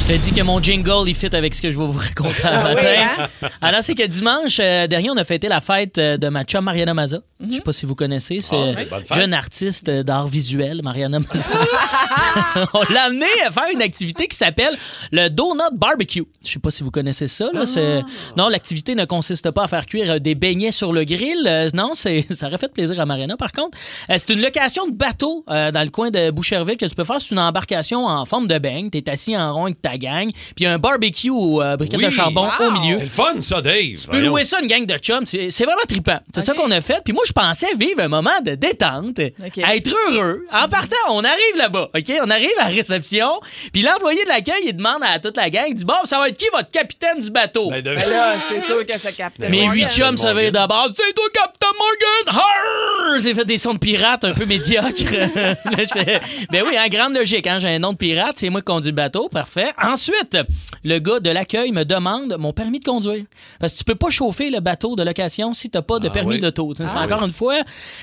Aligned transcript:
Je 0.00 0.06
te 0.06 0.12
dis 0.20 0.32
que 0.32 0.42
mon 0.42 0.60
jingle, 0.60 1.08
il 1.08 1.14
fit 1.14 1.34
avec 1.36 1.54
ce 1.54 1.62
que 1.62 1.70
je 1.70 1.78
vais 1.78 1.84
vous 1.86 1.96
raconter 1.98 2.44
un 2.44 2.62
matin. 2.64 3.28
Alors, 3.60 3.80
c'est 3.82 3.94
que 3.94 4.04
dimanche 4.06 4.56
euh, 4.58 4.86
dernier, 4.88 5.10
on 5.10 5.16
a 5.16 5.22
fêté 5.24 5.46
la 5.46 5.60
fête 5.60 5.98
euh, 5.98 6.16
de 6.16 6.28
ma 6.28 6.42
chum 6.42 6.64
Mariana 6.64 6.94
Maza. 6.94 7.18
Je 7.40 7.54
sais 7.54 7.60
pas 7.60 7.72
si 7.72 7.86
vous 7.86 7.94
connaissez, 7.94 8.40
c'est 8.40 8.56
Ah, 8.56 9.14
jeune 9.14 9.32
artiste 9.32 9.88
euh, 9.88 10.02
d'art 10.02 10.26
visuel, 10.26 10.80
Mariana 10.82 11.20
Maza. 11.20 11.50
on 12.74 12.92
l'a 12.92 13.04
amené 13.04 13.26
à 13.46 13.50
faire 13.52 13.68
une 13.72 13.82
activité 13.82 14.26
qui 14.26 14.36
s'appelle 14.36 14.76
le 15.12 15.28
Donut 15.28 15.62
Barbecue. 15.74 16.24
Je 16.44 16.50
sais 16.50 16.58
pas 16.58 16.70
si 16.72 16.82
vous 16.82 16.90
connaissez 16.90 17.28
ça. 17.28 17.48
là, 17.54 17.66
c'est- 17.66 18.02
Non, 18.36 18.48
l'activité 18.48 18.94
ne 18.96 19.04
consiste 19.04 19.50
pas 19.52 19.64
à 19.64 19.68
faire 19.68 19.86
cuire 19.86 20.20
des 20.20 20.34
beignets 20.34 20.72
sur 20.72 20.92
le 20.92 21.04
grill. 21.04 21.44
Euh, 21.46 21.68
non, 21.72 21.92
ça 21.94 22.10
aurait 22.46 22.58
fait 22.58 22.72
plaisir 22.72 22.98
à 23.00 23.06
Mariana. 23.06 23.36
Par 23.36 23.52
contre, 23.52 23.78
c'est 24.08 24.30
une 24.30 24.40
location 24.42 24.86
de 24.88 24.92
bateau 24.92 25.44
dans 25.46 25.84
le 25.84 25.90
coin 25.90 26.10
de 26.10 26.30
Boucherville 26.30 26.76
que 26.78 26.86
tu 26.86 26.94
peux 26.96 27.04
faire. 27.04 27.20
C'est 27.20 27.30
une 27.30 27.38
embarcation 27.38 28.06
en 28.06 28.24
forme 28.24 28.48
de 28.48 28.58
beigne. 28.58 28.90
Tu 28.90 28.98
es 28.98 29.08
assis 29.10 29.36
en 29.36 29.54
rond 29.54 29.64
avec 29.66 29.80
ta 29.80 29.89
gang. 29.96 30.30
Puis 30.30 30.54
il 30.60 30.62
y 30.64 30.66
a 30.66 30.72
un 30.72 30.78
barbecue 30.78 31.30
au 31.30 31.62
euh, 31.62 31.76
briquette 31.76 32.00
de 32.00 32.10
charbon 32.10 32.48
au 32.60 32.70
milieu. 32.72 32.96
C'est 32.96 33.02
le 33.04 33.08
fun, 33.08 33.40
ça, 33.40 33.60
Dave. 33.60 33.74
Tu 34.00 34.08
peux 34.08 34.20
louer 34.20 34.44
ça 34.44 34.60
une 34.60 34.68
gang 34.68 34.84
de 34.86 34.96
chums. 34.98 35.26
C'est 35.26 35.50
c'est 35.50 35.64
vraiment 35.64 35.80
trippant. 35.88 36.18
C'est 36.34 36.40
ça 36.42 36.54
qu'on 36.54 36.70
a 36.70 36.80
fait. 36.80 37.00
Puis 37.04 37.12
moi, 37.12 37.22
je 37.26 37.32
pensais 37.32 37.74
vivre 37.78 38.00
un 38.00 38.08
moment 38.08 38.30
de 38.44 38.54
détente, 38.54 39.18
être 39.18 39.90
heureux. 40.10 40.44
En 40.52 40.68
partant, 40.68 40.96
on 41.10 41.22
arrive 41.24 41.56
là-bas, 41.56 41.90
OK? 41.94 42.12
On 42.24 42.30
arrive 42.30 42.50
à 42.58 42.68
la 42.68 42.74
réception. 42.74 43.28
Puis 43.72 43.82
l'employé 43.82 44.22
de 44.24 44.28
l'accueil, 44.28 44.62
il 44.66 44.76
demande 44.76 45.02
à 45.02 45.18
toute 45.18 45.36
la 45.36 45.50
gang, 45.50 45.64
il 45.68 45.74
dit, 45.74 45.84
bon, 45.84 45.94
ça 46.04 46.18
va 46.18 46.28
être 46.28 46.36
qui 46.38 46.46
votre 46.52 46.70
capitaine 46.70 47.20
du 47.20 47.30
bateau? 47.30 47.70
Ben, 47.70 47.82
de- 47.82 47.94
Ben 47.94 48.08
là, 48.10 48.34
c'est 48.48 48.62
sûr 48.62 48.84
que 48.86 48.98
ça 48.98 49.12
capte. 49.12 49.38
Mes 49.40 49.66
huit 49.68 49.88
chums 49.90 50.16
se 50.16 50.28
veillent 50.28 50.52
d'abord. 50.52 50.88
C'est 50.94 51.12
toi, 51.14 51.24
Captain 51.32 51.66
Morgan! 51.78 53.20
J'ai 53.22 53.34
fait 53.34 53.44
des 53.44 53.58
sons 53.58 53.74
de 53.74 53.78
pirate 53.78 54.24
un 54.24 54.32
peu 54.32 54.46
médiocres. 54.46 54.88
Ben 56.50 56.62
oui, 56.66 56.76
en 56.78 56.88
grande 56.88 57.14
logique. 57.14 57.46
Hein, 57.46 57.58
j'ai 57.58 57.68
un 57.68 57.78
nom 57.78 57.92
de 57.92 57.96
pirate, 57.98 58.34
c'est 58.36 58.50
moi 58.50 58.60
qui 58.60 58.64
conduis 58.66 58.90
le 58.90 58.96
bateau. 58.96 59.28
Parfait. 59.28 59.72
Ensuite, 59.82 60.36
le 60.84 60.98
gars 60.98 61.20
de 61.20 61.30
l'accueil 61.30 61.72
me 61.72 61.84
demande 61.84 62.36
mon 62.38 62.52
permis 62.52 62.80
de 62.80 62.84
conduire. 62.84 63.24
Parce 63.58 63.72
que 63.72 63.78
tu 63.78 63.84
peux 63.84 63.94
pas 63.94 64.10
chauffer 64.10 64.50
le 64.50 64.60
bateau 64.60 64.94
de 64.96 65.02
location 65.02 65.54
si 65.54 65.70
t'as 65.70 65.82
pas 65.82 65.98
de 65.98 66.08
Ah 66.08 66.10
permis 66.10 66.34
oui. 66.34 66.40
d'auto. 66.40 66.74
Tu 66.74 66.82
sais, 66.82 66.88
Encore 66.96 67.24
une 67.24 67.32
fois, 67.32 67.56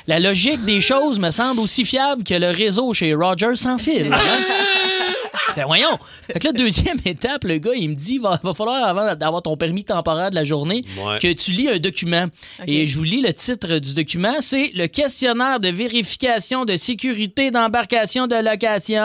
la 0.08 0.20
logique 0.20 0.64
des 0.66 0.82
choses 0.82 1.20
me 1.20 1.32
semble 1.32 1.60
aussi 1.60 1.86
fiable 1.86 2.24
que 2.24 2.34
le 2.34 2.50
réseau 2.52 2.94
chez 2.94 3.14
Rogers 3.14 3.56
sans 3.56 3.78
fil. 3.78 4.12
hein. 4.12 4.18
Ben 5.56 5.66
voyons. 5.66 5.98
Fait 6.32 6.40
que 6.40 6.48
là, 6.48 6.54
deuxième 6.54 6.98
étape, 7.06 7.44
le 7.44 7.58
gars, 7.58 7.72
il 7.76 7.90
me 7.90 7.96
dit 7.96 8.18
va, 8.20 8.40
va 8.44 8.54
falloir, 8.54 8.84
avant 8.86 9.16
d'avoir 9.16 9.42
ton 9.42 9.58
permis 9.58 9.84
temporaire 9.84 10.30
de 10.30 10.36
la 10.36 10.46
journée, 10.46 10.84
Ouais. 10.98 11.20
que 11.20 11.32
tu 11.34 11.52
lis 11.52 11.70
un 11.70 11.78
document. 11.80 12.26
Et 12.68 12.86
je 12.88 12.98
vous 12.98 13.04
lis 13.04 13.22
le 13.22 13.34
titre 13.34 13.80
du 13.80 13.94
document 13.94 14.34
c'est 14.42 14.72
Le 14.74 14.88
questionnaire 14.88 15.60
de 15.60 15.70
vérification 15.70 16.66
de 16.66 16.76
sécurité 16.78 17.52
d'embarcation 17.52 18.28
de 18.28 18.36
location. 18.36 19.04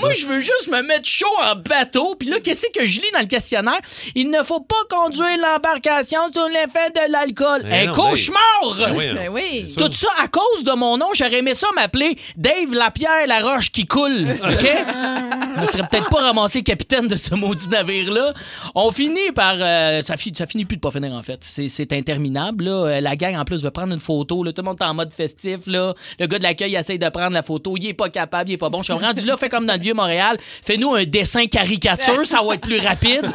Moi, 0.00 0.12
je 0.14 0.26
veux 0.26 0.40
juste 0.40 0.68
me 0.70 0.82
mettre 0.82 1.08
chaud 1.08 1.26
en 1.42 1.56
bateau. 1.56 2.14
Puis 2.18 2.28
là, 2.28 2.38
qu'est-ce 2.40 2.66
que 2.74 2.86
je 2.86 3.00
lis 3.00 3.10
dans 3.12 3.20
le 3.20 3.26
questionnaire? 3.26 3.78
Il 4.14 4.30
ne 4.30 4.42
faut 4.42 4.60
pas 4.60 4.74
conduire 4.90 5.36
l'embarcation 5.40 6.20
sous 6.34 6.48
l'effet 6.48 6.90
de 6.94 7.12
l'alcool. 7.12 7.64
Un 7.70 7.86
non, 7.86 7.92
cauchemar 7.92 8.40
Ben 8.78 9.28
oui, 9.30 9.64
Ben 9.76 9.86
tout 9.86 9.92
ça 9.92 10.08
à 10.22 10.28
cause 10.28 10.64
de 10.64 10.72
mon 10.72 10.96
nom, 10.96 11.06
j'aurais 11.14 11.38
aimé 11.38 11.54
ça 11.54 11.68
m'appeler 11.74 12.16
Dave 12.36 12.72
Lapierre 12.72 13.26
la 13.26 13.40
roche 13.40 13.70
qui 13.70 13.86
coule. 13.86 14.26
Je 14.62 15.60
me 15.60 15.66
serais 15.66 15.86
peut-être 15.88 16.08
pas 16.10 16.20
ramassé 16.22 16.62
capitaine 16.62 17.06
de 17.08 17.16
ce 17.16 17.34
maudit 17.34 17.68
navire-là. 17.68 18.32
On 18.74 18.90
finit 18.90 19.32
par. 19.34 19.54
euh, 19.58 20.00
ça, 20.02 20.16
fi- 20.16 20.32
ça 20.36 20.46
finit 20.46 20.64
plus 20.64 20.76
de 20.76 20.80
pas 20.80 20.90
finir, 20.90 21.12
en 21.12 21.22
fait. 21.22 21.38
C'est, 21.42 21.92
interminable. 21.92 22.64
Là. 22.64 22.70
Euh, 22.70 23.00
La 23.00 23.16
gang, 23.16 23.36
en 23.36 23.44
plus, 23.44 23.62
veut 23.62 23.70
prendre 23.70 23.92
une 23.92 24.00
photo. 24.00 24.42
Là. 24.42 24.52
Tout 24.52 24.62
le 24.62 24.66
monde 24.66 24.78
est 24.80 24.84
en 24.84 24.94
mode 24.94 25.12
festif. 25.12 25.60
Là. 25.66 25.94
Le 26.18 26.26
gars 26.26 26.38
de 26.38 26.42
l'accueil 26.42 26.74
essaye 26.74 26.98
de 26.98 27.08
prendre 27.08 27.32
la 27.32 27.42
photo. 27.42 27.74
Il 27.76 27.86
est 27.86 27.94
pas 27.94 28.08
capable, 28.08 28.50
il 28.50 28.54
est 28.54 28.58
pas 28.58 28.70
bon. 28.70 28.78
Je 28.82 28.92
suis 28.92 29.04
rendu 29.04 29.24
là, 29.24 29.36
fait 29.36 29.48
comme 29.48 29.66
dans 29.66 29.74
le 29.74 29.80
vieux 29.80 29.94
Montréal. 29.94 30.38
Fais-nous 30.64 30.94
un 30.94 31.04
dessin 31.04 31.46
caricature, 31.46 32.24
ça 32.26 32.42
va 32.42 32.54
être 32.54 32.62
plus 32.62 32.78
rapide. 32.80 33.30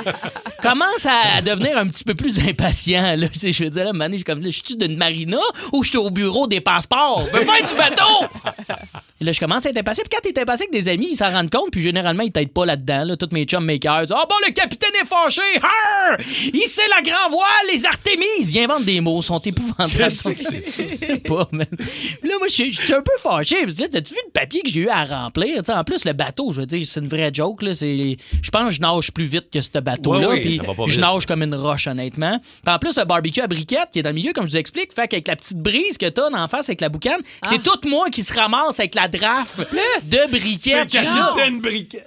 Commence 0.61 1.05
à 1.05 1.41
devenir 1.41 1.77
un 1.77 1.87
petit 1.87 2.03
peu 2.03 2.15
plus 2.15 2.39
impatient. 2.47 3.15
Là. 3.15 3.27
Je 3.33 3.63
veux 3.63 3.69
dire, 3.69 3.85
là, 3.85 3.93
Mané, 3.93 4.13
je 4.13 4.17
suis 4.19 4.23
comme 4.25 4.43
je 4.43 4.49
suis 4.49 4.75
d'une 4.75 4.97
marina 4.97 5.37
ou 5.71 5.83
je 5.83 5.89
suis 5.89 5.97
au 5.97 6.09
bureau 6.09 6.47
des 6.47 6.61
passeports? 6.61 7.23
Veux 7.31 7.41
faire 7.45 7.67
du 7.67 7.75
bateau! 7.75 8.25
Et 9.19 9.23
là, 9.25 9.31
je 9.31 9.39
commence 9.39 9.65
à 9.65 9.69
être 9.69 9.77
impatient. 9.77 10.03
Puis 10.09 10.15
quand 10.21 10.29
t'es 10.29 10.39
impatient 10.39 10.65
avec 10.71 10.83
des 10.83 10.91
amis, 10.91 11.15
ils 11.19 11.25
s'en 11.25 11.31
rendent 11.31 11.49
compte. 11.49 11.71
Puis 11.71 11.81
généralement, 11.81 12.23
ils 12.23 12.31
t'aident 12.31 12.51
pas 12.53 12.65
là-dedans. 12.65 13.03
Là. 13.05 13.17
Tous 13.17 13.29
mes 13.31 13.45
chums 13.45 13.65
makers. 13.65 14.05
Ah 14.11 14.25
bon, 14.29 14.35
le 14.47 14.53
capitaine 14.53 14.91
est 15.01 15.05
fâché. 15.05 15.41
Harr! 15.61 16.17
Il 16.53 16.65
sait 16.67 16.87
la 16.89 17.01
grand 17.01 17.29
voile, 17.29 17.47
les 17.73 17.85
Artémises. 17.85 18.53
Ils 18.53 18.59
inventent 18.63 18.85
des 18.85 19.01
mots. 19.01 19.19
Ils 19.21 19.25
sont 19.25 19.39
épouvantables. 19.39 19.91
Qu'est-ce 19.91 20.29
que 20.29 20.35
c'est 20.35 20.61
ça? 20.61 20.83
Je 20.87 20.95
sais 21.05 21.17
pas, 21.27 21.47
man. 21.51 21.65
Puis 21.69 22.29
Là, 22.29 22.35
moi, 22.39 22.47
je 22.47 22.53
suis- 22.53 22.93
un 22.93 23.01
peu 23.01 23.11
fâché. 23.21 23.57
T'as-tu 23.65 24.13
vu 24.13 24.19
le 24.25 24.31
papier 24.31 24.61
que 24.61 24.69
j'ai 24.69 24.81
eu 24.81 24.89
à 24.89 25.05
remplir? 25.05 25.57
Tu 25.57 25.65
sais, 25.65 25.73
en 25.73 25.83
plus, 25.83 26.05
le 26.05 26.13
bateau, 26.13 26.51
je 26.51 26.61
veux 26.61 26.65
dire, 26.65 26.85
c'est 26.87 26.99
une 26.99 27.07
vraie 27.07 27.31
joke. 27.33 27.61
Là. 27.63 27.73
C'est- 27.75 28.17
Je 28.41 28.49
pense 28.51 28.69
que 28.69 28.73
je 28.75 28.81
nage 28.81 29.11
plus 29.11 29.25
vite 29.25 29.49
que 29.51 29.61
ce 29.61 29.79
bateau-là. 29.79 30.29
Oui, 30.29 30.41
puis 30.41 30.59
je 30.87 30.99
nage 30.99 31.25
comme 31.25 31.43
une 31.43 31.55
roche, 31.55 31.87
honnêtement. 31.87 32.39
Puis 32.63 32.73
en 32.73 32.79
plus, 32.79 32.97
le 32.97 33.03
barbecue 33.05 33.41
à 33.41 33.47
briquette 33.47 33.89
qui 33.91 33.99
est 33.99 34.03
dans 34.03 34.09
le 34.09 34.15
milieu, 34.15 34.33
comme 34.33 34.45
je 34.45 34.51
vous 34.51 34.57
explique, 34.57 34.93
fait 34.93 35.07
qu'avec 35.07 35.27
la 35.27 35.35
petite 35.35 35.57
brise 35.59 35.97
que 35.97 36.07
t'as 36.07 36.27
en 36.31 36.47
face 36.47 36.69
avec 36.69 36.81
la 36.81 36.89
boucane, 36.89 37.21
c'est 37.43 37.61
tout 37.63 37.79
moi 37.87 38.09
qui 38.09 38.23
se 38.23 38.33
ramasse 38.33 38.79
avec 38.79 38.95
la 38.95 39.07
draft 39.07 39.57
de 39.59 40.31
briquette. 40.31 40.89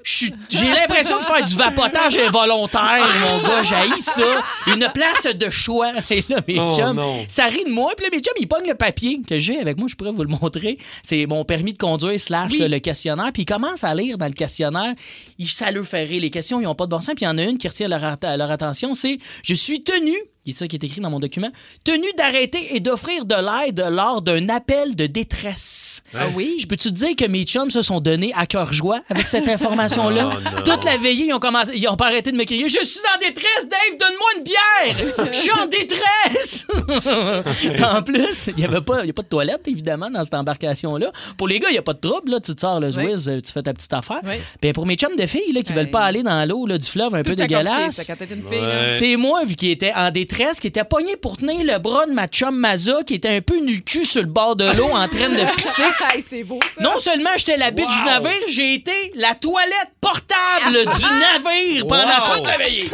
J'ai 0.05 0.69
l'impression 0.69 1.19
de 1.19 1.25
faire 1.25 1.45
du 1.45 1.57
vapotage 1.57 2.17
involontaire, 2.19 3.07
mon 3.21 3.43
gars. 3.49 3.63
J'haïs 3.71 3.99
ça. 4.03 4.43
Une 4.67 4.89
place 4.93 5.35
de 5.35 5.51
choix. 5.51 5.93
Et 6.11 6.23
là, 6.29 6.41
mes 6.47 6.59
Oh, 6.59 6.75
chums, 6.77 6.97
non. 6.97 7.25
ça 7.29 7.45
rit 7.47 7.65
de 7.65 7.71
moi. 7.71 7.93
Puis 7.97 8.05
là, 8.07 8.11
mes 8.13 8.21
chums, 8.23 8.35
ils 8.39 8.49
pognent 8.49 8.69
le 8.69 8.75
papier 8.75 9.21
que 9.27 9.39
j'ai 9.39 9.59
avec 9.59 9.79
moi. 9.79 9.89
Je 9.91 9.95
pourrais 9.95 10.13
vous 10.13 10.23
le 10.23 10.29
montrer. 10.29 10.79
C'est 11.03 11.27
mon 11.27 11.45
permis 11.45 11.73
de 11.73 11.79
conduire 11.79 12.19
slash 12.21 12.53
le 12.59 12.79
questionnaire. 12.79 13.31
Puis 13.33 13.43
ils 13.43 13.47
commencent 13.47 13.85
à 13.85 13.95
lire 13.95 14.19
dans 14.19 14.27
le 14.27 14.33
questionnaire. 14.33 14.95
Ils, 15.39 15.47
ça 15.49 15.71
leur 15.71 15.85
fait 15.85 16.05
rire. 16.05 16.21
Les 16.21 16.31
questions, 16.31 16.61
ils 16.61 16.65
n'ont 16.65 16.75
pas 16.75 16.85
de 16.87 16.91
bon 16.91 17.01
sens. 17.01 17.15
Puis 17.15 17.25
il 17.25 17.29
y 17.29 17.29
en 17.29 17.39
a 17.39 17.43
une 17.43 17.59
qui 17.59 17.69
retient 17.69 17.89
leur 17.89 18.51
attention. 18.51 18.95
C'est 18.95 19.19
«Je 19.43 19.55
suis 19.55 19.83
tenu...» 19.83 20.15
C'est 20.47 20.53
ça 20.55 20.69
qui 20.69 20.77
est 20.77 20.85
écrit 20.85 21.01
dans 21.01 21.11
mon 21.11 21.21
document. 21.21 21.51
Tenu 21.85 22.07
d'arrêter 22.17 22.75
et 22.75 22.81
d'offrir 22.81 23.25
de 23.27 23.35
l'aide 23.35 23.87
lors 23.91 24.23
d'un 24.23 24.49
appel 24.49 24.97
de 24.97 25.07
détresse. 25.07 26.03
Ah 26.15 26.27
oui? 26.35 26.57
Je 26.61 26.67
peux-tu 26.67 26.89
te 26.89 26.95
dire 26.95 27.15
que 27.15 27.27
mes 27.27 27.45
chums 27.45 27.71
se 27.71 27.83
sont 27.83 28.01
donnés 28.01 28.33
à 28.35 28.47
cœur 28.47 28.73
joie 28.73 29.01
avec 29.11 29.29
cette 29.29 29.49
information-là? 29.57 30.31
Oh. 30.35 30.61
Toute 30.65 30.85
la 30.85 30.97
veillée, 30.97 31.27
ils 31.27 31.35
ont, 31.35 31.39
commencé, 31.39 31.73
ils 31.77 31.87
ont 31.89 31.97
pas 31.97 32.07
arrêté 32.07 32.33
de 32.33 32.37
me 32.37 32.45
crier 32.45 32.69
Je 32.69 32.85
suis 32.85 33.01
en 33.15 33.19
détresse, 33.19 33.67
Dave, 33.69 33.99
donne-moi 33.99 34.29
une 34.39 34.43
bière! 34.45 35.31
Je 35.31 35.37
suis 35.37 35.53
en 35.53 35.67
détresse! 35.67 36.67
En 37.91 38.03
plus, 38.03 38.49
il 38.49 38.55
n'y 38.57 38.65
avait 38.65 38.81
pas, 38.81 39.05
y 39.05 39.11
a 39.11 39.13
pas 39.13 39.23
de 39.23 39.29
toilette, 39.29 39.67
évidemment, 39.67 40.11
dans 40.11 40.23
cette 40.25 40.35
embarcation-là. 40.35 41.11
Pour 41.37 41.49
les 41.49 41.59
gars, 41.59 41.69
il 41.71 41.73
n'y 41.73 41.79
a 41.79 41.83
pas 41.83 41.93
de 41.93 41.99
trouble. 41.99 42.33
Là. 42.33 42.41
Tu 42.41 42.55
te 42.55 42.61
sors 42.61 42.79
le 42.81 42.89
Oui. 42.89 42.93
Zwiz, 42.93 43.29
euh, 43.29 43.41
tu 43.41 43.53
fais 43.53 43.63
ta 43.63 43.73
petite 43.73 43.93
affaire. 43.93 44.21
Oui. 44.25 44.37
Puis 44.61 44.73
pour 44.73 44.87
mes 44.87 44.95
chums 44.97 45.17
de 45.17 45.27
filles 45.27 45.53
là, 45.53 45.63
qui 45.63 45.73
veulent 45.73 45.91
pas 45.91 46.03
aller 46.03 46.23
dans 46.23 46.49
l'eau 46.49 46.67
là, 46.67 46.79
du 46.79 46.89
fleuve 46.89 47.15
un 47.15 47.23
peu 47.23 47.35
Tout 47.35 47.43
accomplissé, 47.43 47.65
dégueulasse, 47.65 47.97
ça, 47.97 48.05
quand 48.07 48.25
t'es 48.27 48.35
une 48.35 48.43
fille, 48.43 48.61
là. 48.61 48.79
Ouais. 48.79 48.97
c'est 48.99 49.17
moi, 49.17 49.45
vu 49.45 49.55
qu'il 49.55 49.71
était 49.71 49.93
en 49.95 50.11
détresse, 50.11 50.30
qui 50.61 50.67
était 50.69 50.85
pogné 50.85 51.17
pour 51.17 51.37
tenir 51.37 51.65
le 51.65 51.79
bras 51.79 52.07
de 52.07 52.13
ma 52.13 52.27
chum 52.29 52.55
Maza, 52.57 53.03
qui 53.07 53.15
était 53.15 53.37
un 53.37 53.41
peu 53.41 53.59
nu 53.61 53.83
cul 53.83 54.05
sur 54.05 54.23
le 54.23 54.29
bord 54.29 54.55
de 54.57 54.65
l'eau 54.77 54.87
en 54.93 55.09
train 55.09 55.29
de 55.29 55.57
pisser. 55.57 55.83
Hey, 56.13 56.25
c'est 56.29 56.43
beau, 56.45 56.59
ça. 56.75 56.83
Non 56.83 56.99
seulement 56.99 57.31
j'étais 57.37 57.57
la 57.57 57.71
bite 57.71 57.89
du 57.89 58.05
navire, 58.05 58.33
j'ai 58.49 58.75
été 58.75 59.13
la 59.15 59.35
toilette 59.35 59.91
portable 60.01 60.73
du 60.73 61.05
navire 61.05 61.87
pendant 61.87 62.03
Wow. 62.03 62.37
toute 62.37 62.47
la 62.47 62.59
veillée. 62.59 62.89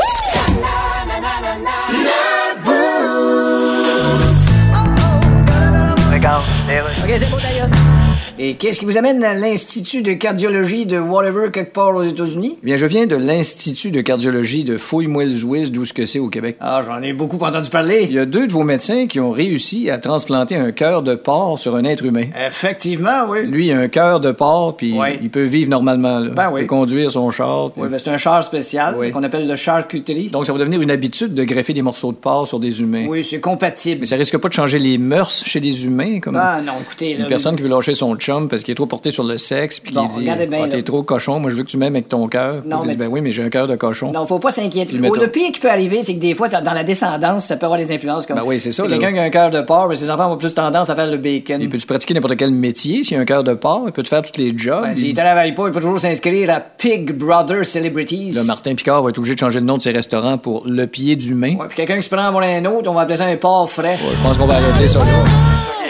Et 8.39 8.55
qu'est-ce 8.57 8.81
qui 8.81 8.85
vous 8.85 8.99
amène 8.99 9.25
à 9.25 9.33
l'Institut 9.33 10.03
de 10.03 10.13
cardiologie 10.13 10.85
de 10.85 10.99
whatever 10.99 11.51
quelque 11.51 11.73
part 11.73 11.95
aux 11.95 12.03
États-Unis? 12.03 12.59
Bien, 12.63 12.77
je 12.77 12.85
viens 12.85 13.07
de 13.07 13.17
l'Institut 13.17 13.91
de 13.91 14.03
cardiologie 14.03 14.63
de 14.63 14.77
Fouille-moi-le-Zouiz, 14.77 15.73
d'où 15.73 15.87
ce 15.87 15.95
que 15.95 16.05
c'est 16.05 16.19
au 16.19 16.29
Québec. 16.29 16.57
Ah, 16.61 16.83
j'en 16.85 17.01
ai 17.03 17.15
beaucoup 17.15 17.39
entendu 17.43 17.71
parler. 17.71 18.03
Il 18.03 18.13
y 18.13 18.19
a 18.19 18.27
deux 18.27 18.47
de 18.47 18.53
vos 18.53 18.63
médecins 18.63 19.07
qui 19.07 19.21
ont 19.21 19.31
réussi 19.31 19.89
à 19.89 19.97
transplanter 19.97 20.55
un 20.55 20.71
cœur 20.71 21.03
de 21.03 21.15
porc 21.15 21.59
sur 21.59 21.77
un 21.77 21.85
être 21.85 22.05
humain. 22.05 22.27
Effectivement, 22.47 23.25
oui. 23.31 23.47
Lui, 23.47 23.69
il 23.69 23.73
a 23.73 23.79
un 23.79 23.89
cœur 23.89 24.21
de 24.21 24.33
porc, 24.33 24.77
puis 24.77 24.95
il 25.23 25.31
peut 25.31 25.45
vivre 25.45 25.71
normalement. 25.71 26.19
Là. 26.19 26.29
Ben 26.29 26.49
il 26.51 26.55
oui. 26.55 26.61
peut 26.63 26.67
conduire 26.67 27.11
son 27.11 27.31
char. 27.31 27.71
puis- 27.71 27.83
Oui, 27.85 27.89
ben 27.91 27.99
c'est 27.99 28.11
un 28.11 28.19
char 28.19 28.45
spécial 28.45 28.97
Oui. 28.99 29.13
qu'on 29.13 29.23
appelle 29.23 29.49
le 29.49 29.57
charcuterie. 29.57 30.29
Donc, 30.29 30.45
ça 30.45 30.53
va 30.53 30.59
devenir 30.59 30.83
une 30.83 30.91
habitude 30.91 31.33
de 31.33 31.45
greffer 31.45 31.73
des 31.73 31.81
morceaux 31.83 32.13
de 32.13 32.19
porc 32.19 32.47
sur 32.49 32.61
des 32.61 32.81
humains. 32.83 33.07
Oui, 33.09 33.25
c'est 33.25 33.41
compatible. 33.41 34.01
Mais 34.01 34.07
ça 34.07 34.17
risque 34.17 34.37
pas 34.37 34.49
de 34.49 34.53
changer 34.53 34.79
les 34.79 34.99
mœurs 34.99 35.43
chez 35.47 35.61
les 35.61 35.87
humains, 35.87 36.21
comme 36.21 36.37
Ah 36.37 36.61
non, 36.63 36.75
écoutez, 36.83 37.15
là. 37.15 37.21
une 37.21 37.27
personne 37.29 37.57
qui 37.57 37.63
veut 37.63 37.71
lâcher 37.71 37.95
son 37.95 38.15
chum 38.27 38.49
parce 38.49 38.63
qu'il 38.65 38.73
est 38.73 38.75
trop 38.75 38.87
porté 38.87 39.11
sur 39.11 39.23
le 39.25 39.39
sexe, 39.39 39.79
puis 39.81 39.95
Bon, 39.95 40.07
qu'il 40.07 40.25
dit 40.25 40.29
Ah, 40.31 40.37
T'es 40.69 40.77
là. 40.77 40.83
trop 40.83 41.03
cochon, 41.03 41.39
moi 41.41 41.51
je 41.51 41.57
veux 41.57 41.63
que 41.63 41.69
tu 41.69 41.77
m'aimes 41.77 41.95
avec 41.95 42.09
ton 42.09 42.27
cœur. 42.29 42.63
Non, 42.67 42.81
Il 42.85 42.91
dit 42.91 42.97
mais- 42.97 43.07
Ben 43.07 43.13
oui, 43.13 43.21
mais 43.21 43.31
j'ai 43.33 43.43
un 43.43 43.51
cœur 43.51 43.67
de 43.67 43.77
cochon. 43.77 44.11
Non, 44.13 44.27
faut 44.27 44.39
pas 44.39 44.51
s'inquiéter. 44.51 44.93
Le 44.95 45.09
Oh. 45.09 45.15
Le 45.15 45.29
pire 45.29 45.53
qui 45.53 45.61
peut 45.61 45.71
arriver, 45.71 46.03
c'est 46.03 46.15
que 46.15 46.19
des 46.21 46.35
fois, 46.35 46.49
dans 46.49 46.73
la 46.73 46.83
descendance, 46.85 47.45
ça 47.47 47.57
peut 47.57 47.67
avoir 47.67 47.79
des 47.81 47.93
influences 47.93 48.27
comme. 48.27 48.37
Ben 48.37 48.43
oui, 48.45 48.59
c'est 48.61 48.73
ça. 48.73 48.83
Quelqu'un 48.87 49.13
qui 49.13 49.19
a 49.19 49.23
un 49.23 49.31
cœur 49.31 49.51
de 49.51 49.61
porc, 49.61 49.89
ben, 49.89 49.95
ses 49.97 50.11
enfants 50.11 50.33
ont 50.33 50.37
plus 50.37 50.53
tendance 50.55 50.91
à 50.91 50.95
faire 50.97 51.07
le 51.11 51.17
bacon. 51.17 51.61
Il 51.61 51.69
peut-tu 51.69 51.87
pratiquer 51.87 52.15
n'importe 52.15 52.37
quel 52.37 52.51
métier 52.51 53.05
s'il 53.05 53.17
a 53.17 53.21
un 53.21 53.25
cœur 53.25 53.45
de 53.45 53.55
porc? 53.55 53.85
Il 53.87 53.93
peut-tu 53.93 54.09
faire 54.11 54.23
tous 54.23 54.37
les 54.39 54.57
jobs? 54.57 54.83
Ben, 54.83 54.97
S'il 54.97 55.15
travaille 55.15 55.55
pas, 55.55 55.67
il 55.67 55.73
peut 55.73 55.81
toujours 55.81 56.01
s'inscrire 56.01 56.51
à 56.51 56.61
Pig 56.61 57.13
Brother 57.13 57.65
Celebrities. 57.65 58.33
Là, 58.33 58.43
Martin 58.45 58.75
Picard 58.75 59.03
va 59.03 59.11
être 59.11 59.19
obligé 59.19 59.35
de 59.35 59.41
changer 59.41 59.61
le 59.61 59.67
nom 59.67 59.77
de 59.77 59.83
ses 59.83 59.93
restaurants 59.93 60.39
pour 60.39 60.65
Le 60.67 60.87
Pied 60.87 61.15
d'Humain. 61.17 61.57
Ouais, 61.57 61.67
puis 61.69 61.77
quelqu'un 61.77 61.97
qui 61.97 62.03
se 62.09 62.15
prend 62.15 62.31
pour 62.31 62.41
un 62.43 62.65
autre, 62.65 62.91
on 62.91 62.95
va 62.95 63.03
appeler 63.03 63.17
ça 63.17 63.27
un 63.27 63.37
porc 63.37 63.71
frais. 63.71 63.95
Ouais, 64.03 64.15
je 64.17 64.23
pense 64.23 64.37
qu'on 64.39 64.47
va 64.47 64.55
arrêter 64.57 64.89
ça 64.89 64.99
là. 64.99 65.05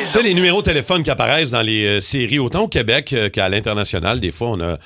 Tu 0.07 0.13
sais, 0.13 0.23
les 0.23 0.35
numéros 0.35 0.61
de 0.63 0.65
téléphone 0.67 1.03
qui 1.03 1.11
apparaissent 1.11 1.51
dans 1.51 1.63
les 1.63 1.85
euh, 1.87 2.01
séries, 2.01 2.39
autant 2.39 2.63
au 2.63 2.69
Québec 2.69 3.13
euh, 3.13 3.29
qu'à 3.29 3.49
l'international, 3.49 4.21
des 4.21 4.31
fois, 4.31 4.51
on 4.51 4.61
a. 4.61 4.79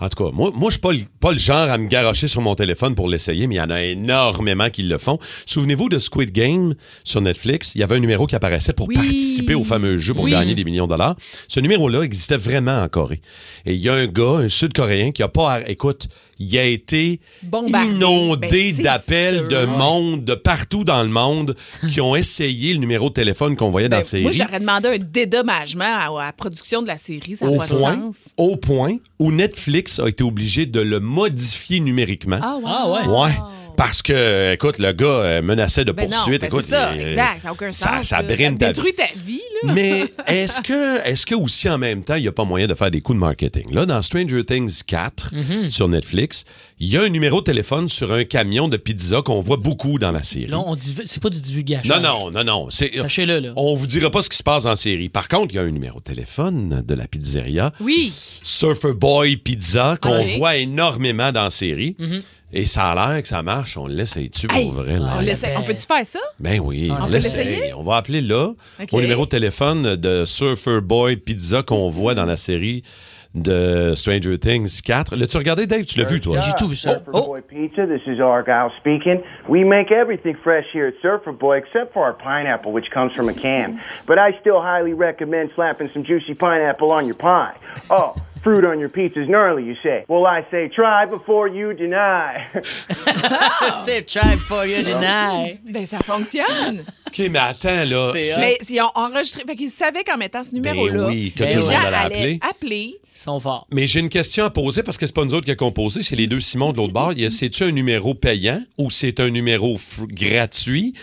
En 0.00 0.08
tout 0.08 0.24
cas, 0.24 0.30
moi, 0.32 0.50
moi 0.54 0.68
je 0.68 0.72
suis 0.74 0.80
pas, 0.80 0.92
le- 0.92 0.98
pas 1.20 1.30
le 1.32 1.38
genre 1.38 1.70
à 1.70 1.78
me 1.78 1.86
garocher 1.86 2.26
sur 2.26 2.40
mon 2.40 2.54
téléphone 2.56 2.94
pour 2.96 3.08
l'essayer, 3.08 3.46
mais 3.46 3.54
il 3.54 3.58
y 3.58 3.60
en 3.60 3.70
a 3.70 3.82
énormément 3.82 4.68
qui 4.68 4.82
le 4.82 4.98
font. 4.98 5.18
Souvenez-vous 5.46 5.88
de 5.88 5.98
Squid 6.00 6.32
Game 6.32 6.74
sur 7.04 7.20
Netflix? 7.20 7.72
Il 7.76 7.78
y 7.80 7.84
avait 7.84 7.94
un 7.96 8.00
numéro 8.00 8.26
qui 8.26 8.34
apparaissait 8.34 8.72
pour 8.72 8.88
Oui. 8.88 8.96
participer 8.96 9.54
au 9.54 9.62
fameux 9.64 9.96
jeu 9.98 10.12
pour 10.12 10.24
Oui. 10.24 10.32
gagner 10.32 10.54
des 10.56 10.64
millions 10.64 10.84
de 10.86 10.90
dollars. 10.90 11.14
Ce 11.48 11.60
numéro-là 11.60 12.02
existait 12.02 12.36
vraiment 12.36 12.82
en 12.82 12.88
Corée. 12.88 13.20
Et 13.64 13.72
il 13.74 13.80
y 13.80 13.88
a 13.88 13.94
un 13.94 14.06
gars, 14.06 14.40
un 14.40 14.48
Sud-Coréen, 14.48 15.12
qui 15.12 15.22
a 15.22 15.28
pas. 15.28 15.60
Écoute, 15.68 16.08
il 16.38 16.58
a 16.58 16.64
été 16.64 17.20
Bombardé. 17.42 17.88
inondé 17.90 18.72
Ben, 18.74 18.82
d'appels 18.84 19.48
de 19.48 19.64
monde, 19.66 20.24
de 20.24 20.34
partout 20.34 20.84
dans 20.84 21.02
le 21.02 21.08
monde, 21.08 21.54
qui 21.90 22.00
ont 22.00 22.16
essayé 22.16 22.72
le 22.72 22.78
numéro 22.80 23.08
de 23.08 23.14
téléphone 23.14 23.56
qu'on 23.56 23.70
voyait 23.70 23.88
dans 23.88 23.96
Ben, 23.96 24.00
la 24.00 24.04
série 24.04 24.22
moi, 24.22 24.32
j'aurais 24.32 24.60
demandé 24.60 24.88
un 24.88 24.98
dédommagement 24.98 25.84
à, 25.84 26.20
à 26.22 26.26
la 26.26 26.32
production 26.32 26.82
de 26.82 26.86
la 26.86 26.96
série. 26.96 27.36
Ça 27.36 27.46
au 27.46 27.56
pas 27.56 27.66
de 27.66 27.72
point, 27.74 27.94
sens. 28.12 28.34
au 28.36 28.56
point 28.56 28.96
où 29.18 29.32
Netflix 29.32 29.98
a 29.98 30.08
été 30.08 30.22
obligé 30.24 30.66
de 30.66 30.80
le 30.80 31.00
modifier 31.00 31.80
numériquement. 31.80 32.38
Ah, 32.42 32.56
wow. 32.56 32.66
Ah, 32.66 32.88
ouais. 32.90 33.20
Ouais. 33.22 33.32
Parce 33.76 34.02
que, 34.02 34.52
écoute, 34.54 34.78
le 34.78 34.92
gars 34.92 35.06
euh, 35.06 35.42
menaçait 35.42 35.84
de 35.84 35.92
Ben 35.92 36.08
poursuite. 36.08 36.40
ben 36.42 36.46
écoute, 36.46 36.62
ça, 36.64 36.92
il- 36.94 37.02
exact. 37.02 37.40
Ça 37.42 37.48
n'a 37.48 37.52
aucun 37.52 37.70
ça- 37.70 37.98
sens. 37.98 38.06
Ça, 38.08 38.16
ta 38.18 38.22
détruit 38.22 38.92
ta 38.94 39.06
vie, 39.24 39.40
là. 39.64 39.72
Mais 39.74 40.04
est-ce 40.26 40.60
que, 40.60 41.06
est-ce 41.06 41.26
que 41.26 41.34
aussi 41.34 41.68
en 41.68 41.78
même 41.78 42.04
temps, 42.04 42.14
il 42.16 42.22
n'y 42.22 42.28
a 42.28 42.32
pas 42.32 42.44
moyen 42.44 42.66
de 42.66 42.74
faire 42.74 42.90
des 42.90 43.00
coups 43.00 43.16
de 43.16 43.20
marketing? 43.20 43.72
Là, 43.72 43.86
dans 43.86 44.00
Stranger 44.02 44.44
Things 44.44 44.82
4 44.86 45.30
Mhm. 45.34 45.70
sur 45.70 45.88
Netflix, 45.88 46.44
il 46.80 46.88
y 46.88 46.96
a 46.96 47.02
un 47.02 47.08
numéro 47.08 47.40
de 47.40 47.44
téléphone 47.44 47.88
sur 47.88 48.12
un 48.12 48.24
camion 48.24 48.66
de 48.68 48.76
pizza 48.76 49.22
qu'on 49.22 49.38
voit 49.40 49.56
beaucoup 49.56 49.98
dans 49.98 50.10
la 50.10 50.22
série. 50.24 50.46
Là, 50.46 50.58
on 50.58 50.74
dit, 50.74 50.94
c'est 51.04 51.22
pas 51.22 51.30
du 51.30 51.40
divulgation. 51.40 51.94
Non, 51.96 52.02
non, 52.02 52.30
non, 52.32 52.44
non. 52.44 52.66
C'est, 52.70 52.90
Sachez-le, 52.96 53.38
là. 53.38 53.52
on 53.56 53.74
vous 53.74 53.86
dira 53.86 54.10
pas 54.10 54.22
ce 54.22 54.28
qui 54.28 54.36
se 54.36 54.42
passe 54.42 54.66
en 54.66 54.74
série. 54.76 55.08
Par 55.08 55.28
contre, 55.28 55.54
il 55.54 55.56
y 55.56 55.58
a 55.60 55.62
un 55.62 55.70
numéro 55.70 55.98
de 56.00 56.04
téléphone 56.04 56.82
de 56.86 56.94
la 56.94 57.06
pizzeria. 57.06 57.72
Oui. 57.80 58.12
Surfer 58.42 58.92
Boy 58.94 59.36
Pizza 59.36 59.96
qu'on 60.00 60.14
Ah 60.14 60.20
oui. 60.24 60.36
voit 60.36 60.56
énormément 60.56 61.30
dans 61.32 61.44
la 61.44 61.50
série. 61.50 61.94
Mhm. 61.98 62.22
Et 62.56 62.66
ça 62.66 62.92
a 62.92 62.94
l'air 63.12 63.22
que 63.22 63.28
ça 63.28 63.42
marche. 63.42 63.76
On 63.76 63.86
le 63.88 63.94
laisse 63.94 64.16
dessus 64.16 64.46
pour 64.46 64.56
Hey, 64.56 64.70
vrai. 64.70 64.96
là? 64.98 65.14
on, 65.18 65.20
l'essaie- 65.20 65.54
on 65.56 65.62
peut-tu 65.62 65.86
faire 65.86 66.06
ça? 66.06 66.20
Ben 66.38 66.60
oui, 66.60 66.88
On 66.90 67.02
on, 67.02 67.06
peut 67.06 67.12
l'essaie. 67.12 67.44
l'essayer? 67.44 67.74
On 67.74 67.82
va 67.82 67.96
appeler 67.96 68.20
là 68.20 68.52
au 68.92 69.00
numéro 69.00 69.24
de 69.24 69.30
téléphone 69.30 69.96
de 69.96 70.24
Surfer 70.24 70.80
Boy 70.80 71.16
Pizza 71.16 71.62
qu'on 71.64 71.88
voit 71.88 72.14
dans 72.14 72.26
la 72.26 72.36
série 72.36 72.84
de 73.34 73.94
Stranger 73.94 74.38
Things 74.38 74.80
4. 74.82 75.16
L'as-tu 75.16 75.36
regardé, 75.36 75.66
Dave? 75.66 75.84
Tu 75.84 75.98
l'as 75.98 76.10
vu, 76.10 76.20
toi? 76.20 76.38
J'ai 76.40 76.52
tout 76.54 76.68
vu 76.68 76.76
ça. 76.76 77.00
Oh, 77.12 77.26
Boy 77.26 77.40
Pizza, 77.42 77.86
this 77.86 78.02
is 78.06 78.20
Argyle 78.20 78.70
speaking. 78.78 79.22
We 79.48 79.64
make 79.64 79.90
everything 79.90 80.36
fresh 80.42 80.66
here 80.72 80.86
at 80.86 80.94
Surfer 81.02 81.32
Boy 81.32 81.58
except 81.58 81.92
for 81.92 82.04
our 82.04 82.14
pineapple, 82.14 82.72
which 82.72 82.90
comes 82.92 83.12
from 83.14 83.28
a 83.28 83.34
can. 83.34 83.80
But 84.06 84.18
I 84.18 84.38
still 84.40 84.60
highly 84.60 84.92
recommend 84.92 85.50
slapping 85.54 85.90
some 85.92 86.04
juicy 86.04 86.34
pineapple 86.34 86.92
on 86.92 87.06
your 87.06 87.16
pie. 87.16 87.56
Oh, 87.90 88.14
fruit 88.44 88.64
on 88.64 88.78
your 88.78 88.90
pizza's 88.90 89.26
gnarly, 89.28 89.64
you 89.64 89.74
say. 89.82 90.04
Well, 90.08 90.26
I 90.26 90.42
say 90.50 90.68
try 90.68 91.06
before 91.06 91.48
you 91.48 91.72
deny. 91.74 92.46
c'est 93.84 94.06
try 94.06 94.36
for 94.36 94.66
you 94.66 94.82
deny. 94.82 95.58
Ben, 95.64 95.86
ça 95.86 95.98
fonctionne. 95.98 96.84
OK, 97.08 97.18
mais 97.30 97.38
attends, 97.38 97.84
là. 97.88 98.12
C'est 98.22 98.40
Mais 98.40 98.58
ils 98.68 98.80
ont 98.82 98.90
enregistré. 98.94 99.42
Fait 99.46 99.54
qu'ils 99.56 99.70
savaient 99.70 100.04
qu'en 100.04 100.16
mettant 100.18 100.44
ce 100.44 100.52
numéro-là, 100.54 101.06
oui, 101.06 101.32
que 101.36 101.44
les 101.44 101.50
tout 101.50 101.56
le 101.56 101.62
gens 101.62 101.68
monde 101.80 101.86
allait 101.86 101.96
allaient 101.96 102.14
appeler. 102.14 102.38
appeler. 102.50 102.94
Ils 103.16 103.18
sont 103.18 103.40
forts. 103.40 103.66
Mais 103.72 103.86
j'ai 103.86 104.00
une 104.00 104.08
question 104.08 104.44
à 104.44 104.50
poser 104.50 104.82
parce 104.82 104.98
que 104.98 105.06
c'est 105.06 105.14
pas 105.14 105.24
nous 105.24 105.34
autres 105.34 105.46
qui 105.46 105.52
a 105.52 105.56
composé, 105.56 106.02
c'est 106.02 106.16
les 106.16 106.26
deux 106.26 106.40
Simons 106.40 106.72
de 106.72 106.78
l'autre 106.78 106.92
bord. 106.92 107.12
Il 107.12 107.20
y 107.22 107.26
a- 107.26 107.30
C'est-tu 107.30 107.62
un 107.64 107.70
numéro 107.70 108.12
payant 108.14 108.60
ou 108.76 108.90
c'est 108.90 109.20
un 109.20 109.30
numéro 109.30 109.76
gratuit? 110.08 110.94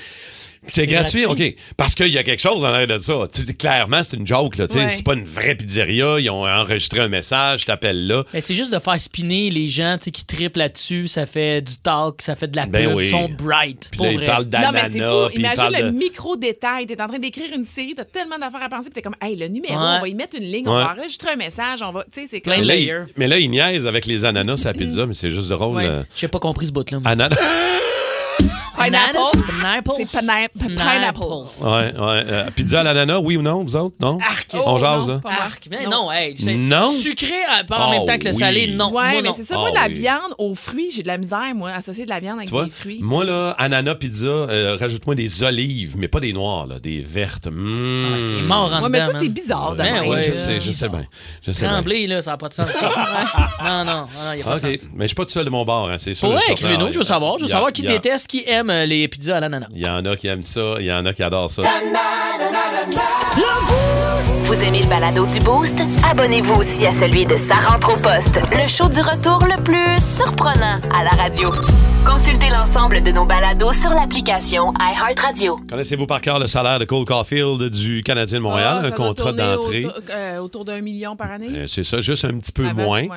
C'est 0.68 0.86
gratuit, 0.86 1.24
gratuit. 1.24 1.48
OK. 1.48 1.56
Parce 1.76 1.96
qu'il 1.96 2.10
y 2.10 2.18
a 2.20 2.24
quelque 2.24 2.40
chose 2.40 2.64
en 2.64 2.68
arrière 2.68 2.88
de 2.88 2.98
ça. 3.00 3.14
Tu 3.34 3.42
sais, 3.42 3.54
clairement, 3.56 4.04
c'est 4.04 4.16
une 4.16 4.28
joke. 4.28 4.58
Là, 4.58 4.68
tu 4.68 4.76
sais. 4.76 4.80
Ouais. 4.86 4.92
C'est 4.92 5.04
pas 5.04 5.16
une 5.16 5.24
vraie 5.24 5.56
pizzeria. 5.56 6.20
Ils 6.20 6.30
ont 6.30 6.46
enregistré 6.48 7.00
un 7.00 7.08
message, 7.08 7.62
je 7.62 7.66
t'appelle 7.66 8.06
là. 8.06 8.24
Mais 8.34 8.42
c'est 8.42 8.54
juste 8.54 8.72
de 8.74 8.78
faire 8.80 9.00
spinner 9.00 9.50
les 9.50 9.68
gens 9.68 9.98
tu 9.98 10.06
sais, 10.06 10.12
qui 10.12 10.24
triplent 10.24 10.60
là-dessus. 10.60 11.08
Ça 11.08 11.26
fait 11.26 11.62
du 11.62 11.78
talk, 11.78 12.22
ça 12.22 12.36
fait 12.36 12.48
de 12.48 12.56
la 12.56 12.68
Ben 12.68 12.88
pub. 12.90 12.96
oui. 12.98 13.06
Ils 13.06 13.10
sont 13.10 13.28
bright. 13.30 13.88
Puis 13.92 13.98
pour 13.98 14.06
là, 14.06 14.12
ils 14.12 14.18
vrai. 14.18 14.26
parlent 14.28 14.44
Non, 14.44 14.50
d'ananas. 14.52 14.72
mais 14.84 14.90
c'est 14.90 15.00
fou. 15.00 15.28
puis 15.30 15.36
ils 15.38 15.40
Imagine 15.40 15.72
le 15.86 15.92
de- 15.92 15.98
micro-détail. 15.98 16.86
T'es 16.86 17.02
en 17.02 17.08
train 17.08 17.20
d'écrire 17.20 17.50
une 17.56 17.64
série, 17.64 17.96
t'as 17.96 18.06
tellement 18.06 18.38
d'affaires 18.38 18.62
à 18.64 18.70
penser, 18.70 18.90
puis 18.90 18.96
t'es 18.96 19.02
comme, 19.02 19.16
hey, 19.22 19.36
le 19.36 19.48
numéro, 19.48 19.74
Ouais. 19.74 19.80
on 19.98 20.02
va 20.02 20.08
y 20.08 20.14
mettre 20.14 20.36
une 20.38 20.44
ligne, 20.46 20.68
on 20.68 20.76
va 20.76 20.94
enregistrer 20.96 21.32
un 21.32 21.38
message, 21.38 21.82
on 21.82 21.92
va. 21.92 22.04
Tu 22.04 22.22
sais, 22.22 22.28
c'est 22.28 22.40
Plein 22.40 22.58
comme. 22.58 22.62
de 22.64 22.68
Mais 22.68 22.86
là, 22.86 22.96
il, 23.08 23.14
mais 23.18 23.28
là, 23.28 23.40
ils 23.40 23.50
niaisent 23.50 23.88
avec 23.88 24.06
les 24.06 24.26
ananas 24.26 24.62
à 24.66 24.70
la 24.70 24.74
pizza, 24.76 25.06
mais 25.08 25.16
c'est 25.16 25.32
juste 25.32 25.50
drôle. 25.50 25.78
Ouais. 25.78 25.86
euh, 25.88 26.04
J'ai 26.16 26.28
pas 26.28 26.40
compris 26.40 26.68
ce 26.68 26.72
bout-là. 26.72 27.00
ananas. 27.04 27.36
Pineapple? 28.84 29.44
Pineapple. 29.48 29.92
C'est 29.98 30.06
pina- 30.20 30.48
pineapple. 30.58 31.20
Ouais, 31.62 31.70
ouais. 31.70 31.94
euh, 31.98 32.46
pizza 32.56 32.80
à 32.82 32.84
l'ananas, 32.84 33.20
oui 33.20 33.38
ou 33.38 33.42
non, 33.42 33.64
vous 33.64 33.76
autres? 33.76 33.96
Non? 34.00 34.18
Arc. 34.22 34.48
On 34.54 34.74
Oh, 34.76 34.78
jase, 34.78 35.08
non, 35.08 35.16
là. 35.16 35.22
Arc. 35.46 35.68
Mais 35.70 35.86
non, 35.86 36.12
hey, 36.12 36.36
c'est 36.38 36.54
Non? 36.56 36.86
sucré 36.92 37.28
euh, 37.32 37.64
pas 37.64 37.80
en 37.80 37.88
Oh, 37.88 37.92
même 37.92 38.06
temps 38.06 38.18
que 38.18 38.26
le 38.26 38.32
oui. 38.32 38.40
salé. 38.40 38.68
Non. 38.68 38.92
Ouais, 38.92 39.22
mais 39.22 39.30
non. 39.30 39.34
c'est 39.34 39.44
ça. 39.44 39.56
Ah 39.58 39.60
Moi, 39.62 39.72
la 39.72 39.88
oui. 39.88 39.94
viande 39.94 40.34
aux 40.38 40.56
fruits, 40.56 40.90
j'ai 40.92 41.04
de 41.04 41.08
la 41.08 41.18
misère, 41.18 41.54
moi, 41.56 41.72
associer 41.72 42.06
de 42.06 42.10
la 42.10 42.20
viande 42.20 42.38
avec 42.38 42.48
Tu 42.48 42.54
vois? 42.54 42.66
des 42.66 42.72
fruits. 42.72 43.00
Moi, 43.02 43.24
là, 43.26 43.52
ananas 43.58 43.96
pizza, 43.96 44.26
euh, 44.28 44.78
rajoute-moi 44.80 45.16
des 45.16 45.44
olives, 45.44 45.96
mais 45.98 46.08
pas 46.08 46.20
des 46.20 46.34
noires, 46.34 46.68
là, 46.68 46.80
des 46.80 47.00
vertes. 47.02 47.48
Mmh. 47.48 48.38
T'es 48.38 48.42
mort 48.44 48.72
en 48.74 48.82
Ouais, 48.84 48.90
mais 48.90 49.00
dedans, 49.02 49.12
tout 49.12 49.18
est 49.18 49.24
man. 49.24 49.34
bizarre 49.34 49.72
de 49.72 49.78
Ben 49.78 49.94
même, 49.94 50.08
ouais, 50.10 50.22
je 50.24 50.30
là. 50.30 50.36
sais, 50.36 50.60
je 50.60 50.72
sais 50.72 50.90
bien. 50.90 51.04
Je 51.46 51.52
sais 51.52 51.66
bien. 51.66 51.74
Tremblay, 51.74 52.08
là, 52.08 52.22
ça 52.22 52.32
n'a 52.32 52.38
pas 52.38 52.50
de 52.50 52.54
sens. 52.54 52.68
ça. 52.70 52.90
non, 53.64 53.86
non, 53.86 53.94
non, 54.02 54.08
il 54.34 54.36
n'y 54.38 54.42
a 54.42 54.46
pas 54.46 54.60
de 54.60 54.66
OK, 54.68 54.80
sens. 54.80 54.88
mais 54.94 55.04
je 55.04 55.08
suis 55.08 55.16
pas 55.16 55.26
tout 55.26 55.32
seul 55.32 55.46
de 55.46 55.50
mon 55.50 55.64
bord, 55.66 55.90
hein, 55.90 55.98
c'est 55.98 56.14
sûr. 56.14 56.30
Certain. 56.30 56.54
écrivez-nous, 56.54 56.92
je 56.92 56.98
veux 57.00 57.04
savoir. 57.04 57.38
Je 57.38 57.44
veux 57.46 57.50
savoir 57.50 57.72
qui 57.72 57.84
déteste, 57.84 58.28
qui 58.28 58.44
aime 58.48 58.70
les 58.86 59.08
pizzas 59.08 59.38
à 59.38 59.40
l'ananas. 59.40 59.68
Il 59.74 59.82
y 59.82 59.88
en 59.88 60.04
a 60.06 60.16
qui 60.16 60.28
aiment 60.28 60.44
ça, 60.44 60.76
il 60.80 60.86
y 60.86 60.92
en 60.92 61.06
a 61.06 61.14
qui 61.14 61.24
adorent 61.24 61.50
ça. 61.50 61.64
Vous 64.46 64.64
aimez 64.64 64.82
le 64.82 64.88
balado 64.88 65.26
du 65.26 65.40
Boost? 65.40 65.82
Abonnez-vous 66.12 66.54
aussi 66.56 66.86
à 66.86 66.92
celui 67.00 67.26
de 67.26 67.38
Sa 67.38 67.56
rentre 67.56 67.94
au 67.94 67.96
poste, 67.96 68.40
le 68.52 68.68
show 68.68 68.90
du 68.90 69.00
retour 69.00 69.40
le 69.46 69.62
plus 69.64 69.98
surprenant 69.98 70.80
à 70.94 71.04
la 71.04 71.12
radio. 71.12 71.52
Consultez 72.06 72.50
l'ensemble 72.50 73.04
de 73.04 73.12
nos 73.12 73.26
balados 73.26 73.74
sur 73.74 73.92
l'application 73.92 74.74
iHeartRadio. 74.80 75.60
Connaissez-vous 75.70 76.08
par 76.08 76.20
cœur 76.20 76.40
le 76.40 76.48
salaire 76.48 76.80
de 76.80 76.86
Cole 76.86 77.06
Caulfield 77.06 77.70
du 77.70 78.02
Canadien 78.02 78.40
de 78.40 78.44
Montréal, 78.44 78.80
Ah, 78.84 78.88
un 78.88 78.92
contrat 78.92 79.32
d'entrée? 79.34 79.86
Autour, 79.86 80.02
euh, 80.10 80.38
autour 80.40 80.66
d'un 80.66 80.82
million 80.82 81.16
par 81.16 81.32
année? 81.32 81.48
Euh, 81.52 81.68
C'est 81.68 81.84
ça, 81.84 82.02
juste 82.02 82.26
un 82.26 82.38
petit 82.40 82.52
peu 82.52 82.64
moins. 82.74 83.04
ouais. 83.04 83.10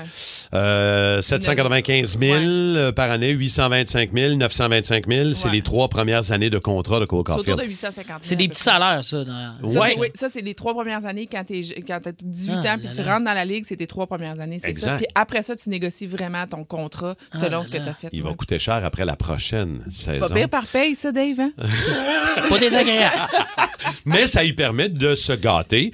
Euh, 0.52 1.22
795 1.22 2.18
000 2.18 2.34
euh, 2.36 2.92
par 2.92 3.10
année, 3.10 3.30
825 3.30 4.10
000, 4.12 4.34
925 4.34 5.06
000. 5.08 5.32
C'est 5.32 5.46
Ouais. 5.46 5.52
les 5.54 5.62
trois 5.62 5.88
premières 5.88 6.30
années 6.32 6.50
de 6.50 6.58
contrat 6.58 7.00
de 7.00 7.06
Cole 7.06 7.22
C'est 7.26 7.32
autour 7.32 7.44
Caulfield. 7.44 7.60
de 7.62 7.64
850 7.70 8.18
C'est 8.22 8.36
des 8.36 8.48
petits 8.48 8.62
salaires, 8.62 9.02
ça. 9.02 9.24
dans- 9.24 9.68
Ça, 9.68 9.80
oui, 9.98 10.08
ça, 10.14 10.28
c'est 10.28 10.42
les 10.42 10.54
trois 10.54 10.74
premières 10.74 11.06
années 11.06 11.26
quand 11.30 11.42
tu 11.44 11.54
as 11.54 12.12
18 12.22 12.54
Ah, 12.66 12.74
ans 12.74 12.76
puis 12.78 12.88
tu 12.94 13.00
rentres 13.02 13.24
dans 13.24 13.34
la 13.34 13.44
ligue, 13.46 13.64
c'est 13.66 13.76
tes 13.76 13.86
trois 13.86 14.06
premières 14.06 14.40
années, 14.40 14.58
c'est 14.58 14.66
ça. 14.74 14.92
Exact. 14.92 14.96
Puis 14.98 15.06
après 15.14 15.42
ça, 15.42 15.56
tu 15.56 15.70
négocies 15.70 16.06
vraiment 16.06 16.46
ton 16.46 16.64
contrat 16.64 17.14
selon 17.32 17.58
là 17.58 17.64
ce 17.64 17.70
que 17.70 17.78
tu 17.78 17.88
as 17.88 17.94
fait. 17.94 18.08
Il 18.12 18.22
va 18.22 18.30
Ouais. 18.30 18.36
coûter 18.36 18.58
cher 18.58 18.73
après 18.82 19.04
la 19.04 19.14
prochaine 19.14 19.84
C'est 19.90 20.12
saison. 20.12 20.26
pas 20.26 20.34
pire 20.34 20.48
par 20.48 20.66
paye, 20.66 20.96
ça, 20.96 21.12
Dave. 21.12 21.38
Hein? 21.38 21.52
C'est 21.62 22.48
pas 22.48 22.58
désagréable. 22.58 23.16
Mais 24.06 24.26
ça 24.26 24.42
lui 24.42 24.54
permet 24.54 24.88
de 24.88 25.14
se 25.14 25.32
gâter. 25.32 25.92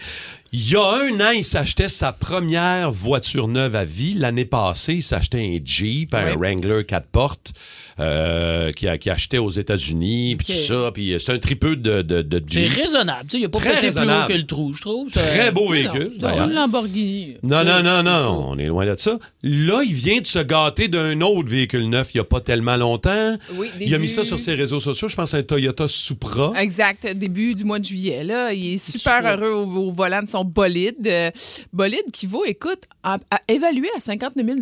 Il 0.52 0.68
y 0.70 0.74
a 0.76 0.80
un 0.82 1.20
an, 1.20 1.30
il 1.34 1.44
s'achetait 1.44 1.88
sa 1.88 2.12
première 2.12 2.90
voiture 2.90 3.46
neuve 3.48 3.76
à 3.76 3.84
vie. 3.84 4.14
L'année 4.14 4.44
passée, 4.44 4.94
il 4.94 5.02
s'achetait 5.02 5.38
un 5.40 5.58
Jeep, 5.64 6.14
un 6.14 6.32
Oui. 6.34 6.36
Wrangler 6.36 6.84
4 6.84 7.06
portes. 7.06 7.52
Euh, 8.00 8.72
qui, 8.72 8.88
a, 8.88 8.98
qui 8.98 9.10
achetait 9.10 9.38
aux 9.38 9.50
États-Unis, 9.50 10.36
puis 10.36 10.46
tout 10.46 10.62
ça. 10.74 10.90
Puis 10.92 11.12
euh, 11.14 11.18
c'est 11.18 11.32
un 11.32 11.38
tripeux 11.38 11.76
de, 11.76 12.02
de, 12.02 12.22
de 12.22 12.42
C'est 12.50 12.66
raisonnable. 12.66 13.24
Tu 13.24 13.30
sais, 13.32 13.36
Il 13.36 13.40
n'y 13.40 13.46
a 13.46 13.48
pas 13.48 13.58
pété 13.60 13.90
plus 13.90 14.00
haut 14.00 14.26
que 14.28 14.32
le 14.32 14.46
trou, 14.46 14.72
je 14.74 14.80
trouve. 14.80 15.10
Très 15.10 15.52
beau 15.52 15.68
véhicule, 15.70 16.10
c'est 16.18 16.46
Lamborghini. 16.46 17.36
Non, 17.42 17.64
non, 17.64 17.82
non, 17.82 18.02
non, 18.02 18.44
on 18.48 18.58
est 18.58 18.66
loin 18.66 18.86
de 18.86 18.94
ça. 18.98 19.18
Là, 19.42 19.82
il 19.84 19.94
vient 19.94 20.20
de 20.20 20.26
se 20.26 20.38
gâter 20.38 20.88
d'un 20.88 21.20
autre 21.20 21.48
véhicule 21.48 21.88
neuf 21.88 22.14
il 22.14 22.18
n'y 22.18 22.20
a 22.20 22.24
pas 22.24 22.40
tellement 22.40 22.76
longtemps. 22.76 23.36
Oui, 23.54 23.68
il 23.80 23.94
a 23.94 23.98
mis 23.98 24.08
ça 24.08 24.24
sur 24.24 24.38
ses 24.38 24.54
réseaux 24.54 24.80
sociaux, 24.80 25.08
je 25.08 25.16
pense 25.16 25.34
un 25.34 25.42
Toyota 25.42 25.86
Supra. 25.88 26.52
Exact, 26.56 27.06
début 27.14 27.54
du 27.54 27.64
mois 27.64 27.78
de 27.78 27.84
juillet. 27.84 28.24
Là, 28.24 28.52
il 28.52 28.74
est 28.74 28.78
super 28.78 29.16
Supra. 29.16 29.36
heureux 29.36 29.52
au, 29.52 29.88
au 29.88 29.90
volant 29.92 30.22
de 30.22 30.28
son 30.28 30.44
bolide. 30.44 30.96
euh, 31.06 31.30
bolide 31.72 32.10
qui 32.12 32.26
vaut, 32.26 32.44
écoute, 32.44 32.84
à, 33.02 33.18
à- 33.30 33.40
évalué 33.48 33.88
à 33.96 34.00
59 34.00 34.44
000 34.46 34.58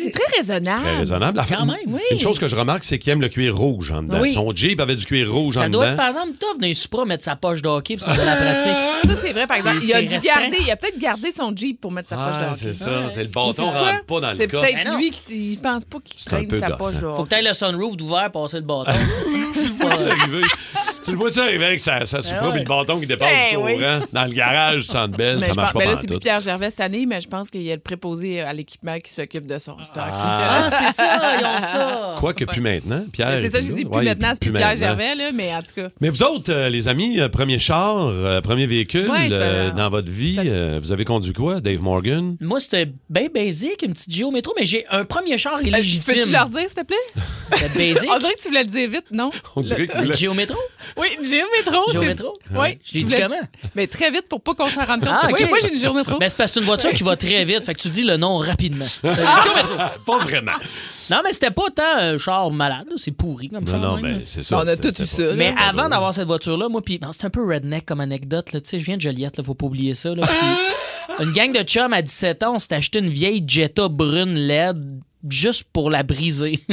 C'est 0.00 0.10
très 0.12 0.36
raisonnable. 0.36 0.82
Très 0.82 0.96
raisonnable. 0.98 1.40
Quand 1.48 1.66
même, 1.66 1.76
oui. 1.88 2.00
Une 2.10 2.18
chose 2.20 2.38
que 2.38 2.48
je 2.48 2.56
remarque, 2.56 2.81
c'est 2.84 2.98
qu'il 2.98 3.12
aime 3.12 3.20
le 3.20 3.28
cuir 3.28 3.56
rouge 3.56 3.90
en 3.90 4.02
dedans. 4.02 4.20
Oui. 4.20 4.32
Son 4.32 4.50
Jeep 4.54 4.80
avait 4.80 4.96
du 4.96 5.04
cuir 5.04 5.30
rouge 5.32 5.54
Ça 5.54 5.62
en 5.62 5.68
doit 5.70 5.84
être, 5.86 5.92
dedans. 5.92 6.02
par 6.02 6.08
exemple, 6.08 6.38
tough 6.38 6.58
d'un 6.60 6.74
Supra 6.74 7.04
mettre 7.04 7.24
sa 7.24 7.36
poche 7.36 7.62
de 7.62 7.68
hockey 7.68 7.96
pour 7.96 8.06
ça 8.06 8.20
de 8.20 8.26
la 8.26 8.36
pratique. 8.36 8.72
Ça, 9.04 9.16
c'est 9.16 9.32
vrai, 9.32 9.46
par 9.46 9.56
exemple. 9.56 9.78
Il 9.82 9.94
a 9.94 10.02
dû 10.02 10.18
garder, 10.18 10.56
il 10.60 10.70
a 10.70 10.76
peut-être 10.76 10.98
gardé 10.98 11.32
son 11.32 11.54
Jeep 11.54 11.80
pour 11.80 11.90
mettre 11.92 12.08
sa 12.10 12.16
poche 12.16 12.38
de 12.38 12.42
Ah, 12.44 12.50
hockey. 12.52 12.60
c'est 12.62 12.72
ça. 12.72 12.90
C'est 13.10 13.22
le 13.22 13.28
bâton 13.28 13.70
rentre 13.70 14.04
pas 14.06 14.20
dans 14.20 14.28
le 14.30 14.34
C'est 14.34 14.48
peut-être 14.48 14.96
lui 14.96 15.10
qui 15.10 15.52
il 15.52 15.58
pense 15.58 15.84
pas 15.84 15.98
qu'il 16.04 16.24
traîne 16.24 16.52
sa 16.54 16.70
poche 16.76 16.94
de 16.96 17.00
Faut 17.14 17.24
que 17.24 17.28
t'ailles 17.28 17.44
le 17.46 17.54
sunroof 17.54 17.96
d'ouvert 17.96 18.30
passer 18.30 18.56
le 18.58 18.62
bâton. 18.64 18.90
tu 18.92 19.68
le 19.68 19.74
vois-tu 19.74 20.02
arriver? 20.02 20.42
Tu 21.04 21.10
le 21.10 21.16
vois-tu 21.16 21.40
arriver 21.40 21.64
avec 21.64 21.80
sa, 21.80 22.06
sa 22.06 22.22
Supra 22.22 22.46
ouais. 22.46 22.52
puis 22.52 22.62
le 22.62 22.68
bâton 22.68 23.00
qui 23.00 23.06
dépasse 23.06 23.28
Ben 23.52 23.58
oui. 23.58 23.74
courant? 23.76 24.00
dans 24.12 24.24
le 24.24 24.30
garage 24.30 24.82
Centre 24.82 25.16
Mais 25.18 25.40
ça 25.40 25.48
je 25.50 25.56
marche 25.56 25.72
pense- 25.72 25.72
pas 25.72 25.78
ben 25.88 25.90
là, 25.94 25.96
c'est 26.00 26.06
plus 26.06 26.18
Pierre 26.18 26.40
Gervais 26.40 26.70
cette 26.70 26.80
année, 26.80 27.06
mais 27.06 27.20
je 27.20 27.28
pense 27.28 27.50
qu'il 27.50 27.62
y 27.62 27.70
a 27.72 27.74
le 27.74 27.80
préposé 27.80 28.40
à 28.40 28.52
l'équipement 28.52 28.98
qui 28.98 29.12
s'occupe 29.12 29.46
de 29.46 29.58
son 29.58 29.76
stock. 29.82 30.02
Ah, 30.06 30.68
c'est 30.70 30.92
ça, 30.92 31.18
ils 31.40 31.44
ont 31.44 31.58
ça. 31.58 32.14
Quoi 32.18 32.32
que 32.34 32.44
plus 32.44 32.60
maintenant, 32.60 33.04
Pierre. 33.12 33.28
Ben, 33.28 33.40
c'est 33.40 33.48
ça, 33.48 33.60
j'ai 33.60 33.72
dit 33.72 33.84
plus 33.84 33.96
Ouais, 33.98 34.04
maintenant, 34.04 34.30
c'est 34.34 34.40
plus 34.42 34.52
Pierre 34.52 34.68
maintenant. 34.68 34.86
Gervais, 34.86 35.14
là, 35.14 35.30
mais 35.34 35.54
en 35.54 35.58
tout 35.60 35.74
cas. 35.74 35.88
Mais 36.00 36.08
vous 36.10 36.22
autres, 36.22 36.52
euh, 36.52 36.68
les 36.68 36.88
amis, 36.88 37.20
euh, 37.20 37.28
premier 37.28 37.58
char, 37.58 38.06
euh, 38.06 38.40
premier 38.40 38.66
véhicule 38.66 39.10
Ouais, 39.10 39.28
c'est 39.28 39.34
euh, 39.36 39.70
dans 39.72 39.88
votre 39.90 40.10
vie, 40.10 40.34
Ça- 40.36 40.42
euh, 40.42 40.78
vous 40.80 40.92
avez 40.92 41.04
conduit 41.04 41.32
quoi, 41.32 41.60
Dave 41.60 41.82
Morgan? 41.82 42.36
Moi, 42.40 42.60
c'était 42.60 42.90
bien 43.10 43.26
basic, 43.32 43.82
une 43.82 43.92
petite 43.92 44.12
Géo 44.12 44.30
métro, 44.30 44.52
mais 44.58 44.66
j'ai 44.66 44.86
un 44.90 45.04
premier 45.04 45.36
char 45.38 45.56
Euh, 45.58 45.62
illégitime. 45.62 46.14
Peux-tu 46.14 46.30
leur 46.30 46.48
dire, 46.48 46.60
s'il 46.68 46.74
te 46.74 46.82
plaît? 46.84 46.96
C'était 47.56 47.92
basic. 47.94 48.10
On 48.14 48.18
dirait 48.18 48.34
que 48.34 48.40
tu 48.42 48.48
voulais 48.48 48.64
le 48.64 48.70
dire 48.70 48.88
vite, 48.90 49.06
non? 49.10 49.30
On 49.56 49.62
dirait 49.62 49.86
que 49.86 49.92
vous 49.92 49.98
Une 49.98 50.04
voulez- 50.06 50.16
Géo 50.16 50.34
métro? 50.34 50.58
Oui, 50.96 51.08
une 51.18 51.24
géométro. 51.24 51.82
c'est- 51.86 51.92
Géométro? 51.92 52.32
Oui. 52.54 52.78
Je 52.84 52.94
l'ai 52.94 53.02
dit 53.04 53.14
comment? 53.14 53.40
Mais 53.74 53.86
très 53.86 54.10
vite 54.10 54.28
pour 54.28 54.40
pas 54.42 54.54
qu'on 54.54 54.66
s'en 54.66 54.84
rende 54.84 55.00
compte. 55.00 55.08
Ah, 55.10 55.28
ok. 55.30 55.36
Oui, 55.40 55.46
moi, 55.48 55.58
j'ai 55.60 55.72
une 55.72 55.78
géométro? 55.80 56.18
Ben, 56.18 56.28
c'est 56.28 56.36
parce 56.36 56.50
que 56.50 56.54
c'est 56.54 56.60
une 56.60 56.66
voiture 56.66 56.90
qui 56.90 57.02
va 57.02 57.16
très 57.16 57.44
vite, 57.44 57.64
fait 57.64 57.74
que 57.74 57.80
tu 57.80 57.88
dis 57.88 58.02
le 58.04 58.16
nom 58.16 58.38
rapidement. 58.38 58.84
Euh, 59.04 59.14
Géo 59.14 59.54
métro. 59.54 59.76
pas 60.06 60.18
vraiment. 60.18 60.52
Non, 61.10 61.18
mais 61.24 61.32
c'était 61.32 61.50
pas 61.50 61.68
tant 61.74 61.96
un 61.98 62.18
char 62.18 62.50
malade, 62.50 62.86
là, 62.88 62.94
c'est 62.96 63.10
pourri 63.12 63.48
comme 63.48 63.64
Non, 63.64 63.70
char. 63.70 63.80
non, 63.80 63.96
même, 63.96 64.18
mais 64.18 64.24
c'est 64.24 64.42
ça. 64.42 64.56
On 64.58 64.66
a 64.66 64.76
tout 64.76 65.02
eu 65.02 65.06
ça. 65.06 65.34
Mais 65.34 65.54
avant 65.58 65.88
d'avoir 65.88 66.14
cette 66.14 66.26
voiture-là, 66.26 66.68
moi, 66.68 66.80
puis 66.82 66.98
bon, 66.98 67.08
c'est 67.12 67.24
un 67.26 67.30
peu 67.30 67.44
redneck 67.46 67.86
comme 67.86 68.00
anecdote. 68.00 68.52
Là, 68.52 68.60
tu 68.60 68.68
sais, 68.70 68.78
je 68.78 68.84
viens 68.84 68.96
de 68.96 69.02
Joliette, 69.02 69.36
là, 69.38 69.44
faut 69.44 69.54
pas 69.54 69.66
oublier 69.66 69.94
ça. 69.94 70.14
Là, 70.14 70.22
Puis 70.26 71.24
une 71.26 71.32
gang 71.32 71.52
de 71.52 71.62
chums 71.62 71.92
à 71.92 72.00
17 72.02 72.42
ans, 72.44 72.54
on 72.54 72.58
s'est 72.58 72.74
acheté 72.74 72.98
une 73.00 73.08
vieille 73.10 73.42
Jetta 73.46 73.88
brune 73.88 74.34
LED 74.34 75.00
juste 75.28 75.64
pour 75.72 75.90
la 75.90 76.02
briser. 76.02 76.60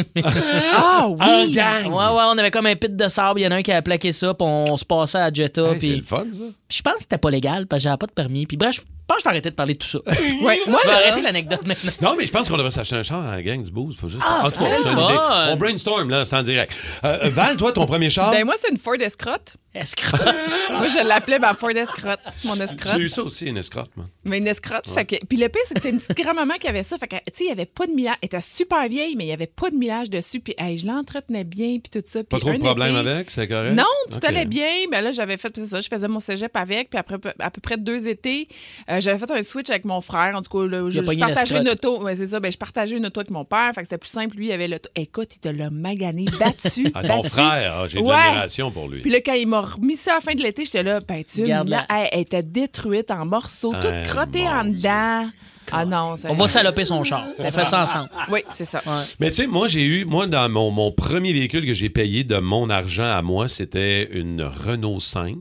Ah 0.74 1.08
oui! 1.08 1.18
En 1.20 1.48
gang! 1.50 1.86
ouais, 1.86 1.91
ouais, 1.91 2.24
on 2.27 2.38
avait 2.38 2.51
comme 2.51 2.65
un 2.65 2.75
pit 2.75 2.94
de 2.96 3.08
sable. 3.08 3.39
Il 3.39 3.44
y 3.44 3.48
en 3.48 3.51
a 3.51 3.56
un 3.56 3.62
qui 3.62 3.72
a 3.72 3.82
plaqué 3.82 4.12
ça, 4.12 4.34
puis 4.34 4.46
on, 4.48 4.75
se 4.75 4.84
passait 4.84 5.18
à 5.18 5.32
Jetta. 5.32 5.62
Hey, 5.62 5.74
c'est 5.74 5.79
puis 5.79 5.96
le 5.96 6.03
fun, 6.03 6.25
ça. 6.32 6.39
puis 6.68 6.77
je 6.77 6.82
pense 6.82 6.94
que 6.96 7.01
c'était 7.01 7.18
pas 7.18 7.29
légal, 7.29 7.68
parce 7.68 7.82
que 7.82 7.84
j'avais 7.86 7.98
pas 7.98 8.08
de 8.08 8.12
permis. 8.12 8.46
Puis 8.46 8.58
bref, 8.58 8.75
je 8.75 8.82
pense 9.10 9.18
que 9.18 9.24
je 9.24 9.30
arrêter 9.30 9.50
de 9.50 9.56
parler 9.56 9.74
de 9.74 9.80
tout 9.80 9.88
ça. 9.88 10.00
Ouais, 10.44 10.60
moi, 10.68 10.80
Je 10.84 10.88
vais 10.89 10.94
arrêter 10.96 11.22
l'anecdote 11.22 11.66
maintenant. 11.68 11.92
Non, 12.01 12.16
mais 12.18 12.25
je 12.25 12.32
pense 12.32 12.48
qu'on 12.50 12.56
devrait 12.58 12.72
s'acheter 12.72 12.96
un 12.96 13.04
char 13.04 13.25
à 13.28 13.36
la 13.36 13.42
gang 13.44 13.62
du 13.62 13.72
Boost. 13.72 14.00
Faut 14.00 14.08
juste... 14.08 14.24
Ah, 14.25 14.44
En 14.46 14.51
tout 14.51 14.60
cas, 14.63 14.70
c'est 14.84 14.92
une 14.92 15.00
idée. 15.00 15.18
On 15.51 15.58
brainstorm, 15.58 16.10
là, 16.10 16.25
c'est 16.25 16.36
en 16.36 16.42
direct. 16.44 16.74
Euh, 17.04 17.25
euh, 17.25 17.30
Val, 17.30 17.58
toi, 17.58 17.72
ton 17.72 17.86
premier 17.86 18.10
char? 18.10 18.32
ben 18.32 18.46
moi, 18.46 18.56
c'est 18.62 18.70
une 18.70 18.78
Ford 18.78 18.96
Escrotte. 19.00 19.56
Escrotte. 19.74 20.22
Moi, 20.72 20.88
je 20.88 21.08
l'appelais 21.08 21.38
ma 21.38 21.54
Ford 21.54 21.70
Escrotte, 21.70 22.20
mon 22.44 22.56
escrotte. 22.60 22.96
J'ai 22.98 23.04
eu 23.04 23.10
ça 23.10 23.22
aussi, 23.22 23.46
une 23.46 23.58
escrotte, 23.58 23.92
moi. 23.96 24.08
Mais 24.25 24.39
une 24.39 24.48
escrotte. 24.48 24.88
Fait 24.89 25.06
que, 25.06 25.16
puis 25.28 25.38
le 25.38 25.48
pire, 25.48 25.62
c'est 25.66 25.75
que 25.75 25.80
c'était 25.82 25.92
une 25.94 26.00
petite 26.00 26.18
grand-maman 26.18 26.56
qui 26.56 26.68
avait 26.68 26.82
ça. 26.82 26.98
Fait 26.98 27.08
que, 27.08 27.16
tu 27.18 27.22
sais, 27.34 27.44
il 27.44 27.48
n'y 27.48 27.51
avait 27.51 27.68
pas 27.68 27.86
de 27.86 27.92
millage. 27.92 28.16
Elle 28.22 28.25
était 28.28 28.42
super 28.42 28.88
vieille, 28.88 29.16
mais 29.16 29.25
il 29.25 29.28
n'y 29.28 29.34
avait 29.34 29.46
pas 29.46 29.70
de 29.70 29.75
millage 29.75 30.10
dessus. 30.10 30.39
Puis, 30.39 30.56
hey, 30.58 30.80
je 30.80 30.88
l'entretenais 30.88 31.44
bien, 31.44 31.78
puis 31.80 31.89
tout 31.92 32.01
ça. 32.04 32.24
Pas 32.24 32.38
Puis 32.38 32.39
trop 32.48 32.50
de 32.51 32.56
été- 32.56 32.98
avec, 32.98 33.30
c'est 33.30 33.48
correct? 33.48 33.75
Non, 33.75 33.84
tout 34.10 34.18
Ok. 34.18 34.25
allait 34.25 34.46
bien. 34.46 34.70
Ben 34.92 35.01
là, 35.01 35.12
j'avais 35.12 35.38
fait, 35.38 35.51
c'est 35.56 35.68
ça, 35.68 35.82
je 35.82 35.88
faisais 35.88 36.08
mon 36.08 36.20
cégep 36.20 36.56
avec. 36.58 36.89
Puis 36.89 37.00
après, 37.00 37.18
à 37.38 37.51
peu 37.51 37.62
près 37.62 37.78
deux 37.78 38.08
étés, 38.08 38.48
euh, 38.89 38.99
j'avais 39.01 39.18
fait 39.18 39.32
un 39.32 39.41
switch 39.44 39.70
avec 39.70 39.86
mon 39.86 40.01
frère. 40.01 40.36
En 40.36 40.41
tout 40.41 40.50
cas, 40.58 40.65
là, 40.68 40.89
je, 40.89 41.01
partageais 41.01 41.60
une 41.60 41.70
auto. 41.70 42.03
Ouais, 42.03 42.15
c'est 42.15 42.27
ça. 42.27 42.39
Ben, 42.39 42.51
je 42.51 42.58
partageais 42.58 42.98
une 42.98 43.06
auto 43.06 43.20
avec 43.20 43.32
mon 43.32 43.46
père. 43.46 43.72
Fait 43.74 43.82
que 43.82 43.88
c'était 43.88 43.98
plus 43.98 44.10
simple. 44.10 44.36
Lui, 44.38 44.48
il 44.48 44.51
avait 44.51 44.68
l'auto. 44.68 44.89
Écoute, 44.96 45.36
il 45.36 45.39
te 45.39 45.50
l'a 45.50 45.70
magané, 45.70 46.25
battu. 46.39 46.91
Ah, 46.94 47.03
ton 47.03 47.18
battu. 47.18 47.29
frère, 47.29 47.75
ah, 47.82 47.88
j'ai 47.88 48.00
de 48.00 48.03
Ouais. 48.03 48.13
l'admiration 48.15 48.72
pour 48.72 48.88
lui. 48.88 49.01
Puis 49.01 49.12
là, 49.12 49.20
quand 49.22 49.34
il 49.34 49.48
m'a 49.48 49.62
remis 49.62 49.98
ça 49.98 50.12
à 50.12 50.15
la 50.15 50.22
fin 50.22 50.34
de 50.34 50.41
l'été, 50.41 50.65
j'étais 50.65 50.84
là, 50.84 51.00
ben, 51.08 51.24
tu 51.24 51.44
Garde-la. 51.44 51.77
là, 51.77 51.86
elle, 51.89 52.10
elle 52.12 52.20
était 52.22 52.44
détruite 52.44 53.12
en 53.12 53.25
morceaux, 53.25 53.74
toute 53.74 53.91
Eh, 53.91 54.08
crottée 54.08 54.48
en 54.48 54.65
dedans. 54.65 55.29
Ah 55.72 55.86
non, 55.86 56.15
On 56.27 56.34
va 56.34 56.48
saloper 56.48 56.84
son 56.84 57.03
char. 57.03 57.27
On 57.38 57.51
fait 57.51 57.63
ça 57.65 57.84
ensemble. 57.84 58.10
Oui, 58.32 58.39
c'est 58.51 58.65
ça. 58.65 58.82
Mais 59.20 59.29
tu 59.29 59.36
sais, 59.44 59.48
moi, 59.48 59.68
j'ai 59.68 59.86
eu, 59.86 60.03
moi, 60.06 60.25
dans 60.25 60.50
mon, 60.50 60.72
mon 60.72 60.91
premier 60.91 61.32
véhicule 61.32 61.63
que 61.63 61.75
j'ai 61.75 61.89
payé 61.89 62.24
de 62.24 62.38
mon 62.38 62.72
argent 62.72 63.03
à 63.12 63.22
moi, 63.22 63.48
c'était 63.48 64.10
une 64.12 64.41
Renault 64.41 65.00
5 65.00 65.38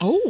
Oh! 0.00 0.20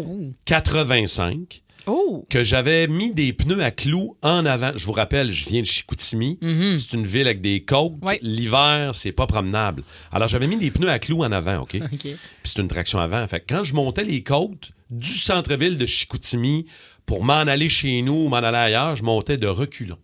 85 0.45 1.63
Oh! 1.87 2.25
que 2.31 2.43
j'avais 2.43 2.87
mis 2.87 3.13
des 3.13 3.33
pneus 3.33 3.63
à 3.63 3.71
clous 3.71 4.17
en 4.23 4.47
avant. 4.47 4.73
Je 4.77 4.85
vous 4.87 4.93
rappelle, 4.93 5.33
je 5.33 5.49
viens 5.49 5.61
de 5.61 5.67
Chicoutimi. 5.67 6.39
C'est 6.41 6.93
une 6.95 7.07
ville 7.07 7.27
avec 7.27 7.41
des 7.41 7.63
côtes. 7.63 7.95
Ouais. 8.03 8.19
L'hiver, 8.23 8.95
c'est 8.95 9.13
pas 9.13 9.27
promenable. 9.27 9.83
Alors, 10.13 10.29
j'avais 10.29 10.47
mis 10.47 10.57
des 10.57 10.71
pneus 10.71 10.91
à 10.91 10.99
clous 10.99 11.23
en 11.23 11.33
avant, 11.33 11.59
OK? 11.63 11.71
Puis 11.79 12.19
c'est 12.45 12.61
une 12.61 12.69
traction 12.69 12.99
avant. 12.99 13.27
Fait 13.27 13.41
que 13.41 13.55
quand 13.55 13.65
je 13.65 13.75
montais 13.75 14.05
les 14.05 14.23
côtes 14.23 14.71
du 14.91 15.11
centre-ville 15.11 15.79
de 15.79 15.87
Chicoutimi 15.87 16.67
pour 17.07 17.25
m'en 17.25 17.35
aller 17.35 17.69
chez 17.69 18.01
nous 18.03 18.15
ou 18.25 18.29
m'en 18.29 18.37
aller 18.37 18.57
ailleurs, 18.57 18.97
je 18.97 19.03
montais 19.03 19.37
de 19.37 19.47
reculons. 19.47 19.99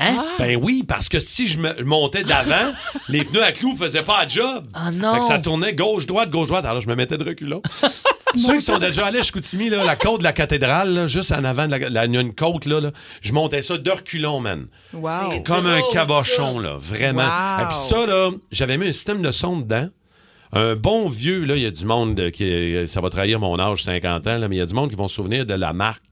Hein? 0.00 0.24
Ben 0.38 0.56
oui, 0.56 0.82
parce 0.86 1.08
que 1.08 1.18
si 1.20 1.46
je 1.46 1.58
me- 1.58 1.82
montais 1.84 2.22
d'avant, 2.24 2.72
les 3.08 3.24
pneus 3.24 3.42
à 3.44 3.52
clous 3.52 3.76
faisaient 3.76 4.02
pas 4.02 4.24
le 4.24 4.28
job. 4.30 4.66
Ah 4.72 4.90
non. 4.90 5.14
Fait 5.14 5.20
que 5.20 5.26
ça 5.26 5.38
tournait 5.38 5.74
gauche-droite, 5.74 6.30
gauche-droite. 6.30 6.64
Alors 6.64 6.80
je 6.80 6.88
me 6.88 6.94
mettais 6.94 7.18
de 7.18 7.24
reculons. 7.24 7.62
Ceux 8.36 8.54
qui 8.54 8.60
sont 8.62 8.78
déjà 8.78 9.06
allés 9.06 9.18
à 9.18 9.22
Chicoutimi, 9.22 9.68
là, 9.70 9.84
la 9.84 9.96
côte 9.96 10.20
de 10.20 10.24
la 10.24 10.32
cathédrale, 10.32 10.94
là, 10.94 11.06
juste 11.08 11.32
en 11.32 11.42
avant, 11.44 11.66
de 11.66 11.72
la, 11.72 11.88
la- 11.90 12.06
il 12.06 12.14
y 12.14 12.16
a 12.16 12.20
une 12.20 12.34
côte, 12.34 12.64
là, 12.64 12.80
là, 12.80 12.90
je 13.20 13.32
montais 13.32 13.60
ça 13.60 13.76
de 13.76 13.90
reculons, 13.90 14.38
man. 14.40 14.68
Wow! 14.94 15.42
Comme 15.44 15.66
un 15.66 15.80
cabochon, 15.92 16.60
là, 16.60 16.76
vraiment. 16.78 17.22
Wow. 17.24 17.64
Et 17.64 17.66
puis 17.68 17.76
ça, 17.76 18.06
là, 18.06 18.30
j'avais 18.52 18.78
mis 18.78 18.86
un 18.88 18.92
système 18.92 19.20
de 19.20 19.30
son 19.32 19.58
dedans. 19.60 19.88
Un 20.52 20.74
bon 20.76 21.08
vieux, 21.08 21.44
là, 21.44 21.56
il 21.56 21.62
y 21.62 21.66
a 21.66 21.70
du 21.70 21.84
monde 21.84 22.30
qui. 22.30 22.44
euh, 22.44 22.86
Ça 22.86 23.00
va 23.00 23.10
trahir 23.10 23.38
mon 23.40 23.58
âge, 23.58 23.82
50 23.84 24.26
ans, 24.28 24.38
là, 24.38 24.48
mais 24.48 24.56
il 24.56 24.58
y 24.60 24.62
a 24.62 24.66
du 24.66 24.74
monde 24.74 24.90
qui 24.90 24.96
vont 24.96 25.08
se 25.08 25.16
souvenir 25.16 25.44
de 25.44 25.54
la 25.54 25.72
marque 25.72 26.02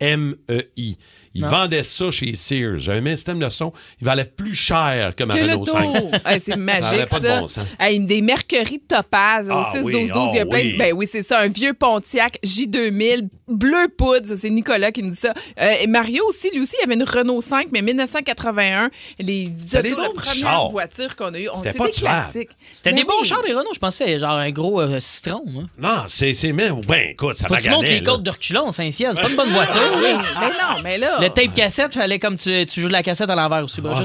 MEI. 0.00 0.96
Ils 1.34 1.44
vendaient 1.44 1.82
ça 1.82 2.10
chez 2.10 2.34
Sears. 2.34 2.78
J'avais 2.78 3.00
mis 3.00 3.10
un 3.10 3.16
système 3.16 3.38
de 3.38 3.48
son. 3.48 3.72
Il 4.00 4.04
valait 4.04 4.24
plus 4.24 4.54
cher 4.54 5.14
que 5.14 5.24
ma 5.24 5.34
Que 5.34 5.42
Renault 5.42 5.64
l'auto! 5.64 5.72
5. 5.72 6.26
Hey, 6.26 6.40
c'est 6.40 6.46
Ça 6.48 6.52
avait 6.52 6.56
magique, 6.56 7.06
pas 7.06 7.20
de 7.20 7.26
ça. 7.26 7.40
bon 7.40 7.48
sens. 7.48 7.66
Hey, 7.78 8.00
des 8.00 8.22
merqueries 8.22 8.78
de 8.78 8.96
topaz 8.96 9.48
au 9.48 9.54
Ah 9.54 9.70
6 9.72 9.84
oui, 9.84 9.92
12 9.92 10.12
12 10.12 10.30
il 10.32 10.36
y 10.36 10.38
a 10.38 10.42
ah 10.42 10.46
plein 10.46 10.64
de-. 10.64 10.78
Ben 10.78 10.92
oui, 10.94 11.06
c'est 11.06 11.22
ça. 11.22 11.40
Un 11.40 11.48
vieux 11.48 11.74
Pontiac 11.74 12.38
J2000, 12.44 13.28
bleu 13.48 13.88
poudre. 13.96 14.26
C'est 14.34 14.50
Nicolas 14.50 14.92
qui 14.92 15.02
nous 15.02 15.10
dit 15.10 15.16
ça. 15.16 15.32
Euh, 15.60 15.74
et 15.80 15.86
Mario 15.86 16.24
aussi, 16.28 16.50
lui 16.50 16.60
aussi, 16.60 16.76
il 16.80 16.84
avait 16.84 16.94
une 16.94 17.08
Renault 17.08 17.40
5, 17.40 17.68
mais 17.72 17.82
1981. 17.82 18.90
Les 19.18 19.52
C'était 19.58 19.82
des 19.82 19.92
autos, 19.92 20.02
la 20.02 20.10
première 20.10 20.68
voiture 20.70 21.16
qu'on 21.16 21.34
a 21.34 21.38
eue. 21.38 21.48
On 21.52 21.60
pas 21.60 21.86
des 21.86 21.90
classiques. 21.90 22.50
C'était 22.72 22.92
des 22.92 23.04
bons 23.04 23.14
oui. 23.20 23.28
chars, 23.28 23.42
les 23.46 23.52
Renault. 23.52 23.70
Je 23.74 23.78
pensais 23.78 24.04
que 24.04 24.10
c'était 24.10 24.20
genre 24.20 24.36
un 24.36 24.50
gros 24.50 24.80
euh, 24.80 25.00
citron. 25.00 25.44
Hein. 25.48 25.66
Non, 25.78 26.04
c'est. 26.08 26.32
c'est 26.32 26.52
mais, 26.52 26.70
ben, 26.86 27.10
écoute, 27.10 27.36
ça 27.36 27.46
Faut 27.48 27.54
que 27.54 27.60
tu 27.60 27.70
montes 27.70 27.88
les 27.88 28.02
côtes 28.02 28.22
de 28.22 28.30
reculons, 28.30 28.72
Saint-Ciel. 28.72 29.12
C'est 29.14 29.22
pas 29.22 29.30
une 29.30 29.36
bonne 29.36 29.52
voiture. 29.52 29.80
Oui, 29.96 30.02
là. 30.02 30.22
mais 30.40 30.48
non, 30.48 30.82
mais 30.82 30.98
là. 30.98 31.17
Le 31.20 31.28
tape 31.28 31.54
cassette, 31.54 31.94
fallait 31.94 32.18
comme 32.18 32.36
tu, 32.36 32.64
tu 32.66 32.80
joues 32.80 32.88
de 32.88 32.92
la 32.92 33.02
cassette 33.02 33.30
à 33.30 33.34
l'envers 33.34 33.64
aussi. 33.64 33.80
Ah, 33.84 34.02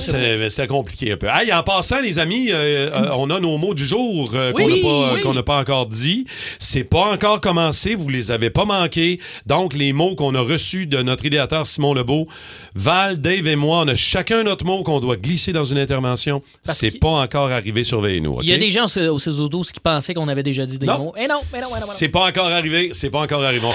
c'est 0.49 0.67
compliqué 0.67 1.11
un 1.13 1.17
peu. 1.17 1.27
Hey, 1.27 1.51
en 1.53 1.63
passant, 1.63 1.99
les 2.01 2.19
amis, 2.19 2.49
euh, 2.51 2.89
euh, 2.93 3.09
on 3.17 3.29
a 3.29 3.39
nos 3.39 3.57
mots 3.57 3.73
du 3.73 3.85
jour 3.85 4.29
euh, 4.33 4.51
qu'on 4.51 4.63
Oui, 4.65 4.81
n'a 5.33 5.43
pas, 5.43 5.53
oui. 5.55 5.59
encore 5.61 5.87
dit. 5.87 6.25
C'est 6.59 6.83
pas 6.83 7.11
encore 7.11 7.41
commencé, 7.41 7.95
vous 7.95 8.09
les 8.09 8.31
avez 8.31 8.49
pas 8.49 8.65
manqués. 8.65 9.19
Donc, 9.45 9.73
les 9.73 9.93
mots 9.93 10.15
qu'on 10.15 10.35
a 10.35 10.41
reçus 10.41 10.87
de 10.87 11.01
notre 11.01 11.25
idéateur 11.25 11.67
Simon 11.67 11.93
Lebeau, 11.93 12.27
Val, 12.75 13.19
Dave 13.19 13.47
et 13.47 13.55
moi, 13.55 13.79
on 13.85 13.87
a 13.87 13.95
chacun 13.95 14.43
notre 14.43 14.65
mot 14.65 14.83
qu'on 14.83 14.99
doit 14.99 15.15
glisser 15.17 15.53
dans 15.53 15.65
une 15.65 15.77
intervention. 15.77 16.41
C'est 16.63 16.99
pas 16.99 17.09
encore 17.09 17.51
arrivé, 17.51 17.83
surveillez-nous. 17.83 18.39
Il 18.41 18.49
y 18.49 18.53
a 18.53 18.57
des 18.57 18.71
gens 18.71 18.85
au 18.85 19.19
16 19.19 19.37
12 19.49 19.71
qui 19.71 19.79
pensaient 19.79 20.13
qu'on 20.13 20.27
avait 20.27 20.43
déjà 20.43 20.65
dit 20.65 20.79
des 20.79 20.85
Non. 20.85 20.97
mots. 20.97 21.13
Eh 21.17 21.27
non, 21.27 21.41
mais 21.51 21.59
non, 21.59 21.61
mais 21.61 21.61
non, 21.61 21.67
mais 21.73 21.79
non. 21.81 21.85
C'est 21.87 22.09
pas 22.09 22.27
encore 22.27 22.47
arrivé, 22.47 22.89
c'est 22.93 23.09
pas 23.09 23.21
encore 23.21 23.43
arrivé. 23.43 23.67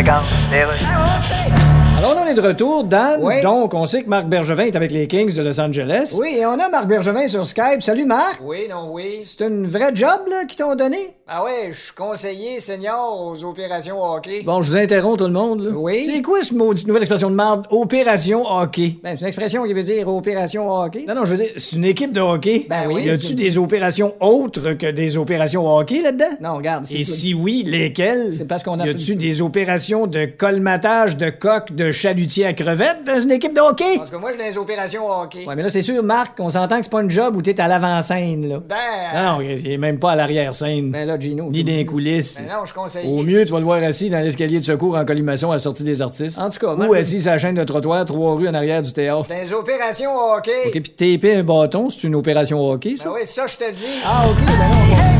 Legal. 0.00 0.24
Beleza. 0.50 1.79
Alors 2.02 2.14
là, 2.14 2.22
on 2.24 2.30
est 2.30 2.34
de 2.34 2.40
retour. 2.40 2.84
Dan, 2.84 3.20
Oui. 3.22 3.42
donc, 3.42 3.74
on 3.74 3.84
sait 3.84 4.02
que 4.02 4.08
Marc 4.08 4.26
Bergevin 4.26 4.64
est 4.64 4.74
avec 4.76 4.90
les 4.90 5.06
Kings 5.06 5.34
de 5.34 5.42
Los 5.42 5.60
Angeles. 5.60 6.16
Oui, 6.18 6.36
et 6.38 6.46
on 6.46 6.52
a 6.58 6.70
Marc 6.70 6.86
Bergevin 6.86 7.28
sur 7.28 7.46
Skype. 7.46 7.82
Salut 7.82 8.06
Marc. 8.06 8.40
Oui, 8.42 8.68
non, 8.70 8.88
oui. 8.90 9.18
C'est 9.22 9.46
une 9.46 9.66
vraie 9.66 9.94
job 9.94 10.20
là, 10.26 10.46
qu'ils 10.46 10.56
t'ont 10.56 10.74
donné? 10.74 11.14
Ah 11.32 11.44
ouais, 11.44 11.68
je 11.70 11.76
suis 11.78 11.92
conseiller 11.92 12.58
senior 12.58 13.22
aux 13.26 13.44
opérations 13.44 14.02
hockey. 14.02 14.42
Bon, 14.44 14.62
je 14.62 14.70
vous 14.70 14.76
interromps 14.78 15.18
tout 15.18 15.26
le 15.26 15.32
monde, 15.32 15.60
là. 15.60 15.70
Oui. 15.72 16.02
C'est 16.02 16.22
quoi 16.22 16.42
ce 16.42 16.52
maudite 16.54 16.88
nouvelle 16.88 17.02
expression 17.02 17.30
de 17.30 17.36
marde? 17.36 17.66
Opération 17.70 18.44
hockey? 18.50 18.96
Ben, 19.04 19.14
c'est 19.14 19.20
une 19.20 19.26
expression 19.28 19.64
qui 19.64 19.72
veut 19.74 19.82
dire 19.82 20.08
opération 20.08 20.68
hockey. 20.74 21.04
Non, 21.06 21.14
non, 21.14 21.24
je 21.26 21.30
veux 21.30 21.36
dire, 21.36 21.50
c'est 21.56 21.76
une 21.76 21.84
équipe 21.84 22.12
de 22.12 22.20
hockey. 22.20 22.66
Ben 22.68 22.88
oui. 22.88 23.04
Y 23.04 23.10
a-tu 23.10 23.34
des 23.34 23.58
opérations 23.58 24.14
autres 24.20 24.72
que 24.72 24.90
des 24.90 25.18
opérations 25.18 25.64
hockey 25.72 26.00
là-dedans? 26.02 26.36
Non, 26.40 26.56
regarde. 26.56 26.86
Et 26.90 27.04
tout- 27.04 27.10
si 27.10 27.34
oui, 27.34 27.62
lesquelles? 27.64 28.32
C'est 28.32 28.48
parce 28.48 28.62
qu'on 28.64 28.78
Y 28.78 28.88
a- 28.88 28.90
a-tu 28.90 29.14
des 29.16 29.42
opérations 29.42 30.06
de 30.08 30.24
colmatage 30.24 31.16
de 31.18 31.28
coques 31.30 31.72
de 31.76 31.89
chalutier 31.92 32.46
à 32.46 32.52
crevettes 32.52 33.04
dans 33.04 33.20
une 33.20 33.32
équipe 33.32 33.54
de 33.54 33.60
hockey? 33.60 33.96
Parce 33.96 34.10
que 34.10 34.16
moi, 34.16 34.32
je 34.32 34.38
dans 34.38 34.44
les 34.44 34.58
opérations 34.58 35.08
hockey. 35.10 35.44
Ouais, 35.46 35.54
mais 35.56 35.62
là, 35.62 35.70
c'est 35.70 35.82
sûr, 35.82 36.02
Marc, 36.02 36.38
on 36.38 36.50
s'entend 36.50 36.78
que 36.78 36.84
c'est 36.84 36.90
pas 36.90 37.02
une 37.02 37.10
job 37.10 37.36
où 37.36 37.42
t'es 37.42 37.60
à 37.60 37.68
l'avant-scène, 37.68 38.48
là. 38.48 38.60
Ben. 38.68 38.76
Non, 39.14 39.32
non, 39.32 39.40
il 39.40 39.70
est 39.70 39.78
même 39.78 39.98
pas 39.98 40.12
à 40.12 40.16
l'arrière-scène. 40.16 40.90
Ben 40.90 41.06
là, 41.06 41.18
Gino. 41.18 41.50
Ni 41.50 41.64
dans 41.64 41.72
les 41.72 41.86
coulisses. 41.86 42.36
Ben 42.36 42.46
non, 42.46 42.64
je 42.64 42.74
conseille. 42.74 43.06
Au 43.06 43.22
mieux, 43.22 43.44
tu 43.44 43.52
vas 43.52 43.58
le 43.58 43.64
voir 43.64 43.82
assis 43.82 44.10
dans 44.10 44.20
l'escalier 44.20 44.60
de 44.60 44.64
secours 44.64 44.96
en 44.96 45.04
collimation 45.04 45.50
à 45.50 45.54
la 45.54 45.58
sortie 45.58 45.84
des 45.84 46.02
artistes. 46.02 46.38
En 46.38 46.50
tout 46.50 46.58
cas, 46.58 46.74
Ou 46.74 46.94
assis 46.94 47.20
sur 47.20 47.32
la 47.32 47.38
chaîne 47.38 47.54
de 47.54 47.64
trottoir, 47.64 48.04
trois 48.04 48.34
rues 48.34 48.48
en 48.48 48.54
arrière 48.54 48.82
du 48.82 48.92
théâtre. 48.92 49.28
Dans 49.28 49.34
les 49.34 49.52
opérations 49.52 50.10
hockey. 50.16 50.68
OK, 50.68 50.72
puis 50.72 50.90
taper 50.90 51.36
un 51.36 51.42
bâton, 51.42 51.90
c'est 51.90 52.06
une 52.06 52.14
opération 52.14 52.64
hockey, 52.70 52.96
ça? 52.96 53.08
Ben 53.08 53.16
oui, 53.20 53.26
ça, 53.26 53.46
je 53.46 53.56
te 53.56 53.72
dis. 53.72 54.00
Ah, 54.04 54.26
OK, 54.28 54.38
ben 54.46 54.52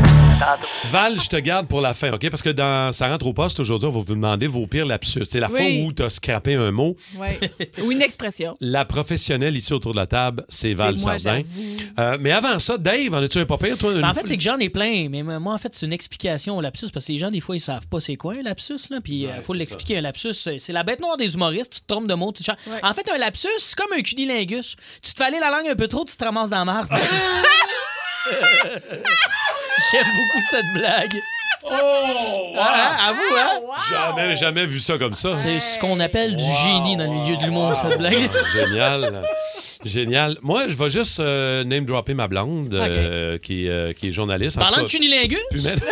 non. 0.05 0.10
Val, 0.85 1.19
je 1.19 1.27
te 1.29 1.35
garde 1.37 1.67
pour 1.67 1.81
la 1.81 1.93
fin, 1.93 2.11
OK? 2.13 2.29
Parce 2.29 2.41
que 2.41 2.49
dans 2.49 2.91
Ça 2.91 3.07
rentre 3.09 3.27
au 3.27 3.33
poste 3.33 3.59
aujourd'hui, 3.59 3.87
on 3.87 3.91
va 3.91 3.99
vous 3.99 4.05
demander 4.15 4.47
vos 4.47 4.65
pires 4.67 4.85
lapsus. 4.85 5.23
C'est 5.29 5.39
la 5.39 5.49
Oui. 5.49 5.77
fois 5.77 5.85
où 5.87 5.93
tu 5.93 6.03
as 6.03 6.09
scrappé 6.09 6.55
un 6.55 6.71
mot. 6.71 6.95
Ou 7.83 7.91
une 7.91 8.01
expression. 8.01 8.55
La 8.61 8.85
professionnelle 8.85 9.55
ici 9.55 9.73
autour 9.73 9.91
de 9.91 9.97
la 9.97 10.07
table, 10.07 10.43
c'est 10.49 10.73
Val 10.73 10.95
moi, 10.99 11.17
Sardin. 11.19 11.41
Euh, 11.99 12.17
mais 12.19 12.31
avant 12.31 12.57
ça, 12.59 12.77
Dave, 12.77 13.13
en 13.13 13.17
as-tu 13.23 13.39
un 13.39 13.45
papier, 13.45 13.75
toi? 13.75 13.91
une 13.93 14.01
Ben, 14.01 14.09
en 14.09 14.13
fait, 14.13 14.27
c'est 14.27 14.35
que 14.37 14.43
j'en 14.43 14.57
ai 14.57 14.69
plein, 14.69 15.07
mais 15.09 15.23
moi, 15.23 15.53
en 15.53 15.57
fait, 15.57 15.73
c'est 15.75 15.85
une 15.85 15.93
explication 15.93 16.57
au 16.57 16.61
lapsus, 16.61 16.87
parce 16.93 17.05
que 17.05 17.11
les 17.11 17.17
gens, 17.17 17.29
des 17.31 17.39
fois, 17.39 17.55
ils 17.55 17.59
savent 17.59 17.87
pas 17.87 17.99
c'est 17.99 18.15
quoi 18.15 18.33
un 18.33 18.41
lapsus, 18.43 18.79
là, 18.89 18.99
puis 19.03 19.23
il 19.23 19.41
faut 19.43 19.53
l'expliquer. 19.53 19.97
Un 19.97 20.01
lapsus, 20.01 20.33
c'est 20.33 20.73
la 20.73 20.83
bête 20.83 20.99
noire 20.99 21.17
des 21.17 21.33
humoristes, 21.33 21.73
tu 21.73 21.81
te 21.81 21.87
trompes 21.87 22.07
de 22.07 22.13
mots, 22.13 22.31
tu 22.31 22.43
te. 22.43 22.51
En 22.83 22.93
fait, 22.93 23.09
un 23.13 23.17
lapsus, 23.17 23.47
c'est 23.59 23.75
comme 23.77 23.91
un 23.97 24.01
cunilingus. 24.01 24.75
Tu 25.01 25.13
te 25.13 25.17
fais 25.17 25.25
aller 25.25 25.39
la 25.39 25.49
langue 25.51 25.67
un 25.69 25.75
peu 25.75 25.87
trop, 25.87 26.05
tu 26.05 26.15
te 26.15 26.23
ramasses 26.23 26.49
dans 26.49 26.59
la 26.59 26.65
marde. 26.65 26.89
J'aime 29.91 30.05
beaucoup 30.15 30.41
cette 30.49 30.65
blague. 30.75 31.19
Oh! 31.63 32.55
Hein, 32.59 32.95
avoue, 33.07 33.35
hein? 33.37 33.59
Jamais, 33.89 34.35
jamais 34.35 34.65
vu 34.65 34.79
ça 34.79 34.97
comme 34.97 35.13
ça. 35.13 35.37
C'est 35.39 35.59
ce 35.59 35.77
qu'on 35.79 35.99
appelle 35.99 36.35
du 36.35 36.43
génie 36.43 36.97
dans 36.97 37.05
le 37.11 37.19
milieu 37.19 37.37
de 37.37 37.43
l'humour, 37.43 37.75
cette 37.77 37.97
blague. 37.97 38.29
Génial. 38.53 39.23
Génial. 39.85 40.37
Moi, 40.41 40.67
je 40.69 40.75
vais 40.75 40.89
juste 40.89 41.19
euh, 41.19 41.63
name 41.63 41.85
dropper 41.85 42.13
ma 42.13 42.27
blonde, 42.27 42.73
euh, 42.73 43.37
qui, 43.37 43.67
euh, 43.69 43.93
qui 43.93 44.09
est 44.09 44.11
journaliste. 44.11 44.57
Parlant 44.59 44.83
de 44.83 44.87
cunilingus, 44.87 45.39
pu 45.51 45.61
mettre- 45.61 45.83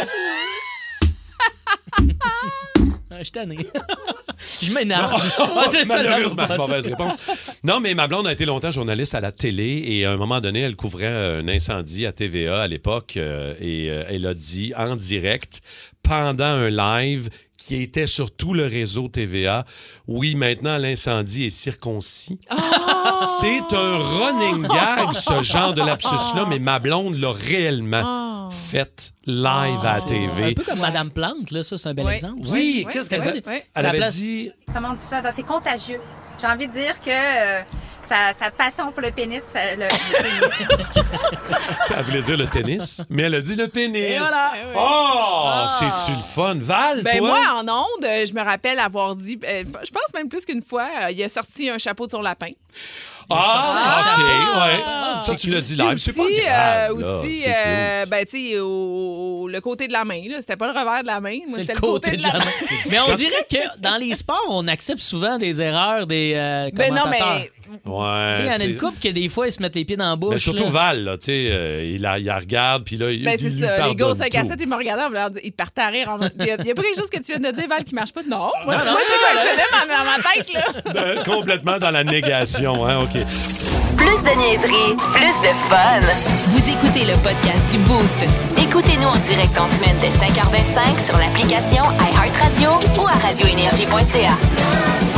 Ah, 1.01 2.01
je 3.19 3.25
suis 3.25 3.31
tanné. 3.33 3.57
Je 4.61 4.73
m'énerve. 4.73 5.13
Ah, 5.37 5.65
c'est 5.69 5.85
ça, 5.85 6.01
Malheureusement, 6.01 6.47
mauvaise 6.57 6.87
réponse. 6.87 7.19
Non, 7.63 7.79
mais 7.79 7.93
ma 7.93 8.07
blonde 8.07 8.27
a 8.27 8.31
été 8.31 8.45
longtemps 8.45 8.71
journaliste 8.71 9.15
à 9.15 9.21
la 9.21 9.31
télé 9.31 9.83
et 9.85 10.05
à 10.05 10.11
un 10.11 10.17
moment 10.17 10.39
donné, 10.39 10.61
elle 10.61 10.75
couvrait 10.75 11.07
un 11.07 11.47
incendie 11.47 12.05
à 12.05 12.11
TVA 12.13 12.61
à 12.61 12.67
l'époque 12.67 13.15
euh, 13.17 13.53
et 13.59 13.89
euh, 13.89 14.03
elle 14.09 14.25
a 14.25 14.33
dit 14.33 14.73
en 14.77 14.95
direct 14.95 15.61
pendant 16.03 16.45
un 16.45 16.69
live 16.69 17.29
qui 17.57 17.81
était 17.83 18.07
sur 18.07 18.31
tout 18.31 18.53
le 18.53 18.65
réseau 18.65 19.09
TVA, 19.09 19.65
oui, 20.07 20.35
maintenant 20.35 20.77
l'incendie 20.77 21.45
est 21.45 21.49
circoncis. 21.49 22.39
C'est 23.41 23.75
un 23.75 23.97
running 23.97 24.63
gag, 24.63 25.13
ce 25.13 25.43
genre 25.43 25.73
de 25.73 25.81
lapsus-là, 25.81 26.45
mais 26.47 26.59
ma 26.59 26.79
blonde 26.79 27.19
l'a 27.19 27.31
réellement 27.33 28.18
fait 28.49 29.11
live 29.25 29.45
à 29.45 29.83
la 29.83 29.95
Un 29.97 30.01
TV. 30.01 30.53
peu 30.55 30.63
comme 30.63 30.79
Madame 30.79 31.09
Plante, 31.11 31.51
là, 31.51 31.63
ça, 31.63 31.77
c'est 31.77 31.89
un 31.89 31.93
bel 31.93 32.07
exemple. 32.09 32.41
Oui, 32.47 32.85
qu'est-ce 32.91 33.09
qu'elle 33.09 33.21
ouais. 33.21 33.65
Elle 33.75 33.85
avait 33.85 33.97
place- 33.97 34.15
dit 34.15 34.51
comment 34.73 34.89
on 34.91 34.93
dit 34.93 35.03
ça, 35.09 35.21
c'est 35.35 35.43
contagieux. 35.43 35.99
J'ai 36.41 36.47
envie 36.47 36.67
de 36.67 36.71
dire 36.73 36.99
que 37.01 37.09
euh, 37.09 37.61
sa, 38.07 38.33
sa 38.33 38.49
passion 38.49 38.91
pour 38.91 39.01
le 39.01 39.11
pénis, 39.11 39.43
ça- 39.49 39.75
le, 39.75 39.83
le 39.83 40.49
pénis. 40.49 40.87
Ça 41.83 42.01
voulait 42.01 42.21
dire 42.21 42.37
le 42.37 42.45
tennis, 42.47 43.01
mais 43.09 43.23
elle 43.23 43.35
a 43.35 43.41
dit 43.41 43.55
le 43.55 43.67
pénis. 43.67 43.97
Et 44.01 44.17
voilà. 44.17 44.51
Oh, 44.75 45.49
c'est-tu 45.79 46.17
le 46.17 46.23
fun? 46.23 46.55
Val, 46.59 47.01
Ben 47.01 47.17
toi? 47.17 47.27
moi, 47.29 47.61
en 47.61 47.67
onde, 47.67 48.05
euh, 48.05 48.25
je 48.25 48.33
me 48.33 48.41
rappelle 48.41 48.79
avoir 48.79 49.15
dit, 49.15 49.39
euh, 49.43 49.63
je 49.83 49.91
pense 49.91 50.13
même 50.13 50.29
plus 50.29 50.45
qu'une 50.45 50.61
fois, 50.61 50.87
euh, 51.03 51.11
il 51.11 51.21
a 51.23 51.29
sorti 51.29 51.69
un 51.69 51.77
chapeau 51.77 52.05
de 52.05 52.11
son 52.11 52.21
lapin. 52.21 52.51
Ah, 53.29 54.15
OK, 54.17 54.23
Ah. 54.55 54.65
ouais. 54.67 54.83
Ça, 55.23 55.35
tu 55.35 55.49
l'as 55.49 55.61
dit 55.61 55.75
live. 55.75 55.95
C'est 55.97 56.15
pas 56.15 56.21
aussi, 56.23 56.35
grave, 56.41 56.91
euh, 56.97 57.01
là. 57.01 57.19
aussi 57.19 57.43
euh, 57.47 58.05
ben, 58.05 58.25
tu 58.25 58.51
sais, 58.51 58.59
au, 58.59 59.47
le 59.49 59.59
côté 59.61 59.87
de 59.87 59.93
la 59.93 60.05
main, 60.05 60.21
là. 60.29 60.37
C'était 60.39 60.55
pas 60.55 60.67
le 60.71 60.79
revers 60.79 61.01
de 61.01 61.07
la 61.07 61.19
main. 61.19 61.37
Moi, 61.47 61.55
C'est 61.55 61.61
c'était 61.61 61.73
le 61.73 61.79
côté 61.79 62.11
de 62.17 62.21
la 62.23 62.33
main. 62.33 62.45
Mais 62.89 62.99
on 63.01 63.13
dirait 63.15 63.45
que 63.51 63.57
dans 63.79 63.97
les 63.97 64.13
sports, 64.15 64.47
on 64.49 64.67
accepte 64.67 65.01
souvent 65.01 65.37
des 65.37 65.61
erreurs 65.61 66.07
des 66.07 66.33
euh, 66.35 66.69
Ben 66.73 66.93
non, 66.93 67.01
commentateurs. 67.03 67.39
mais. 67.41 67.51
Ouais. 67.85 68.33
Tu 68.35 68.41
sais, 68.41 68.47
il 68.47 68.53
y 68.53 68.55
en 68.55 68.59
a 68.59 68.65
une 68.65 68.77
couple 68.77 68.99
que 69.01 69.09
des 69.09 69.29
fois, 69.29 69.47
ils 69.47 69.51
se 69.51 69.61
mettent 69.61 69.75
les 69.75 69.85
pieds 69.85 69.97
dans 69.97 70.09
la 70.09 70.15
bouche. 70.15 70.33
Mais 70.33 70.39
surtout 70.39 70.63
là. 70.65 70.69
Val, 70.69 71.03
là, 71.03 71.17
tu 71.17 71.25
sais, 71.25 71.49
euh, 71.51 71.83
il, 71.95 72.01
la, 72.01 72.17
il 72.19 72.25
la 72.25 72.39
regarde, 72.39 72.83
puis 72.83 72.97
là, 72.97 73.11
il, 73.11 73.23
Ben, 73.23 73.35
il 73.37 73.39
c'est 73.39 73.49
lui 73.49 73.59
ça. 73.59 73.87
Les 73.87 73.95
gars 73.95 74.05
au 74.07 74.09
pardonne 74.09 74.15
5 74.31 74.35
à 74.35 74.41
tout. 74.41 74.47
7, 74.47 74.59
ils 74.61 74.67
me 74.67 75.29
dire- 75.29 75.41
ils 75.43 75.51
partaient 75.51 75.81
à 75.81 75.87
rire. 75.87 76.17
Il 76.39 76.43
n'y 76.45 76.51
a, 76.51 76.55
y 76.63 76.71
a 76.71 76.73
pas 76.75 76.81
quelque 76.83 76.97
chose 76.97 77.09
que 77.09 77.17
tu 77.17 77.31
viens 77.37 77.39
de 77.39 77.55
dire, 77.55 77.67
Val, 77.69 77.83
qui 77.83 77.95
marche 77.95 78.11
pas? 78.13 78.21
Non. 78.23 78.37
Moi, 78.37 78.51
moi, 78.65 78.75
tout 78.77 78.85
fonctionnait 78.85 79.69
dans, 79.71 79.87
dans 79.97 80.05
ma 80.05 80.17
tête, 80.33 80.53
là. 80.53 80.59
Euh, 80.99 81.23
Complètement 81.23 81.77
dans 81.77 81.91
la 81.91 82.03
négation, 82.03 82.85
hein, 82.87 83.01
OK. 83.03 83.11
Plus 83.95 84.05
de 84.05 84.37
niaiserie, 84.37 84.95
plus 85.13 85.47
de 85.47 85.53
fun. 85.69 85.99
Vous 86.47 86.69
écoutez 86.69 87.05
le 87.05 87.13
podcast 87.23 87.69
du 87.71 87.77
Boost. 87.79 88.25
Écoutez-nous 88.57 89.07
en 89.07 89.17
direct 89.17 89.57
en 89.57 89.67
semaine 89.69 89.95
dès 90.01 90.09
5h25 90.09 91.05
sur 91.05 91.17
l'application 91.17 91.83
iHeartRadio 92.13 92.69
ou 93.01 93.07
à 93.07 93.11
radioénergie.ca. 93.27 95.08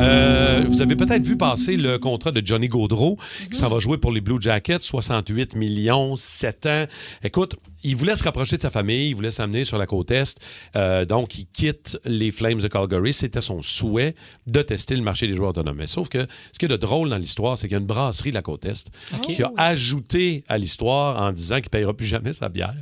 Euh, 0.00 0.64
vous 0.66 0.80
avez 0.80 0.96
peut-être 0.96 1.24
vu 1.24 1.36
passer 1.36 1.76
le 1.76 1.98
contrat 1.98 2.30
de 2.32 2.44
Johnny 2.44 2.68
Gaudreau 2.68 3.18
qui 3.50 3.56
s'en 3.58 3.68
va 3.68 3.78
jouer 3.80 3.98
pour 3.98 4.12
les 4.12 4.20
Blue 4.20 4.38
Jackets, 4.40 4.78
68 4.80 5.56
millions, 5.56 6.16
7 6.16 6.66
ans. 6.66 6.84
Écoute, 7.22 7.56
il 7.82 7.96
voulait 7.96 8.16
se 8.16 8.24
rapprocher 8.24 8.56
de 8.56 8.62
sa 8.62 8.70
famille, 8.70 9.10
il 9.10 9.14
voulait 9.14 9.30
s'amener 9.30 9.64
sur 9.64 9.78
la 9.78 9.86
côte 9.86 10.10
Est. 10.10 10.38
Euh, 10.76 11.04
donc, 11.04 11.36
il 11.38 11.46
quitte 11.46 11.98
les 12.04 12.30
Flames 12.30 12.60
de 12.60 12.68
Calgary. 12.68 13.12
C'était 13.12 13.40
son 13.40 13.62
souhait 13.62 14.14
de 14.46 14.62
tester 14.62 14.96
le 14.96 15.02
marché 15.02 15.26
des 15.26 15.34
joueurs 15.34 15.50
autonomes. 15.50 15.76
Mais 15.76 15.86
sauf 15.86 16.08
que 16.08 16.26
ce 16.52 16.58
qui 16.58 16.64
est 16.64 16.68
de 16.68 16.76
drôle 16.76 17.10
dans 17.10 17.18
l'histoire, 17.18 17.58
c'est 17.58 17.68
qu'il 17.68 17.74
y 17.74 17.78
a 17.78 17.80
une 17.80 17.86
brasserie 17.86 18.30
de 18.30 18.36
la 18.36 18.42
côte 18.42 18.64
Est 18.64 18.90
qui 19.22 19.42
a 19.42 19.50
ajouté 19.56 20.44
à 20.48 20.56
l'histoire 20.58 21.20
en 21.22 21.32
disant 21.32 21.56
qu'il 21.56 21.64
ne 21.66 21.70
payera 21.70 21.94
plus 21.94 22.06
jamais 22.06 22.32
sa 22.32 22.48
bière. 22.48 22.74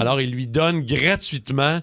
Alors, 0.00 0.20
il 0.20 0.30
lui 0.30 0.46
donne 0.46 0.82
gratuitement 0.84 1.80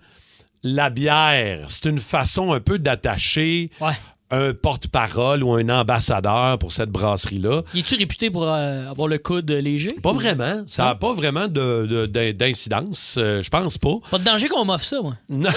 la 0.63 0.89
bière. 0.89 1.65
C'est 1.69 1.89
une 1.89 1.99
façon 1.99 2.53
un 2.53 2.60
peu 2.60 2.79
d'attacher 2.79 3.69
Ouais. 3.82 3.91
Un 4.33 4.53
porte-parole 4.53 5.43
ou 5.43 5.53
un 5.53 5.69
ambassadeur 5.69 6.57
pour 6.57 6.73
cette 6.73 6.89
brasserie-là. 6.89 7.61
Il 7.73 7.81
est-tu 7.81 7.95
réputé 7.95 8.29
pour 8.29 8.43
euh, 8.47 8.89
avoir 8.89 9.07
le 9.07 9.17
coude 9.19 9.49
léger? 9.51 9.91
Pas 10.01 10.11
vraiment. 10.11 10.63
Ça 10.67 10.85
n'a 10.85 10.95
pas 10.95 11.13
vraiment 11.13 11.47
de- 11.47 11.85
de- 11.85 12.05
d'in- 12.07 12.33
d'incidence. 12.33 13.15
euh, 13.17 13.41
je 13.41 13.49
pense 13.49 13.77
pas. 13.77 13.95
Pas 14.09 14.17
de 14.17 14.23
danger 14.23 14.47
qu'on 14.49 14.65
m'offre 14.65 14.85
ça, 14.85 15.01
moi. 15.01 15.15
Non, 15.29 15.49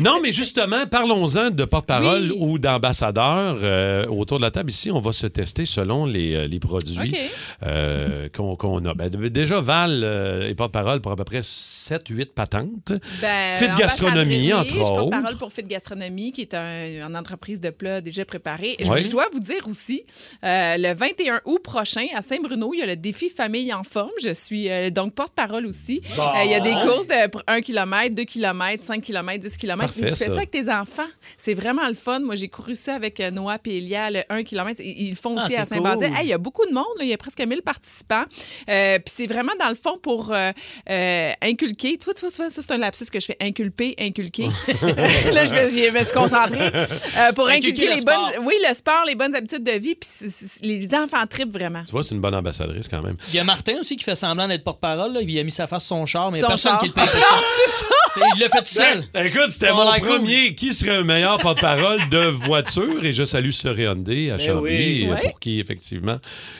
Non, 0.00 0.20
mais 0.22 0.32
justement, 0.32 0.86
parlons-en 0.90 1.50
de 1.50 1.64
porte-parole 1.64 2.30
Oui. 2.32 2.36
ou 2.38 2.58
d'ambassadeur. 2.58 3.58
Euh, 3.62 4.06
autour 4.06 4.36
de 4.38 4.42
la 4.42 4.50
table 4.50 4.70
ici, 4.70 4.90
on 4.90 5.00
va 5.00 5.12
se 5.12 5.26
tester 5.26 5.64
selon 5.64 6.04
les, 6.04 6.46
les 6.46 6.58
produits 6.60 7.16
euh, 7.62 8.28
qu'on 8.36 8.56
qu'on 8.56 8.84
a. 8.84 8.94
Ben, 8.94 9.08
déjà, 9.08 9.60
Val 9.60 10.02
euh, 10.04 10.48
est 10.48 10.54
porte-parole 10.54 11.00
pour 11.00 11.12
à 11.12 11.16
peu 11.16 11.24
près 11.24 11.40
7-8 11.40 12.26
patentes. 12.34 12.92
Ben, 13.20 13.56
Fit 13.56 13.68
Gastronomie, 13.78 14.52
entre 14.52 14.74
Je 14.74 14.80
autres. 14.80 15.10
parole 15.10 15.36
pour 15.36 15.52
Fit 15.52 15.62
Gastronomie, 15.62 16.32
qui 16.32 16.42
est 16.42 16.54
un- 16.54 17.06
une 17.08 17.16
entreprise 17.16 17.60
de 17.60 17.70
plats 17.70 17.93
déjà 18.00 18.24
préparés. 18.24 18.76
Je, 18.80 18.90
Oui. 18.90 19.04
je 19.04 19.10
dois 19.10 19.26
vous 19.32 19.40
dire 19.40 19.66
aussi, 19.68 20.04
euh, 20.44 20.76
le 20.78 20.94
21 20.94 21.40
août 21.44 21.58
prochain, 21.62 22.06
à 22.14 22.22
Saint-Bruno, 22.22 22.72
il 22.74 22.80
y 22.80 22.82
a 22.82 22.86
le 22.86 22.96
défi 22.96 23.28
Famille 23.28 23.72
en 23.72 23.82
forme. 23.84 24.10
Je 24.22 24.32
suis 24.32 24.68
euh, 24.70 24.90
donc 24.90 25.14
porte-parole 25.14 25.66
aussi. 25.66 26.00
Euh, 26.18 26.22
il 26.44 26.50
y 26.50 26.54
a 26.54 26.60
des 26.60 26.72
courses 26.84 27.06
de 27.06 27.14
1 27.46 27.60
km, 27.60 28.14
2 28.14 28.24
km, 28.24 28.82
5 28.84 29.02
km, 29.02 29.38
10 29.38 29.56
km. 29.56 29.80
Parfait, 29.80 30.00
tu 30.00 30.06
fais 30.08 30.14
ça. 30.14 30.30
ça 30.30 30.36
avec 30.36 30.50
tes 30.50 30.68
enfants. 30.70 31.02
C'est 31.36 31.54
vraiment 31.54 31.86
le 31.88 31.94
fun. 31.94 32.20
Moi, 32.20 32.34
j'ai 32.36 32.48
couru 32.48 32.76
ça 32.76 32.94
avec 32.94 33.18
Noah 33.20 33.58
et 33.66 33.78
Elia, 33.78 34.10
le 34.10 34.22
1 34.28 34.42
km. 34.44 34.80
Ils 34.80 35.04
ils 35.06 35.10
le 35.10 35.16
font 35.16 35.36
Ah, 35.38 35.44
aussi 35.44 35.56
à 35.56 35.64
Saint-Basile. 35.64 36.08
cool. 36.08 36.16
Hey, 36.16 36.26
il 36.26 36.28
y 36.28 36.32
a 36.32 36.38
beaucoup 36.38 36.66
de 36.66 36.72
monde. 36.72 36.84
là. 36.98 37.04
Il 37.04 37.08
y 37.08 37.12
a 37.12 37.18
presque 37.18 37.40
1000 37.40 37.62
participants. 37.62 38.24
Euh, 38.68 38.98
Puis 38.98 39.12
c'est 39.14 39.26
vraiment, 39.26 39.52
dans 39.58 39.68
le 39.68 39.74
fond, 39.74 39.98
pour 40.00 40.32
euh, 40.32 40.50
euh, 40.90 41.30
inculquer. 41.42 41.98
Tu 41.98 42.04
vois, 42.04 42.14
tu 42.14 42.20
vois, 42.20 42.30
tu 42.30 42.36
vois, 42.36 42.50
ça, 42.50 42.62
c'est 42.62 42.70
un 42.72 42.78
lapsus 42.78 43.06
que 43.06 43.20
je 43.20 43.26
fais. 43.26 43.36
Inculper, 43.40 43.94
inculquer. 43.98 44.48
là, 45.32 45.44
je 45.44 45.52
vais, 45.52 45.68
je 45.68 45.90
me 45.90 46.04
suis 46.04 46.12
concentrée. 46.14 46.70
Euh, 47.18 47.32
pour 47.32 47.48
Inculquer 47.48 47.73
inculquer 47.74 47.88
le 47.90 47.94
les 47.94 48.00
sport. 48.00 48.30
bonnes... 48.36 48.46
Oui, 48.46 48.54
le 48.68 48.74
sport, 48.74 49.04
les 49.06 49.14
bonnes 49.14 49.34
habitudes 49.34 49.64
de 49.64 49.72
vie. 49.72 49.94
Puis 49.94 50.08
c'est- 50.10 50.28
c'est- 50.28 50.64
les 50.64 50.88
enfants 50.94 51.26
tripent 51.28 51.52
vraiment. 51.52 51.82
Tu 51.84 51.92
vois, 51.92 52.02
c'est 52.02 52.14
une 52.14 52.20
bonne 52.20 52.34
ambassadrice 52.34 52.88
quand 52.88 53.02
même. 53.02 53.16
Il 53.28 53.34
y 53.34 53.38
a 53.38 53.44
Martin 53.44 53.74
aussi 53.80 53.96
qui 53.96 54.04
fait 54.04 54.14
semblant 54.14 54.48
d'être 54.48 54.64
porte-parole. 54.64 55.18
Il 55.22 55.38
a 55.38 55.42
mis 55.42 55.50
sa 55.50 55.66
face 55.66 55.84
sur 55.84 55.96
son 55.96 56.06
char, 56.06 56.30
mais 56.30 56.38
il 56.38 56.40
y 56.40 56.44
a 56.44 56.46
Son 56.46 56.48
personne 56.48 56.72
char. 56.72 56.80
qui 56.80 56.86
le 56.88 56.92
paye 56.92 57.04
pour 57.06 57.14
Non, 57.20 57.42
c'est 57.64 57.70
ça. 57.70 57.86
C'est- 58.14 58.20
Il 58.36 58.40
l'a 58.40 58.48
fait 58.48 58.58
tout 58.62 58.64
seul. 58.74 59.04
Ben, 59.12 59.26
écoute, 59.26 59.50
c'était 59.50 59.72
mon 59.72 59.84
cool. 59.92 60.00
premier. 60.08 60.54
Qui 60.54 60.72
serait 60.74 60.96
un 60.96 61.02
meilleur 61.04 61.38
porte-parole 61.38 62.08
de 62.10 62.18
voiture? 62.28 63.04
Et 63.04 63.12
je 63.12 63.24
salue 63.24 63.50
Surrey 63.50 63.82
Hyundai 63.82 64.30
à 64.30 64.36
Ben 64.36 64.46
Chambly, 64.46 65.06
oui. 65.06 65.08
euh, 65.10 65.16
pour 65.28 65.40
qui, 65.40 65.58
effectivement, 65.60 66.18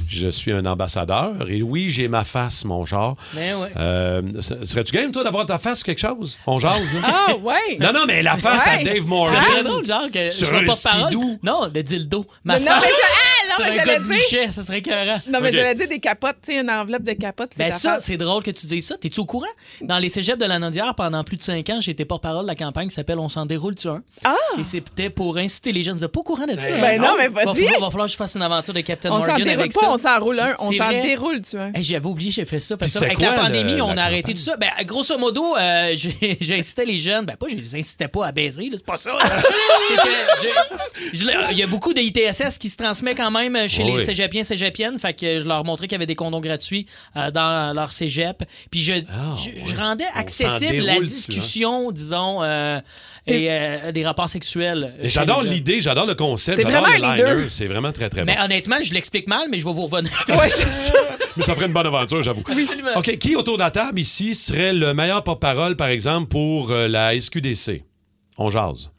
je 0.08 0.28
suis 0.28 0.52
un 0.52 0.66
ambassadeur. 0.66 1.32
Et 1.48 1.62
oui, 1.62 1.90
j'ai 1.90 2.08
ma 2.08 2.24
face, 2.24 2.64
mon 2.64 2.84
char. 2.84 3.14
Ben 3.34 3.56
ouais. 3.58 3.70
Euh, 3.76 4.22
Serais-tu 4.64 4.92
game, 4.92 5.12
toi, 5.12 5.22
d'avoir 5.24 5.46
ta 5.46 5.58
face 5.58 5.78
sur 5.78 5.86
quelque 5.86 6.00
chose? 6.00 6.38
On 6.46 6.58
jase, 6.58 6.92
là? 6.94 7.00
Ah, 7.04 7.34
ouais. 7.36 7.78
Non, 7.80 7.92
non, 7.92 8.04
mais 8.06 8.22
la 8.22 8.36
face 8.36 8.66
à. 8.66 8.76
Dave 8.82 8.94
C'est 8.94 9.00
Morrison. 9.02 9.40
très 9.42 9.62
drôle, 9.62 9.86
genre, 9.86 10.10
que 10.12 10.28
Sur 10.28 10.48
je 10.48 10.54
un 10.56 10.64
porte-parole. 10.66 11.03
Non, 11.42 11.70
le 11.72 11.82
dildo. 11.82 12.26
Ma 12.44 12.54
face. 12.54 12.64
mais 12.64 12.70
ah, 12.72 13.43
non, 13.58 13.64
Sur 13.66 13.74
mais 13.74 13.80
un 13.80 13.84
gars 13.84 13.98
de 13.98 14.04
Bichet, 14.04 14.50
ça 14.50 14.62
serait 14.62 14.78
écœurant. 14.78 15.18
Non, 15.28 15.40
mais 15.40 15.48
Ok. 15.48 15.54
j'allais 15.54 15.74
dire 15.74 15.88
des 15.88 15.98
capotes, 16.00 16.36
tu 16.44 16.52
sais, 16.52 16.60
une 16.60 16.70
enveloppe 16.70 17.02
de 17.02 17.12
capotes. 17.12 17.52
Ben 17.58 17.70
c'est 17.70 17.78
ça, 17.78 17.98
c'est 18.00 18.16
drôle 18.16 18.42
que 18.42 18.50
tu 18.50 18.66
dises 18.66 18.86
ça. 18.86 18.96
T'es-tu 18.96 19.20
au 19.20 19.24
courant? 19.26 19.46
Dans 19.80 19.98
les 19.98 20.08
cégeps 20.08 20.38
de 20.38 20.46
la 20.46 20.58
Nodière, 20.58 20.94
pendant 20.94 21.24
plus 21.24 21.36
de 21.36 21.42
cinq 21.42 21.68
ans, 21.70 21.80
j'ai 21.80 21.92
été 21.92 22.04
porte-parole 22.04 22.42
de 22.44 22.48
la 22.48 22.54
campagne 22.54 22.88
qui 22.88 22.94
s'appelle 22.94 23.18
On 23.18 23.28
s'en 23.28 23.46
déroule-tu 23.46 23.88
un? 23.88 24.02
Ah! 24.24 24.34
Et 24.58 24.64
c'était 24.64 25.10
pour 25.10 25.36
inciter 25.38 25.72
les 25.72 25.82
jeunes. 25.82 25.98
Vous 25.98 26.08
pas 26.08 26.20
au 26.20 26.22
courant 26.22 26.46
de 26.46 26.58
ça? 26.60 26.76
Ben 26.76 27.00
non, 27.00 27.14
mais 27.18 27.28
Va 27.28 27.44
vas-y. 27.44 27.64
falloir, 27.64 27.80
va 27.80 27.90
falloir 27.90 28.06
que 28.06 28.12
je 28.12 28.16
fasse 28.16 28.34
une 28.36 28.42
aventure 28.42 28.74
de 28.74 28.80
Captain 28.80 29.10
On 29.10 29.20
s'en 29.20 29.26
Morgan 29.28 29.44
déroule 29.44 29.60
avec 29.60 29.72
pas, 29.72 29.80
ça. 29.80 29.90
on 29.90 29.96
s'en 29.96 30.18
roule 30.20 30.40
un. 30.40 30.54
On 30.58 30.72
s'en 30.72 30.90
déroule, 30.90 31.42
tu 31.42 31.56
vois. 31.56 31.68
Hey, 31.74 31.82
J'avais 31.82 32.06
oublié, 32.06 32.30
j'ai 32.30 32.44
fait 32.44 32.60
ça. 32.60 32.76
Parce 32.76 32.92
que 32.94 33.04
avec 33.04 33.20
la 33.20 33.32
pandémie, 33.34 33.76
le- 33.76 33.82
on 33.82 33.96
a 33.96 34.02
arrêté 34.02 34.32
tout 34.34 34.40
ça. 34.40 34.56
Ben, 34.56 34.70
grosso 34.84 35.16
modo, 35.18 35.56
euh, 35.56 35.92
j'ai- 35.94 36.36
j'incitais 36.40 36.84
les 36.84 36.98
jeunes. 36.98 37.24
Ben, 37.26 37.36
pas, 37.36 37.46
je 37.48 37.56
les 37.56 37.76
incitais 37.76 38.08
pas 38.08 38.26
à 38.26 38.32
baiser, 38.32 38.68
c'est 38.72 38.84
pas 38.84 38.96
ça. 38.96 39.10
Il 41.12 41.58
y 41.58 41.62
a 41.62 41.66
beaucoup 41.66 41.92
de 41.94 42.00
ITSS 42.00 42.58
qui 42.58 42.68
se 42.68 42.76
transmet 42.76 43.14
quand 43.14 43.30
même 43.30 43.43
chez 43.68 43.82
Oui, 43.84 43.92
les 43.94 44.00
cégepiens, 44.04 44.42
cégepiennes. 44.44 44.98
Fait 44.98 45.14
que 45.14 45.38
je 45.40 45.44
leur 45.46 45.64
montrais 45.64 45.86
qu'il 45.86 45.94
y 45.94 45.96
avait 45.96 46.06
des 46.06 46.14
condoms 46.14 46.40
gratuits 46.40 46.86
euh, 47.16 47.30
dans 47.30 47.74
leur 47.74 47.92
cégep. 47.92 48.42
Puis 48.70 48.82
je, 48.82 48.94
Ah, 49.10 49.34
je, 49.36 49.50
ouais. 49.50 49.62
je 49.66 49.76
rendais 49.76 50.04
accessible 50.14 50.84
la 50.84 50.94
dessus, 50.94 51.02
hein. 51.02 51.04
discussion, 51.04 51.92
disons, 51.92 52.42
euh, 52.42 52.80
et 53.26 53.46
euh, 53.50 53.92
des 53.92 54.04
rapports 54.04 54.28
sexuels. 54.28 54.94
Et 55.00 55.04
chez 55.04 55.10
J'adore 55.10 55.42
l'idée, 55.42 55.80
j'adore 55.80 56.06
le 56.06 56.14
concept, 56.14 56.60
j'adore 56.60 56.82
vraiment 56.82 56.98
le 56.98 57.04
un 57.04 57.14
liner. 57.16 57.30
leader. 57.34 57.50
C'est 57.50 57.66
vraiment 57.66 57.92
très, 57.92 58.08
très 58.10 58.20
bon. 58.24 58.26
Mais 58.26 58.38
honnêtement, 58.42 58.76
je 58.82 58.92
l'explique 58.92 59.26
mal, 59.28 59.46
mais 59.50 59.58
je 59.58 59.64
vais 59.64 59.72
vous 59.72 59.86
revenir. 59.86 60.10
Ouais, 60.28 60.48
c'est 60.48 60.72
ça. 60.72 60.98
Mais 61.36 61.44
ça 61.44 61.54
ferait 61.54 61.66
une 61.66 61.72
bonne 61.72 61.86
aventure, 61.86 62.22
j'avoue. 62.22 62.42
Absolument. 62.46 62.90
OK, 62.96 63.16
qui 63.18 63.36
autour 63.36 63.54
de 63.56 63.62
la 63.62 63.70
table 63.70 63.98
ici 64.00 64.34
serait 64.34 64.72
le 64.72 64.94
meilleur 64.94 65.22
porte-parole, 65.24 65.76
par 65.76 65.88
exemple, 65.88 66.28
pour 66.28 66.70
euh, 66.70 66.88
la 66.88 67.18
SQDC? 67.18 67.82
On 68.36 68.50
jase. 68.50 68.90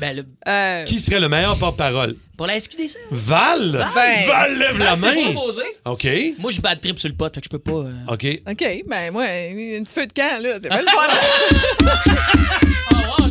Ben, 0.00 0.16
le- 0.16 0.26
Euh, 0.48 0.82
Qui 0.84 0.98
serait 0.98 1.20
le 1.20 1.28
meilleur 1.28 1.56
porte-parole? 1.56 2.16
Pour 2.42 2.48
la 2.48 2.58
SQDC. 2.58 2.96
Val? 3.12 3.86
Ben, 3.94 4.26
Val, 4.26 4.58
lève 4.58 4.76
la 4.76 4.96
main! 4.96 5.14
proposé. 5.32 5.62
OK. 5.84 6.08
Moi, 6.40 6.50
je 6.50 6.60
bats 6.60 6.74
de 6.74 6.80
trip 6.80 6.98
sur 6.98 7.08
le 7.08 7.14
pot, 7.14 7.32
fait 7.32 7.40
que 7.40 7.44
je 7.44 7.48
peux 7.48 7.60
pas. 7.60 7.70
euh, 7.72 7.92
OK. 8.08 8.26
OK, 8.50 8.82
ben 8.88 9.12
moi, 9.12 9.22
un 9.22 9.84
petit 9.84 9.94
feu 9.94 10.06
de 10.08 10.12
camp, 10.12 10.42
là, 10.42 10.58
c'est 10.60 10.68
pas 10.68 10.80
le 10.80 10.88
fun. 10.88 11.98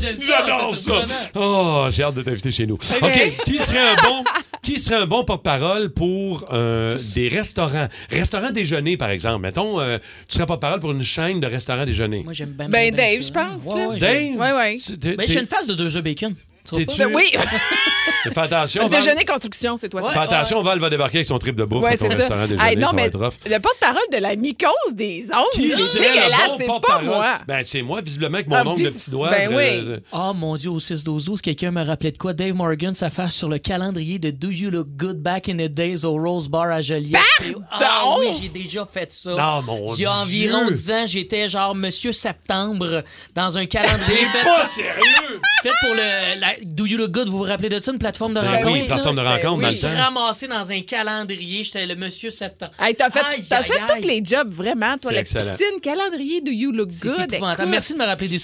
J'adore 0.26 0.74
ça! 0.74 0.94
Oh, 1.36 1.88
j'ai 1.92 2.04
hâte 2.04 2.16
de 2.16 2.22
t'inviter 2.22 2.52
chez 2.52 2.66
nous. 2.66 2.76
OK, 2.76 3.34
qui 3.46 3.58
serait 3.60 3.80
un 3.80 3.96
bon, 4.02 4.24
qui 4.64 4.80
serait 4.80 5.02
un 5.02 5.06
bon 5.06 5.26
porte-parole 5.26 5.90
pour 5.92 6.48
euh, 6.54 6.98
des 7.14 7.28
restaurants? 7.28 7.90
Restaurant 8.10 8.52
déjeuner, 8.52 8.96
par 8.96 9.10
exemple. 9.10 9.42
Mettons, 9.42 9.82
euh, 9.82 9.98
tu 10.30 10.36
serais 10.36 10.46
porte-parole 10.46 10.80
pour 10.80 10.92
une 10.92 11.04
chaîne 11.04 11.42
de 11.42 11.48
restaurants 11.48 11.84
déjeuner. 11.86 12.24
Moi, 12.24 12.32
j'aime 12.32 12.52
bien. 12.52 12.70
Ben, 12.70 12.96
Dave, 12.96 13.22
je 13.24 13.32
pense, 13.32 13.66
Ouais, 13.66 13.76
là. 13.82 13.88
ouais, 13.90 13.98
Dave? 14.00 14.36
Ouais, 14.38 14.52
ouais. 14.54 14.78
tu- 14.78 14.98
t'es- 14.98 15.16
Ben, 15.18 15.28
j'ai 15.28 15.42
une 15.42 15.48
face 15.48 15.68
de 15.68 15.74
deux 15.74 15.98
œufs 15.98 16.04
bacon. 16.04 16.34
Tu 16.78 16.86
T'es-tu- 16.86 16.98
pas? 17.00 17.08
Ben 17.08 17.16
oui, 17.16 17.32
Fais 18.34 18.40
attention, 18.40 18.84
le 18.84 18.90
Val. 18.90 19.00
déjeuner 19.00 19.26
construction, 19.26 19.78
c'est 19.78 19.90
toi. 19.90 20.04
ça. 20.04 20.12
Fais 20.12 20.20
attention, 20.20 20.62
Val 20.62 20.78
va 20.80 20.90
débarquer 20.92 21.18
avec 21.20 21.26
son 21.26 21.40
trip 21.40 21.56
de 21.56 21.66
bouffe 21.66 21.84
Ouais, 21.84 21.94
à 21.94 21.98
ton 21.98 22.04
c'est 22.04 22.10
ça. 22.12 22.16
restaurant 22.18 22.48
déjeuner. 22.48 22.70
Hey, 22.70 22.76
non, 22.78 22.88
ça 22.88 22.94
va 22.94 22.96
mais 23.02 23.08
être 23.08 23.18
rough. 23.20 23.34
le 23.46 23.58
porte-parole 23.60 24.02
de 24.14 24.18
la 24.18 24.36
mycose 24.36 24.70
des 24.94 25.26
ondes, 25.34 25.46
Qui 25.54 25.70
c'est 25.70 25.76
serait 25.76 26.14
le 26.16 26.30
bon 26.48 26.56
c'est 26.58 26.66
pas 26.66 26.74
porte-parole? 26.74 27.06
moi. 27.06 27.40
Ben, 27.48 27.64
c'est 27.64 27.82
moi, 27.82 28.02
visiblement, 28.02 28.36
avec 28.36 28.48
mon 28.48 28.56
Ah, 28.58 28.64
vis- 28.76 28.84
de 28.86 28.90
petits 28.90 29.10
doigts. 29.10 29.30
Ben 29.32 29.50
oui. 29.50 29.64
euh, 29.88 30.00
Oh 30.12 30.34
mon 30.36 30.56
Dieu, 30.56 30.70
au 30.70 30.80
6-12-12, 30.80 31.42
quelqu'un 31.42 31.72
me 31.72 31.84
rappelait 31.84 32.12
de 32.12 32.18
quoi? 32.18 32.34
Dave 32.34 32.54
Morgan, 32.54 32.94
sa 32.94 33.10
face 33.10 33.34
sur 33.34 33.50
le 33.50 33.58
calendrier 33.58 34.20
de 34.20 34.30
Do 34.30 34.50
You 34.52 34.70
Look 34.70 34.88
Good 34.98 35.18
Back 35.22 35.50
in 35.50 35.54
the 35.56 35.68
Days 35.72 36.06
au 36.06 36.14
Rose 36.14 36.48
Bar 36.48 36.70
à 36.70 36.82
Joliette. 36.82 37.20
Et- 37.44 37.56
Ah 37.72 37.78
Pardon? 37.80 38.18
oui, 38.20 38.28
j'ai 38.40 38.50
déjà 38.50 38.86
fait 38.86 39.12
ça. 39.12 39.32
Non, 39.32 39.62
mon 39.64 39.96
Il 39.96 40.02
y 40.02 40.06
a 40.06 40.12
environ 40.14 40.70
10 40.70 40.92
ans, 40.92 41.04
j'étais 41.08 41.50
genre 41.50 41.74
Monsieur 41.74 42.12
Septembre 42.12 43.04
dans 43.34 43.58
un 43.58 43.66
calendrier 43.66 44.26
fait, 44.32 44.44
Pas 44.44 44.64
sérieux! 44.66 45.40
fait 45.64 45.72
pour 45.82 45.96
le 45.96 46.40
la- 46.40 46.56
Do 46.64 46.86
You 46.86 46.98
Look 46.98 47.12
Good. 47.12 47.28
Vous 47.30 47.40
vous 47.40 47.44
rappelez 47.44 47.70
de 47.70 47.80
ça, 47.80 47.92
une 47.92 48.00
plateforme 48.00 48.34
de 48.34 48.40
Ben 48.42 48.48
rencontre? 48.50 48.72
oui, 48.74 48.86
plateforme 48.86 49.16
de 49.16 49.22
rencontre 49.22 49.58
oui. 49.58 49.64
dans 49.64 49.72
Je 49.72 49.88
le 49.88 49.94
suis 49.94 50.02
ramassé 50.02 50.48
dans 50.48 50.72
un 50.72 50.82
calendrier. 50.82 51.64
J'étais 51.64 51.86
le 51.86 51.96
Monsieur 51.96 52.30
Septembre. 52.30 52.72
Hey, 52.80 52.96
t'as 52.96 53.10
fait, 53.10 53.20
Aïe, 53.20 53.44
t'as 53.50 53.58
aïe, 53.58 53.64
fait 53.66 53.80
aïe. 53.80 54.02
tous 54.02 54.08
les 54.08 54.22
jobs, 54.24 54.50
vraiment. 54.52 54.92
Toi, 54.98 55.10
C'est 55.10 55.14
la 55.14 55.20
excellent. 55.22 55.52
piscine, 55.52 55.80
calendrier, 55.82 56.42
do 56.42 56.52
you 56.52 56.72
look 56.72 56.90
C'est 56.92 57.08
good? 57.08 57.38
Merci 57.68 57.94
de 57.94 57.98
me 58.00 58.06
rappeler 58.06 58.28
des 58.28 58.40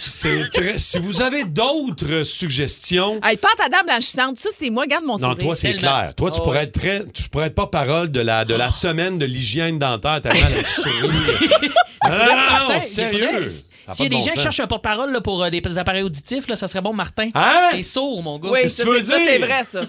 très- 0.51 0.79
Si 0.79 0.99
vous 0.99 1.21
avez 1.21 1.43
d'autres 1.43 2.23
suggestions, 2.23 3.19
Hey, 3.23 3.37
pâte 3.37 3.59
à 3.63 3.69
dame 3.69 3.85
blanchissante, 3.85 4.37
ça, 4.37 4.49
c'est 4.53 4.69
moi, 4.69 4.85
garde 4.87 5.03
mon 5.05 5.13
non, 5.13 5.29
sourire. 5.29 5.37
toi, 5.37 5.55
c'est 5.55 5.73
Tellement. 5.75 5.79
clair. 5.99 6.15
Toi, 6.15 6.31
tu 6.31 6.39
Oh, 6.39 6.43
pourrais 6.43 6.63
être 6.63 6.79
très, 6.79 7.03
tu 7.13 7.29
pourrais 7.29 7.47
être 7.47 7.55
porte-parole 7.55 8.09
de 8.11 8.21
la, 8.21 8.45
de 8.45 8.55
la 8.55 8.69
semaine 8.69 9.17
de 9.17 9.25
l'hygiène 9.25 9.79
dentaire 9.79 10.21
tellement 10.21 10.47
tu 10.59 10.81
souris. 10.81 11.49
Ah, 12.01 12.09
non, 12.09 12.67
non, 12.69 12.73
non, 12.75 12.81
sérieux. 12.81 13.47
S'il 13.49 14.03
y 14.03 14.07
a 14.07 14.09
pas 14.09 14.15
de 14.15 14.21
des 14.21 14.21
gens 14.21 14.35
qui 14.35 14.39
cherchent 14.43 14.59
un 14.59 14.67
porte-parole 14.67 15.11
là, 15.11 15.21
pour 15.21 15.43
euh, 15.43 15.49
des 15.49 15.61
appareils 15.77 16.03
auditifs, 16.03 16.47
là, 16.47 16.55
ça 16.55 16.67
serait 16.67 16.81
bon, 16.81 16.93
Martin. 16.93 17.29
Hein? 17.33 17.69
Sourd, 18.07 18.23
mon 18.23 18.39
gars. 18.39 18.49
Oui, 18.53 18.69
ça, 18.69 18.83
c'est 18.83 18.89
veux 18.89 19.03
ça, 19.03 19.17
dire? 19.17 19.27
c'est 19.27 19.39
vrai, 19.39 19.63
ça. 19.65 19.81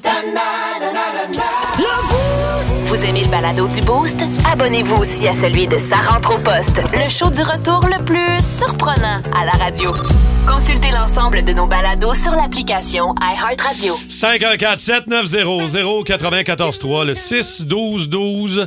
Vous 2.86 3.04
aimez 3.04 3.22
le 3.22 3.28
balado 3.28 3.68
du 3.68 3.80
Boost? 3.82 4.24
Abonnez-vous 4.52 4.96
aussi 4.96 5.28
à 5.28 5.34
celui 5.40 5.68
de 5.68 5.78
Sa 5.78 5.98
rentre 5.98 6.34
au 6.34 6.38
poste, 6.38 6.80
le 6.94 7.08
show 7.08 7.30
du 7.30 7.42
retour 7.42 7.86
le 7.86 8.02
plus 8.04 8.40
surprenant 8.40 9.20
à 9.40 9.44
la 9.44 9.52
radio. 9.52 9.94
Consultez 10.48 10.90
l'ensemble 10.90 11.44
de 11.44 11.52
nos 11.52 11.66
balados 11.66 12.14
sur 12.14 12.32
l'application 12.32 13.14
iHeartRadio. 13.20 13.94
514-7900-943, 14.08 17.04
le 17.04 17.12
6-12-12. 17.12 18.66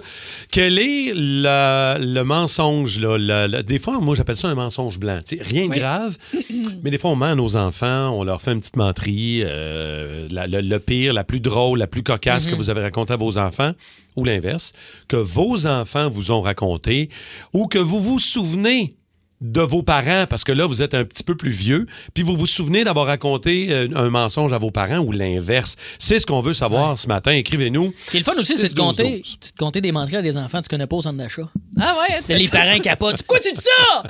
Quel 0.51 0.79
est 0.79 1.13
la- 1.15 1.97
le 1.97 2.23
mensonge, 2.23 2.99
là? 2.99 3.17
la- 3.17 3.47
la- 3.47 3.63
des 3.63 3.79
fois, 3.79 3.99
moi, 4.01 4.15
j'appelle 4.15 4.35
ça 4.35 4.49
un 4.49 4.55
mensonge 4.55 4.99
blanc. 4.99 5.19
Rien 5.39 5.67
de 5.67 5.73
grave, 5.73 6.17
mais 6.83 6.89
des 6.91 6.97
fois, 6.97 7.11
on 7.11 7.15
ment 7.15 7.27
à 7.27 7.35
nos 7.35 7.55
enfants, 7.55 8.09
on 8.09 8.25
leur 8.25 8.41
fait 8.41 8.51
une 8.51 8.59
petite 8.59 8.75
menterie. 8.75 9.43
euh, 9.45 10.27
la- 10.29 10.47
le, 10.47 10.59
le 10.59 10.79
pire, 10.79 11.13
la 11.13 11.23
plus 11.23 11.39
drôle, 11.39 11.79
la 11.79 11.87
plus 11.87 12.03
cocasse 12.03 12.47
que 12.47 12.55
vous 12.55 12.69
avez 12.69 12.81
raconté 12.81 13.13
à 13.13 13.15
vos 13.15 13.37
enfants, 13.37 13.71
ou 14.17 14.25
l'inverse, 14.25 14.73
que 15.07 15.15
vos 15.15 15.67
enfants 15.67 16.09
vous 16.09 16.31
ont 16.31 16.41
raconté, 16.41 17.07
ou 17.53 17.67
que 17.67 17.79
vous 17.79 17.99
vous 18.01 18.19
souvenez 18.19 18.95
de 19.41 19.61
vos 19.61 19.81
parents, 19.83 20.25
parce 20.29 20.43
que 20.43 20.51
là, 20.51 20.65
vous 20.67 20.81
êtes 20.81 20.93
un 20.93 21.03
petit 21.03 21.23
peu 21.23 21.35
plus 21.35 21.49
vieux, 21.49 21.87
puis 22.13 22.23
vous 22.23 22.35
vous 22.35 22.45
souvenez 22.47 22.83
d'avoir 22.83 23.07
raconté 23.07 23.67
euh, 23.71 23.87
un 23.95 24.09
mensonge 24.09 24.53
à 24.53 24.57
vos 24.59 24.69
parents 24.71 24.99
ou 24.99 25.11
l'inverse. 25.11 25.75
C'est 25.99 26.19
ce 26.19 26.27
qu'on 26.27 26.41
veut 26.41 26.53
savoir 26.53 26.97
ce 26.97 27.07
matin. 27.07 27.31
Écrivez-nous. 27.31 27.93
Ce 27.97 28.11
qui 28.11 28.17
est 28.17 28.19
le 28.19 28.25
fun 28.25 28.33
aussi, 28.39 28.53
c'est 28.53 28.63
de 28.63 28.67
6 28.69 28.75
12 28.75 28.85
compter, 28.85 29.17
12. 29.19 29.37
c'est 29.41 29.53
de 29.53 29.57
compter 29.59 29.81
des 29.81 29.91
menteries 29.91 30.17
à 30.17 30.21
des 30.21 30.37
enfants 30.37 30.59
que 30.59 30.65
tu 30.65 30.69
connais 30.69 30.85
pas 30.87 30.95
au 30.95 31.01
centre 31.01 31.17
d'achat. 31.17 31.41
Ah 31.79 31.97
ouais, 31.99 32.17
tu 32.19 32.23
C'est 32.25 32.37
les 32.37 32.45
fais 32.45 32.57
ça. 32.59 32.65
parents 32.67 32.79
capotent. 32.79 33.17
Pourquoi 33.23 33.39
tu 33.39 33.51
dis 33.51 33.59
ça? 33.61 34.03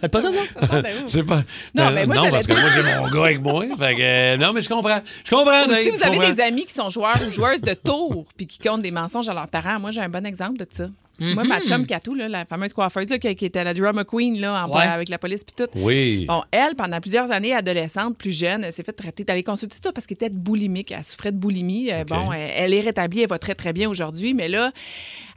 Faites 0.00 0.10
pas 0.10 0.20
ça, 0.20 0.30
vous? 0.30 0.36
Ah, 0.60 0.82
ben. 0.82 0.92
C'est 1.06 1.22
pas. 1.22 1.42
Non, 1.74 1.84
Euh, 1.84 1.90
mais 1.94 2.06
moi, 2.06 2.16
non 2.16 2.30
parce 2.30 2.46
que 2.46 2.52
dire- 2.52 2.60
moi, 2.62 2.70
j'ai 2.74 2.82
mon 2.82 3.08
gars 3.10 3.24
avec 3.26 3.40
moi. 3.40 3.64
Fait 3.78 3.94
que, 3.94 4.00
euh, 4.02 4.36
non, 4.38 4.52
mais 4.52 4.62
je 4.62 4.68
comprends. 4.68 5.00
Je 5.24 5.30
comprends, 5.30 5.64
Ou 5.68 5.72
si 5.82 5.90
vous 5.90 6.02
avez 6.02 6.18
des 6.34 6.40
amis 6.40 6.64
qui 6.66 6.74
sont 6.74 6.88
joueurs 6.88 7.18
ou 7.26 7.30
joueuses 7.30 7.62
de 7.62 7.74
tours 7.74 8.26
puis 8.36 8.46
qui 8.46 8.58
comptent 8.58 8.82
des 8.82 8.90
mensonges 8.90 9.28
à 9.28 9.34
leurs 9.34 9.48
parents, 9.48 9.78
moi, 9.78 9.90
j'ai 9.92 10.00
un 10.00 10.08
bon 10.08 10.26
exemple 10.26 10.58
de 10.58 10.66
ça. 10.68 10.88
Moi, 11.20 11.44
ma 11.44 11.60
chum 11.60 11.84
Katou, 11.86 12.14
là, 12.14 12.28
la 12.28 12.44
fameuse 12.44 12.72
coiffeuse 12.72 13.08
là, 13.10 13.18
qui, 13.18 13.34
qui 13.34 13.44
était 13.46 13.58
à 13.58 13.64
la 13.64 13.74
drama 13.74 14.04
queen 14.04 14.40
là, 14.40 14.64
en- 14.66 14.70
Ouais. 14.76 14.84
avec 14.84 15.08
la 15.08 15.18
police 15.18 15.42
puis 15.44 15.54
tout. 15.56 15.70
Oui. 15.78 16.26
Bon, 16.26 16.42
elle, 16.52 16.74
pendant 16.76 17.00
plusieurs 17.00 17.30
années, 17.32 17.52
adolescente, 17.54 18.16
plus 18.16 18.30
jeune, 18.32 18.62
elle 18.64 18.72
s'est 18.72 18.84
fait 18.84 18.92
traiter 18.92 19.24
d'aller 19.24 19.42
consulter 19.42 19.76
ça 19.82 19.92
parce 19.92 20.06
qu'elle 20.06 20.16
était 20.16 20.30
boulimique. 20.30 20.92
Elle 20.92 21.02
souffrait 21.04 21.32
de 21.32 21.36
boulimie. 21.38 21.90
Euh. 21.92 22.04
Bon, 22.04 22.30
elle, 22.32 22.50
elle 22.54 22.74
est 22.74 22.80
rétablie, 22.80 23.22
elle 23.22 23.28
va 23.28 23.38
très, 23.38 23.54
très 23.54 23.72
bien 23.72 23.88
aujourd'hui. 23.90 24.32
Mais 24.34 24.48
là, 24.48 24.70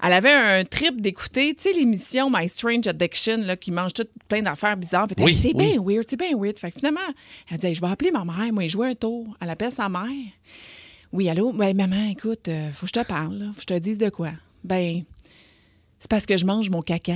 elle 0.04 0.14
avait 0.14 0.32
un 0.32 0.64
trip 0.66 1.02
d'écouter, 1.02 1.54
tu 1.56 1.64
sais, 1.64 1.74
l'émission 1.74 2.30
My 2.32 2.48
Strange 2.48 2.88
Addiction, 2.88 3.38
là, 3.38 3.56
qui 3.58 3.72
mange 3.72 3.94
tout 3.94 4.06
plein 4.28 4.42
d'affaires 4.42 4.78
bizarres. 4.78 5.08
Oui, 5.20 5.34
c'est 5.36 5.50
oui. 5.50 5.54
bien 5.56 5.82
weird, 5.84 6.06
c'est 6.08 6.18
bien 6.20 6.38
weird. 6.38 6.60
Fait 6.60 6.70
que 6.72 6.78
finalement, 6.78 7.00
elle 7.52 7.58
dit, 7.58 7.68
Hey, 7.68 7.76
je 7.76 7.82
vais 7.82 7.88
appeler 7.90 8.12
ma 8.12 8.24
mère. 8.24 8.54
Moi, 8.54 8.68
jouer 8.68 8.90
un 8.90 8.96
tour. 8.96 9.36
Elle 9.42 9.50
appelle 9.50 9.72
sa 9.72 9.90
mère. 9.90 10.04
Oui, 11.12 11.28
allô? 11.30 11.52
Ben, 11.52 11.76
maman, 11.76 12.10
écoute, 12.12 12.48
euh, 12.48 12.72
faut 12.72 12.86
que 12.86 12.92
je 12.96 13.02
te 13.02 13.06
parle. 13.08 13.38
là. 13.38 13.46
Faut 13.48 13.56
que 13.56 13.62
je 13.62 13.66
te 13.66 13.80
dise 13.80 13.98
de 13.98 14.10
quoi. 14.10 14.30
Ben, 14.64 15.04
c'est 16.02 16.10
parce 16.10 16.26
que 16.26 16.36
je 16.36 16.46
mange 16.46 16.70
mon 16.72 16.82
caca. 16.82 17.14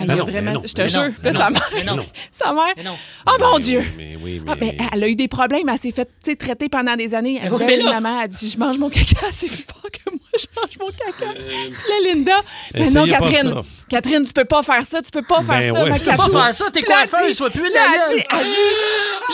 Elle 0.00 0.06
Ben 0.06 0.16
y 0.16 0.20
a 0.20 0.20
non, 0.20 0.24
vraiment. 0.30 0.52
non, 0.52 0.62
je 0.64 0.72
te 0.72 0.88
jure. 0.88 1.10
non, 1.22 1.32
sa 1.34 1.50
mère. 1.50 1.84
non. 1.84 2.06
Sa 2.32 2.52
mère. 2.54 2.72
Mais. 2.78 2.84
Oh 3.26 3.32
mon 3.38 3.58
Mais 3.58 3.62
Dieu! 3.62 3.84
Mais 3.98 4.16
oui, 4.22 4.40
mais. 4.42 4.50
Ah, 4.50 4.54
ben, 4.56 4.72
elle 4.90 5.04
a 5.04 5.06
eu 5.08 5.14
des 5.14 5.28
problèmes. 5.28 5.68
Elle 5.68 5.78
s'est 5.78 5.92
fait 5.92 6.08
traiter 6.34 6.70
pendant 6.70 6.96
des 6.96 7.14
années. 7.14 7.38
Elle 7.42 7.50
dit, 7.50 7.56
Oui, 7.56 7.66
ben, 7.66 7.82
mais 7.84 7.92
maman, 7.92 8.22
elle 8.22 8.28
dit, 8.30 8.48
je 8.48 8.56
mange 8.58 8.78
mon 8.78 8.88
caca, 8.88 9.26
c'est 9.32 9.48
plus 9.48 9.64
fort 9.70 9.90
que 9.90 10.10
moi, 10.10 10.18
je 10.38 10.46
mange 10.56 10.78
mon 10.80 10.86
caca. 10.86 11.34
Puis 11.34 11.72
là, 11.90 11.94
Linda, 12.14 12.36
ben 12.72 12.90
non, 12.94 13.06
Catherine, 13.06 13.52
ça. 13.52 13.60
Catherine, 13.90 14.24
tu 14.24 14.32
peux 14.32 14.46
pas 14.46 14.62
faire 14.62 14.82
ça, 14.86 15.02
tu 15.02 15.10
peux 15.10 15.22
pas 15.22 15.42
faire 15.42 15.60
Ben 15.60 15.74
ça, 15.74 15.84
ouais, 15.84 15.90
ma 15.90 15.96
je 15.98 16.04
Tu 16.04 16.10
peux 16.10 16.16
pas 16.16 16.42
faire 16.44 16.54
ça, 16.54 16.70
t'es 16.70 16.82
coiffeuse, 16.82 17.36
sois 17.36 17.50
plus 17.50 17.70
là, 17.70 17.80
elle 18.08 18.16
dit, 18.16 18.24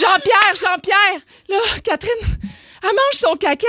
Jean-Pierre, 0.00 0.54
Jean-Pierre, 0.56 1.20
là, 1.50 1.56
Catherine, 1.84 2.38
elle 2.82 2.88
mange 2.88 3.12
son 3.12 3.36
caca. 3.36 3.66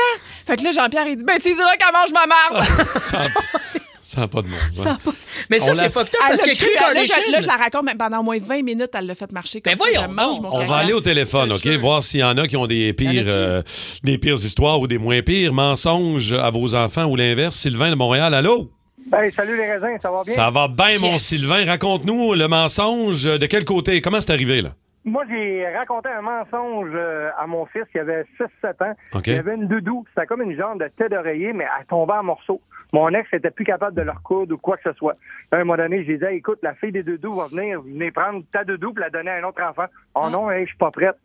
Fait 0.48 0.56
que 0.56 0.64
là, 0.64 0.72
Jean-Pierre, 0.72 1.08
il 1.08 1.18
dit, 1.18 1.24
ben, 1.24 1.38
tu 1.40 1.54
diras 1.54 1.76
qu'elle 1.76 1.94
mange 1.94 2.12
ma 2.14 2.26
marde. 2.26 2.66
Ça 4.10 4.22
n'a 4.22 4.28
pas 4.28 4.42
de 4.42 4.48
sens. 4.48 4.84
Ça 4.84 4.92
a 4.94 4.96
pas- 4.98 5.12
Mais 5.52 5.60
ça, 5.60 5.72
c'est 5.76 5.90
fucked 5.92 6.08
up 6.08 6.22
Elle 6.32 6.38
parce 6.38 6.42
que 6.42 6.58
cru. 6.58 6.66
Là, 6.74 6.80
je, 6.80 7.10
Kardashian... 7.10 7.32
là, 7.32 7.42
je 7.42 7.48
la 7.48 7.58
raconte, 7.58 7.84
mais 7.84 7.94
pendant 7.96 8.22
au 8.22 8.24
moins 8.24 8.38
20 8.40 8.64
minutes, 8.64 8.90
elle 8.96 9.06
l'a 9.06 9.14
fait 9.14 9.32
marcher 9.32 9.62
comme 9.62 9.74
Ben 9.74 9.78
ça. 9.80 9.86
voyons 10.00 10.12
mange 10.12 10.42
mon 10.42 10.50
On 10.52 10.66
va 10.66 10.78
aller 10.78 10.94
au 10.94 11.00
téléphone, 11.02 11.52
OK? 11.52 11.68
Voir 11.68 12.02
s'il 12.02 12.22
y 12.22 12.24
en 12.24 12.36
a 12.38 12.48
qui 12.48 12.58
ont 12.58 12.66
des 12.66 12.92
pires, 12.94 13.26
euh, 13.28 13.62
des 14.04 14.18
pires 14.18 14.34
histoires 14.34 14.80
ou 14.80 14.88
des 14.88 14.98
moins 14.98 15.22
pires 15.22 15.54
mensonges 15.54 16.34
à 16.34 16.50
vos 16.50 16.74
enfants 16.74 17.06
ou 17.06 17.16
l'inverse. 17.16 17.56
Sylvain 17.56 17.92
de 17.92 17.96
Montréal, 17.96 18.34
allô? 18.34 18.72
Ben, 19.12 19.32
salut 19.32 19.56
les 19.58 19.72
raisins, 19.74 19.98
ça 20.02 20.10
va 20.12 20.24
bien? 20.24 20.34
Ça 20.34 20.50
va 20.50 20.68
bien, 20.68 20.98
mon. 21.00 21.20
Sylvain. 21.20 21.66
Raconte-nous 21.66 22.34
le 22.34 22.48
mensonge. 22.48 23.24
De 23.26 23.46
quel 23.46 23.64
côté? 23.64 24.02
Comment 24.02 24.22
c'est 24.22 24.32
arrivé, 24.32 24.62
là? 24.64 24.72
Moi, 25.06 25.24
j'ai 25.30 25.68
raconté 25.70 26.10
un 26.10 26.22
mensonge 26.22 26.92
euh, 26.94 27.30
à 27.38 27.48
mon 27.48 27.66
fils 27.68 27.86
qui 27.92 28.00
avait 28.00 28.26
6-7 28.64 28.84
ans. 28.84 28.94
OK. 29.14 29.28
Il 29.28 29.38
avait 29.38 29.56
une 29.56 29.68
doudou. 29.68 30.06
C'était 30.10 30.28
comme 30.28 30.42
une 30.42 30.58
genre 30.58 30.76
de 30.76 30.88
tête 30.98 31.12
d'oreiller, 31.12 31.54
mais 31.54 31.66
elle 31.80 31.86
tombait 31.86 32.14
en 32.14 32.24
morceaux. 32.24 32.62
Mon 32.92 33.10
ex 33.10 33.32
était 33.34 33.52
plus 33.52 33.66
capable 33.66 33.96
de 33.96 34.02
le 34.02 34.12
recoudre 34.12 34.56
ou 34.56 34.58
quoi 34.58 34.76
que 34.78 34.90
ce 34.90 34.98
soit. 34.98 35.16
À 35.52 35.58
un 35.58 35.60
moment 35.60 35.78
donné, 35.78 36.04
dit, 36.04 36.24
Hey, 36.24 36.38
écoute, 36.38 36.60
la 36.64 36.74
fille 36.74 36.92
des 36.92 37.04
doudous 37.04 37.36
va 37.36 37.48
venir, 37.48 37.82
venez 37.82 38.12
prendre 38.12 38.44
ta 38.52 38.64
doudou 38.64 38.94
pour 38.94 39.00
la 39.00 39.10
donner 39.10 39.32
à 39.32 39.36
un 39.36 39.44
autre 39.44 39.62
enfant. 39.62 39.86
Oh 40.16 40.30
non, 40.30 40.52
hey, 40.52 40.64
je 40.64 40.70
suis 40.70 40.78
pas 40.78 40.92
prête. 40.92 41.16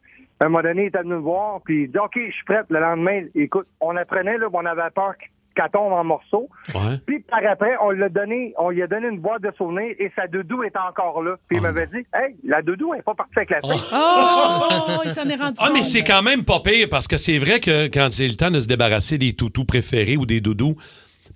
À 0.41 0.47
un 0.47 0.49
moment 0.49 0.63
donné, 0.63 0.83
il 0.83 0.87
était 0.87 0.99
venu 0.99 1.15
me 1.15 1.19
voir, 1.19 1.61
puis 1.65 1.85
il 1.85 1.91
dit, 1.91 1.99
OK, 1.99 2.13
je 2.17 2.33
suis 2.33 2.45
prête. 2.45 2.67
Le 2.69 2.81
lendemain, 2.81 3.25
écoute, 3.35 3.67
on 3.81 3.97
apprenait, 3.97 4.37
là, 4.37 4.49
on 4.53 4.67
avait 4.67 4.91
peur 4.95 5.15
qu'elle 5.55 5.71
tombe 5.73 5.93
en 5.93 6.05
morceaux. 6.05 6.49
Ouais. 6.75 6.99
Puis 7.07 7.21
par 7.21 7.41
après, 7.51 7.75
on 7.83 7.91
l'a 7.91 8.09
donné, 8.09 8.55
on 8.59 8.71
lui 8.71 8.83
a 8.83 8.87
donné 8.87 9.09
une 9.09 9.21
boîte 9.21 9.43
de 9.43 9.53
souvenirs 9.57 9.95
et 9.99 10.11
sa 10.17 10.27
doudou 10.27 10.63
est 10.63 10.77
encore 10.77 11.23
là. 11.23 11.37
Puis 11.49 11.59
il 11.59 11.63
m'avait 11.63 11.87
dit, 11.87 12.05
hey, 12.15 12.37
la 12.45 12.63
doudou 12.63 12.95
elle 12.95 13.01
est 13.01 13.03
pas 13.03 13.15
partie 13.15 13.33
avec 13.37 13.51
la 13.51 13.61
fille. 13.61 13.83
Oh, 13.93 15.01
il 15.05 15.13
s'en 15.13 15.29
est 15.29 15.37
rendu 15.37 15.57
Ah, 15.61 15.71
mais 15.73 15.83
c'est 15.83 16.05
quand 16.05 16.23
même 16.23 16.45
pas 16.45 16.61
pire 16.61 16.89
parce 16.91 17.09
que 17.09 17.17
c'est 17.17 17.39
vrai 17.39 17.61
que 17.61 17.87
quand 17.87 18.09
c'est 18.11 18.29
le 18.29 18.35
temps 18.35 18.51
de 18.51 18.61
se 18.61 18.67
débarrasser 18.67 19.19
des 19.19 19.35
toutous 19.35 19.65
préférés 19.65 20.17
ou 20.17 20.27
des 20.27 20.41
doudous, 20.41 20.77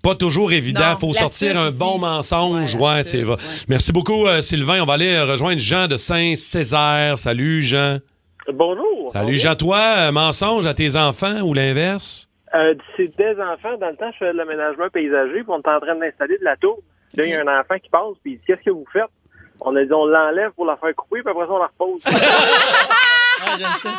pas 0.02 0.14
toujours 0.14 0.52
évident. 0.52 0.90
Non, 0.90 0.96
faut 0.96 1.12
sortir 1.12 1.58
un 1.58 1.68
aussi. 1.68 1.78
bon 1.78 1.98
mensonge. 1.98 2.74
Ouais, 2.76 3.02
c'est 3.04 3.24
ouais. 3.24 3.36
Merci 3.68 3.92
beaucoup, 3.92 4.26
euh, 4.26 4.40
Sylvain. 4.40 4.82
On 4.82 4.86
va 4.86 4.94
aller 4.94 5.12
euh, 5.12 5.24
rejoindre 5.24 5.58
Jean 5.60 5.86
de 5.86 5.96
Saint-Césaire. 5.96 7.18
Salut, 7.18 7.62
Jean. 7.62 7.98
Bonjour. 8.52 9.10
Salut, 9.12 9.36
Jean. 9.36 9.54
Toi, 9.56 9.78
euh, 9.78 10.12
mensonge 10.12 10.66
à 10.66 10.74
tes 10.74 10.96
enfants 10.96 11.40
ou 11.42 11.52
l'inverse? 11.52 12.27
Euh, 12.54 12.74
c'est 12.96 13.14
des 13.16 13.34
enfants. 13.40 13.76
Dans 13.78 13.88
le 13.90 13.96
temps, 13.96 14.10
je 14.12 14.18
faisais 14.18 14.32
de 14.32 14.38
l'aménagement 14.38 14.88
paysager, 14.92 15.42
puis 15.42 15.44
on 15.48 15.58
était 15.60 15.70
en 15.70 15.80
train 15.80 15.94
d'installer 15.96 16.38
de 16.38 16.44
la 16.44 16.56
tour. 16.56 16.78
Là, 17.16 17.24
il 17.24 17.30
y 17.30 17.34
a 17.34 17.40
un 17.42 17.60
enfant 17.60 17.76
qui 17.82 17.88
passe, 17.90 18.16
puis 18.22 18.32
il 18.32 18.36
dit 18.38 18.42
Qu'est-ce 18.46 18.62
que 18.64 18.70
vous 18.70 18.86
faites? 18.92 19.04
On 19.60 19.74
a 19.76 19.84
dit 19.84 19.92
On 19.92 20.06
l'enlève 20.06 20.50
pour 20.52 20.64
la 20.66 20.76
faire 20.76 20.94
couper, 20.94 21.22
puis 21.22 21.30
après 21.30 21.46
ça, 21.46 21.52
on 21.52 21.58
la 21.58 21.70
repose. 21.78 22.02
Ah, 23.40 23.54
j'aime 23.56 23.68
ça. 23.80 23.90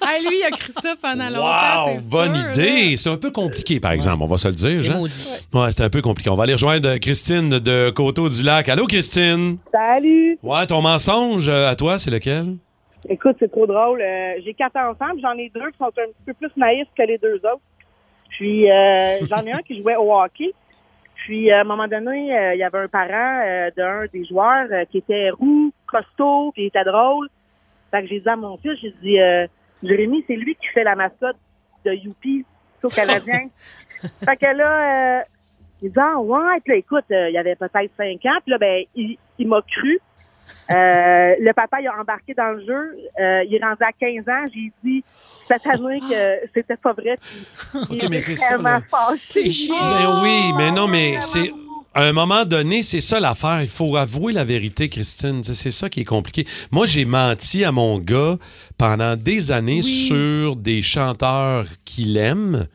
Ah, 0.00 0.18
lui, 0.20 0.38
il 0.38 0.44
a 0.46 0.50
cru 0.56 0.72
ça 0.80 0.94
pendant 1.02 1.28
longtemps. 1.28 1.92
Wow, 1.92 2.00
bonne 2.10 2.34
sûr, 2.34 2.50
idée. 2.50 2.96
C'est 2.96 3.10
un 3.10 3.18
peu 3.18 3.30
compliqué, 3.30 3.78
par 3.78 3.92
exemple, 3.92 4.22
on 4.22 4.26
va 4.26 4.38
se 4.38 4.48
le 4.48 4.54
dire, 4.54 4.78
C'est 4.78 4.84
Jean. 4.84 5.00
maudit. 5.00 5.48
Ouais, 5.52 5.70
c'est 5.70 5.82
un 5.82 5.90
peu 5.90 6.00
compliqué. 6.00 6.30
On 6.30 6.34
va 6.34 6.44
aller 6.44 6.54
rejoindre 6.54 6.96
Christine 6.96 7.50
de 7.58 7.90
Coteau-du-Lac. 7.90 8.70
Allô, 8.70 8.86
Christine? 8.86 9.58
Salut! 9.70 10.38
Ouais, 10.42 10.66
ton 10.66 10.80
mensonge 10.80 11.46
euh, 11.50 11.68
à 11.68 11.76
toi, 11.76 11.98
c'est 11.98 12.10
lequel? 12.10 12.56
Écoute, 13.08 13.36
c'est 13.38 13.50
trop 13.50 13.66
drôle. 13.66 14.00
Euh, 14.00 14.34
j'ai 14.44 14.54
quatre 14.54 14.76
enfants, 14.76 15.12
j'en 15.20 15.34
ai 15.34 15.50
deux 15.50 15.70
qui 15.70 15.78
sont 15.78 15.86
un 15.86 15.90
petit 15.90 16.24
peu 16.26 16.34
plus 16.34 16.50
naïfs 16.56 16.88
que 16.96 17.02
les 17.02 17.18
deux 17.18 17.36
autres. 17.36 17.60
Puis 18.30 18.70
euh, 18.70 19.18
j'en 19.28 19.42
ai 19.42 19.52
un 19.52 19.62
qui 19.62 19.80
jouait 19.80 19.96
au 19.96 20.12
hockey. 20.14 20.52
Puis 21.14 21.50
à 21.50 21.60
un 21.60 21.64
moment 21.64 21.88
donné, 21.88 22.36
euh, 22.36 22.54
il 22.54 22.58
y 22.58 22.64
avait 22.64 22.78
un 22.78 22.88
parent 22.88 23.42
euh, 23.44 23.70
d'un 23.76 24.06
des 24.12 24.24
joueurs 24.24 24.68
euh, 24.70 24.84
qui 24.86 24.98
était 24.98 25.30
roux, 25.30 25.72
costaud, 25.86 26.52
puis 26.52 26.64
il 26.64 26.66
était 26.66 26.84
drôle. 26.84 27.28
Fait 27.90 28.02
que 28.02 28.08
j'ai 28.08 28.20
dit 28.20 28.28
à 28.28 28.36
mon 28.36 28.56
fils, 28.58 28.78
j'ai 28.80 28.94
dit 29.02 29.20
euh, 29.20 29.46
Jérémy, 29.82 30.24
c'est 30.26 30.36
lui 30.36 30.54
qui 30.56 30.66
fait 30.68 30.84
la 30.84 30.94
mascotte 30.94 31.36
de 31.84 31.92
Youpi, 31.92 32.44
au 32.82 32.88
Canadien. 32.88 33.48
fait 34.24 34.36
que 34.36 34.56
là, 34.56 35.18
euh, 35.18 35.22
il 35.82 35.90
dit 35.90 35.98
Ah 35.98 36.18
ouais, 36.18 36.60
puis 36.64 36.72
là, 36.72 36.78
écoute, 36.78 37.04
euh, 37.10 37.28
il 37.28 37.34
y 37.34 37.38
avait 37.38 37.56
peut-être 37.56 37.90
cinq 37.96 38.24
ans, 38.26 38.38
puis 38.42 38.50
là, 38.52 38.58
ben, 38.58 38.84
il, 38.94 39.18
il 39.38 39.48
m'a 39.48 39.62
cru. 39.62 40.00
Euh, 40.70 41.34
le 41.40 41.52
papa, 41.52 41.78
il 41.80 41.86
a 41.88 41.98
embarqué 42.00 42.34
dans 42.34 42.50
le 42.50 42.60
jeu. 42.64 42.96
Euh, 43.20 43.44
il 43.44 43.54
est 43.54 43.64
rendu 43.64 43.82
à 43.82 43.92
15 43.92 44.28
ans. 44.28 44.44
J'ai 44.54 44.72
dit 44.84 45.04
cette 45.46 45.66
année 45.66 46.00
que 46.00 46.48
c'était 46.54 46.76
pas 46.76 46.92
vrai. 46.92 47.18
Puis 47.20 47.80
Ok, 47.90 48.06
mais 48.10 48.20
c'est 48.20 48.34
ça, 48.34 48.56
vraiment 48.56 48.78
là. 48.78 48.80
fâché. 48.90 49.44
Ben 49.70 50.22
oui, 50.22 50.52
mais 50.56 50.70
non, 50.70 50.88
mais 50.88 51.20
c'est. 51.20 51.52
À 51.94 52.02
un 52.02 52.12
moment 52.12 52.44
donné, 52.44 52.82
c'est 52.82 53.00
ça 53.00 53.18
l'affaire. 53.18 53.62
Il 53.62 53.68
faut 53.68 53.96
avouer 53.96 54.32
la 54.32 54.44
vérité, 54.44 54.88
Christine. 54.88 55.42
C'est 55.42 55.54
c'est 55.54 55.70
ça 55.70 55.88
qui 55.88 56.00
est 56.00 56.04
compliqué. 56.04 56.46
Moi, 56.70 56.86
j'ai 56.86 57.04
menti 57.06 57.64
à 57.64 57.72
mon 57.72 57.98
gars 57.98 58.36
pendant 58.76 59.16
des 59.16 59.50
années 59.50 59.82
sur 59.82 60.54
des 60.54 60.82
chanteurs 60.82 61.64
qu'il 61.84 62.16
aime 62.18 62.68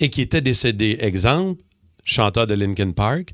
et 0.00 0.10
qui 0.10 0.20
étaient 0.20 0.40
décédés. 0.42 0.98
Exemple, 1.00 1.62
chanteur 2.04 2.46
de 2.46 2.54
Linkin 2.54 2.90
Park. 2.90 3.30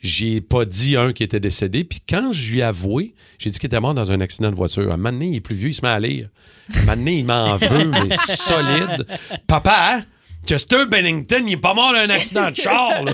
J'ai 0.00 0.40
pas 0.40 0.64
dit 0.64 0.96
un 0.96 1.12
qui 1.12 1.22
était 1.22 1.40
décédé. 1.40 1.84
Puis 1.84 2.00
quand 2.08 2.32
je 2.32 2.52
lui 2.52 2.58
ai 2.60 2.62
avoué, 2.62 3.14
j'ai 3.38 3.50
dit 3.50 3.58
qu'il 3.58 3.66
était 3.66 3.80
mort 3.80 3.94
dans 3.94 4.12
un 4.12 4.20
accident 4.20 4.50
de 4.50 4.56
voiture. 4.56 4.90
À 4.90 4.94
un 4.94 4.96
moment 4.96 5.12
donné, 5.12 5.26
il 5.28 5.36
est 5.36 5.40
plus 5.40 5.54
vieux, 5.56 5.70
il 5.70 5.74
se 5.74 5.82
met 5.82 5.88
à 5.88 5.98
lire. 5.98 6.28
À 6.74 6.78
un 6.78 6.80
moment 6.82 6.96
donné, 6.96 7.18
il 7.18 7.24
m'en 7.24 7.56
veut, 7.56 7.84
mais 7.90 8.16
solide. 8.16 9.06
Papa? 9.46 10.02
Chester 10.46 10.86
Bennington, 10.88 11.42
il 11.44 11.54
est 11.54 11.56
pas 11.56 11.74
mort 11.74 11.92
d'un 11.92 12.08
accident 12.08 12.50
de 12.50 12.56
char, 12.56 13.02
là. 13.02 13.12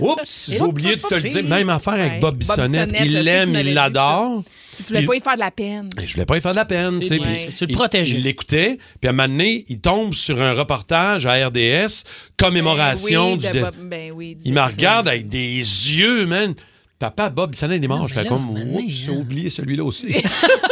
Oups, 0.00 0.50
j'ai 0.50 0.60
oublié 0.60 0.96
de 0.96 1.00
te 1.00 1.14
le 1.14 1.20
dire. 1.22 1.44
Même 1.44 1.70
affaire 1.70 1.94
avec. 1.94 2.20
Bob 2.20 2.34
Bob 2.34 2.38
Bissonnette. 2.38 2.94
Il 3.00 3.12
l'aime, 3.20 3.54
il 3.54 3.74
l'adore. 3.74 4.42
Tu 4.78 4.84
voulais 4.84 5.00
Il- 5.00 5.06
pas 5.06 5.14
y 5.16 5.20
faire 5.20 5.34
de 5.34 5.40
la 5.40 5.50
peine. 5.50 5.88
je 6.04 6.12
voulais 6.14 6.24
pas 6.26 6.34
lui 6.34 6.40
faire 6.40 6.52
de 6.52 6.56
la 6.56 6.64
peine. 6.64 6.98
Puis 6.98 7.08
Tu 7.08 7.14
le 7.18 7.70
il- 7.70 7.74
protégeais. 7.74 8.16
Il 8.16 8.22
l'écoutait, 8.22 8.78
puis 9.00 9.08
à 9.08 9.10
un 9.10 9.12
moment 9.12 9.28
donné, 9.28 9.64
il 9.68 9.80
tombe 9.80 10.14
sur 10.14 10.40
un 10.40 10.52
reportage 10.54 11.26
à 11.26 11.34
RDS, 11.48 12.04
commémoration 12.36 13.32
oui, 13.32 13.38
du. 13.38 13.46
de 13.50 13.64
ben 13.84 14.12
oui, 14.12 14.34
du 14.36 14.42
il 14.46 14.52
me 14.52 14.60
regarde 14.60 15.08
avec 15.08 15.28
des 15.28 15.58
yeux, 15.58 16.26
man. 16.26 16.54
Papa, 16.98 17.30
Bob 17.30 17.52
Bissonnette 17.52 17.82
est 17.84 17.86
mort. 17.86 18.08
Je 18.08 18.14
fais 18.14 18.24
là, 18.24 18.28
comme, 18.28 18.50
oups, 18.50 18.82
j'ai 18.88 19.12
oublié 19.12 19.50
celui-là 19.50 19.84
aussi. 19.84 20.06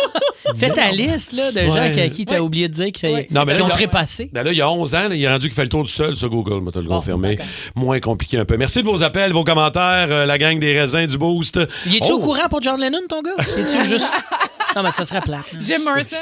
Fais 0.57 0.71
ta 0.71 0.91
liste 0.91 1.33
là, 1.33 1.51
de 1.53 1.61
gens 1.69 1.75
Ouais. 1.75 1.93
qui- 1.93 2.01
à 2.01 2.09
qui 2.09 2.27
t'as 2.27 2.39
oublié 2.41 2.69
de 2.69 2.75
dire 2.75 2.87
qu'ils 2.87 2.95
qui 2.95 3.07
ont 3.07 3.45
il 3.47 3.57
y 3.57 3.63
a- 3.63 3.69
trépassé. 3.71 4.31
Ben 4.33 4.43
là, 4.43 4.53
il 4.53 4.59
y 4.59 4.61
a 4.63 4.71
11 4.71 4.95
ans, 4.95 5.09
là, 5.09 5.15
il 5.15 5.23
est 5.23 5.29
rendu 5.29 5.47
qu'il 5.49 5.55
fait 5.55 5.63
le 5.65 5.69
tour 5.69 5.85
du 5.85 5.91
seul 5.93 6.15
sur 6.17 6.29
Google, 6.31 6.61
moi, 6.61 6.73
te 6.73 6.79
le 6.79 6.85
Bon, 6.87 6.97
confirmer. 6.97 7.37
Moins 7.75 8.01
compliqué 8.01 8.39
un 8.39 8.45
peu. 8.45 8.57
Merci 8.57 8.83
de 8.83 8.87
vos 8.87 9.03
appels, 9.03 9.33
vos 9.33 9.45
commentaires, 9.45 10.09
euh, 10.11 10.27
la 10.27 10.39
gang 10.39 10.59
des 10.59 10.79
raisins 10.79 11.07
du 11.07 11.19
Boost. 11.19 11.59
Il 11.87 11.97
est-tu 11.97 12.09
Oh! 12.13 12.17
au 12.17 12.21
courant 12.21 12.49
pour 12.49 12.63
John 12.63 12.81
Lennon, 12.81 13.01
ton 13.09 13.23
gars? 13.23 13.31
Es-tu 13.59 13.85
juste. 13.87 14.11
Non, 14.77 14.83
mais 14.83 14.91
ça 14.91 15.07
serait 15.07 15.23
plate. 15.23 15.41
hein. 15.55 15.59
Jim 15.65 15.79
Morrison. 15.85 16.17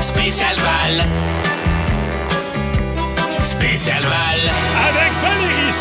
Spécial 0.00 0.56
Val. 0.56 1.04
Spécial 3.42 4.02
Val. 4.02 4.40
Avec 4.88 5.12
Valérie 5.22 5.72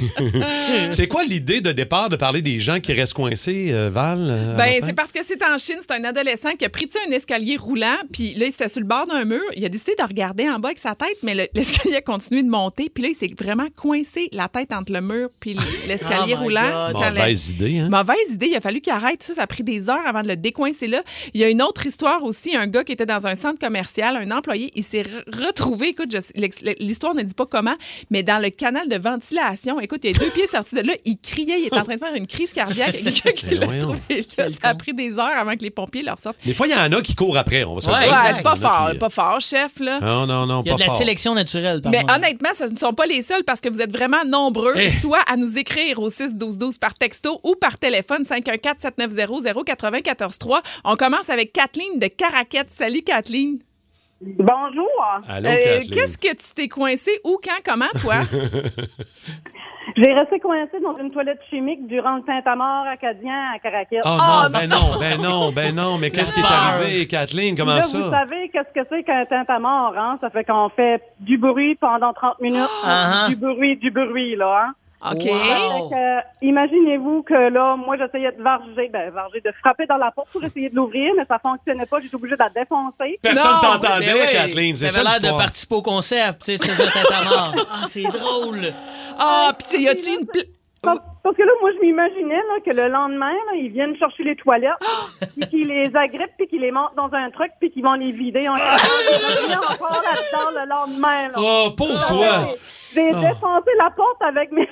C'est 0.90 1.08
quoi 1.08 1.24
l'idée 1.24 1.60
de 1.60 1.72
départ 1.72 2.08
de 2.08 2.16
parler 2.16 2.42
des 2.42 2.58
gens 2.58 2.80
qui 2.80 2.92
restent 2.92 3.14
coincés, 3.14 3.68
euh, 3.70 3.90
Val? 3.90 4.18
euh, 4.20 4.54
Ben, 4.56 4.80
c'est 4.82 4.92
parce 4.92 5.12
que 5.12 5.20
c'est 5.22 5.42
en 5.42 5.58
Chine, 5.58 5.76
c'est 5.80 5.92
un 5.92 6.04
adolescent 6.04 6.52
qui 6.58 6.64
a 6.64 6.68
pris 6.68 6.86
tu 6.86 6.92
sais, 6.92 6.98
un 7.08 7.12
escalier 7.12 7.56
roulant, 7.56 7.96
puis 8.12 8.34
là, 8.34 8.46
il 8.46 8.50
était 8.50 8.68
sur 8.68 8.80
le 8.80 8.86
bord 8.86 9.06
d'un 9.06 9.24
mur. 9.24 9.42
Il 9.56 9.64
a 9.64 9.68
décidé 9.68 9.94
de 9.98 10.02
regarder 10.04 10.48
en 10.48 10.58
bas 10.58 10.68
avec 10.68 10.78
sa 10.78 10.94
tête, 10.94 11.16
mais 11.22 11.34
le- 11.34 11.48
l'escalier 11.54 11.96
a 11.96 12.00
continué 12.02 12.42
de 12.42 12.48
monter, 12.48 12.88
puis 12.92 13.02
là, 13.04 13.08
il 13.10 13.14
s'est 13.14 13.30
vraiment 13.38 13.66
coincé 13.76 14.28
la 14.32 14.48
tête 14.48 14.72
entre 14.72 14.92
le 14.92 15.00
mur 15.00 15.28
puis 15.40 15.56
l'escalier 15.88 16.34
Oh 16.38 16.42
roulant. 16.44 16.92
Mauvaise 16.92 17.50
idée, 17.50 17.78
hein? 17.78 17.88
Mauvaise 17.90 18.32
idée. 18.32 18.48
Il 18.48 18.56
a 18.56 18.60
fallu 18.60 18.80
qu'il 18.80 18.92
arrête 18.92 19.20
tout 19.20 19.26
ça. 19.26 19.34
Ça 19.34 19.42
a 19.42 19.46
pris 19.46 19.62
des 19.62 19.88
heures 19.90 20.06
avant 20.06 20.22
de 20.22 20.28
le 20.28 20.36
décoincer 20.36 20.86
là. 20.86 21.02
Il 21.34 21.40
y 21.40 21.44
a 21.44 21.48
une 21.48 21.62
autre 21.62 21.86
histoire 21.86 22.22
aussi. 22.24 22.56
Un 22.56 22.66
gars 22.66 22.84
qui 22.84 22.92
était 22.92 23.06
dans 23.06 23.26
un 23.26 23.34
centre 23.34 23.58
commercial, 23.58 24.16
un 24.16 24.30
employé, 24.36 24.70
il 24.74 24.84
s'est 24.84 25.02
re- 25.02 25.44
retrouvé, 25.46 25.88
écoute, 25.90 26.14
l'histoire 26.80 27.14
ne 27.14 27.22
dit 27.22 27.34
pas 27.34 27.46
comment, 27.46 27.74
mais 28.10 28.22
dans 28.22 28.38
le 28.42 28.50
canal 28.50 28.88
de 28.88 28.96
ventilation. 28.96 29.78
Écoute, 29.88 30.04
il 30.04 30.14
a 30.14 30.18
deux 30.18 30.28
pieds 30.30 30.46
sortis 30.46 30.74
de 30.74 30.82
là. 30.82 30.92
Il 31.06 31.16
criait. 31.18 31.60
Il 31.60 31.66
était 31.68 31.78
en 31.78 31.82
train 31.84 31.94
de 31.94 31.98
faire 31.98 32.12
une 32.14 32.26
crise 32.26 32.52
cardiaque. 32.52 32.94
Il 33.00 33.06
y 33.06 33.08
a 33.08 33.12
quelqu'un 33.12 33.32
qui 33.32 33.46
Ben 33.58 33.70
l'a 33.70 33.78
trouvé 33.78 34.26
là. 34.36 34.50
Ça 34.50 34.58
a 34.68 34.74
pris 34.74 34.92
des 34.92 35.18
heures 35.18 35.34
avant 35.38 35.52
que 35.54 35.62
les 35.62 35.70
pompiers 35.70 36.02
leur 36.02 36.18
sortent. 36.18 36.36
Des 36.44 36.52
fois, 36.52 36.66
il 36.66 36.72
y 36.72 36.74
en 36.74 36.92
a 36.92 37.00
qui 37.00 37.14
courent 37.14 37.38
après, 37.38 37.64
on 37.64 37.76
va 37.76 37.80
se 37.80 37.86
Ouais, 37.88 37.94
le 37.94 38.00
dire. 38.02 38.10
Ouais, 38.12 38.18
exact. 38.18 38.34
c'est 38.36 38.42
pas 38.42 38.54
y 38.56 38.60
fort, 38.60 38.88
qui- 38.92 38.98
pas 38.98 39.08
fort, 39.08 39.40
chef, 39.40 39.80
là. 39.80 39.98
Non, 40.00 40.26
non, 40.26 40.44
non, 40.46 40.60
Il 40.62 40.68
y 40.68 40.70
a 40.70 40.74
pas 40.74 40.76
de 40.76 40.80
la 40.82 40.86
fort. 40.88 40.98
sélection 40.98 41.34
naturelle, 41.34 41.80
Mais 41.86 42.02
honnêtement, 42.12 42.50
ce 42.52 42.64
ne 42.64 42.76
sont 42.76 42.92
pas 42.92 43.06
les 43.06 43.22
seuls 43.22 43.44
parce 43.44 43.62
que 43.62 43.70
vous 43.70 43.80
êtes 43.80 43.92
vraiment 43.96 44.22
nombreux, 44.26 44.74
Eh. 44.76 44.90
soit 44.90 45.22
à 45.26 45.36
nous 45.36 45.56
écrire 45.56 45.98
au 46.00 46.10
6-12-12 46.10 46.76
par 46.78 46.92
texto 46.94 47.40
ou 47.42 47.54
par 47.54 47.78
téléphone 47.78 48.24
514-7900-943. 48.24 50.60
On 50.84 50.96
commence 50.96 51.30
avec 51.30 51.52
Kathleen 51.52 51.98
de 51.98 52.06
Caraquette. 52.08 52.70
Salut, 52.70 53.02
Kathleen. 53.02 53.58
Bonjour. 54.20 54.88
Allô, 55.28 55.48
Euh. 55.48 55.80
Qu'est-ce 55.92 56.18
que 56.18 56.28
tu 56.34 56.54
t'es 56.54 56.68
coincé? 56.68 57.12
Où, 57.24 57.38
quand, 57.42 57.60
comment, 57.64 57.86
toi? 58.02 58.16
J'ai 59.96 60.12
resté 60.12 60.38
coincé 60.38 60.78
dans 60.82 60.96
une 60.98 61.10
toilette 61.10 61.40
chimique 61.50 61.86
durant 61.86 62.16
le 62.16 62.22
Saint-Amor 62.26 62.86
acadien 62.86 63.52
à 63.54 63.58
Caraquette. 63.58 64.02
Oh 64.04 64.16
non, 64.20 64.50
ben 64.52 64.68
non, 64.68 64.98
ben 65.00 65.20
non, 65.20 65.50
ben 65.52 65.74
non, 65.74 65.98
mais 65.98 66.10
qu'est-ce 66.10 66.34
qui 66.34 66.40
est 66.40 66.44
arrivé, 66.44 67.06
Kathleen? 67.06 67.56
Comment 67.56 67.76
Là, 67.76 67.82
ça? 67.82 67.98
vous 67.98 68.10
savez 68.10 68.48
qu'est-ce 68.50 68.72
que 68.80 68.86
c'est 68.90 69.02
qu'un 69.02 69.24
tintamarre, 69.24 69.94
hein? 69.98 70.18
Ça 70.20 70.30
fait 70.30 70.44
qu'on 70.44 70.68
fait 70.68 71.00
du 71.20 71.38
bruit 71.38 71.74
pendant 71.76 72.12
30 72.12 72.40
minutes. 72.40 72.68
Ah, 72.84 73.24
ah. 73.24 73.28
Du 73.28 73.36
bruit, 73.36 73.76
du 73.76 73.90
bruit, 73.90 74.36
là, 74.36 74.66
hein? 74.68 74.74
OK. 75.00 75.24
Wow. 75.24 75.92
Euh, 75.92 76.20
imaginez-vous 76.42 77.22
que 77.22 77.34
là, 77.34 77.76
moi, 77.76 77.96
j'essayais 77.96 78.32
de 78.32 78.42
varger, 78.42 78.88
ben, 78.92 79.10
varger, 79.10 79.40
de 79.40 79.52
frapper 79.60 79.86
dans 79.86 79.96
la 79.96 80.10
porte 80.10 80.28
pour 80.30 80.42
essayer 80.42 80.70
de 80.70 80.74
l'ouvrir, 80.74 81.12
mais 81.16 81.24
ça 81.26 81.38
fonctionnait 81.38 81.86
pas. 81.86 82.00
J'étais 82.00 82.16
obligée 82.16 82.34
de 82.34 82.42
la 82.42 82.50
défoncer. 82.50 83.18
Personne 83.22 83.60
t'entendait, 83.62 84.06
Ben 84.06 84.16
oui, 84.20 84.28
Kathleen, 84.32 84.76
c'est 84.76 84.88
ça 84.88 85.02
l'air 85.02 85.20
de 85.20 85.38
participer 85.38 85.74
au 85.76 85.82
concept, 85.82 86.44
tu 86.44 86.56
sais, 86.56 86.70
faisais 86.70 86.90
tête 86.90 87.12
à 87.12 87.24
mort. 87.24 87.54
Ah, 87.70 87.84
c'est 87.86 88.02
drôle. 88.02 88.72
Ah, 89.18 89.52
puis 89.58 89.82
y 89.82 89.88
a-tu 89.88 90.10
une... 90.10 90.26
Parce, 90.82 90.98
parce 91.24 91.36
que 91.36 91.42
là, 91.42 91.50
moi, 91.60 91.70
je 91.76 91.84
m'imaginais 91.84 92.36
là, 92.36 92.60
que 92.64 92.70
le 92.70 92.88
lendemain, 92.88 93.32
là, 93.32 93.52
ils 93.56 93.70
viennent 93.70 93.96
chercher 93.96 94.22
les 94.22 94.36
toilettes, 94.36 94.70
puis 95.36 95.48
qu'ils 95.48 95.68
les 95.68 95.90
agrippent, 95.94 96.36
puis 96.38 96.46
qu'ils 96.46 96.60
les 96.60 96.70
montent 96.70 96.94
dans 96.96 97.10
un 97.12 97.30
truc, 97.30 97.50
puis 97.60 97.70
qu'ils 97.70 97.82
vont 97.82 97.94
les 97.94 98.12
vider. 98.12 98.46
On 98.48 98.54
les 98.54 99.54
encore 99.56 100.02
là-dedans 100.02 100.60
le 100.62 100.68
lendemain. 100.68 101.28
Là. 101.28 101.34
Oh, 101.36 101.70
pauvre 101.76 102.00
Ah 102.02 102.08
toi! 102.08 102.18
ouais. 102.20 102.54
J'ai 102.94 103.06
défoncé 103.06 103.70
la 103.78 103.90
porte 103.90 104.22
avec 104.22 104.52
mes, 104.52 104.68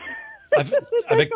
Avec 1.08 1.30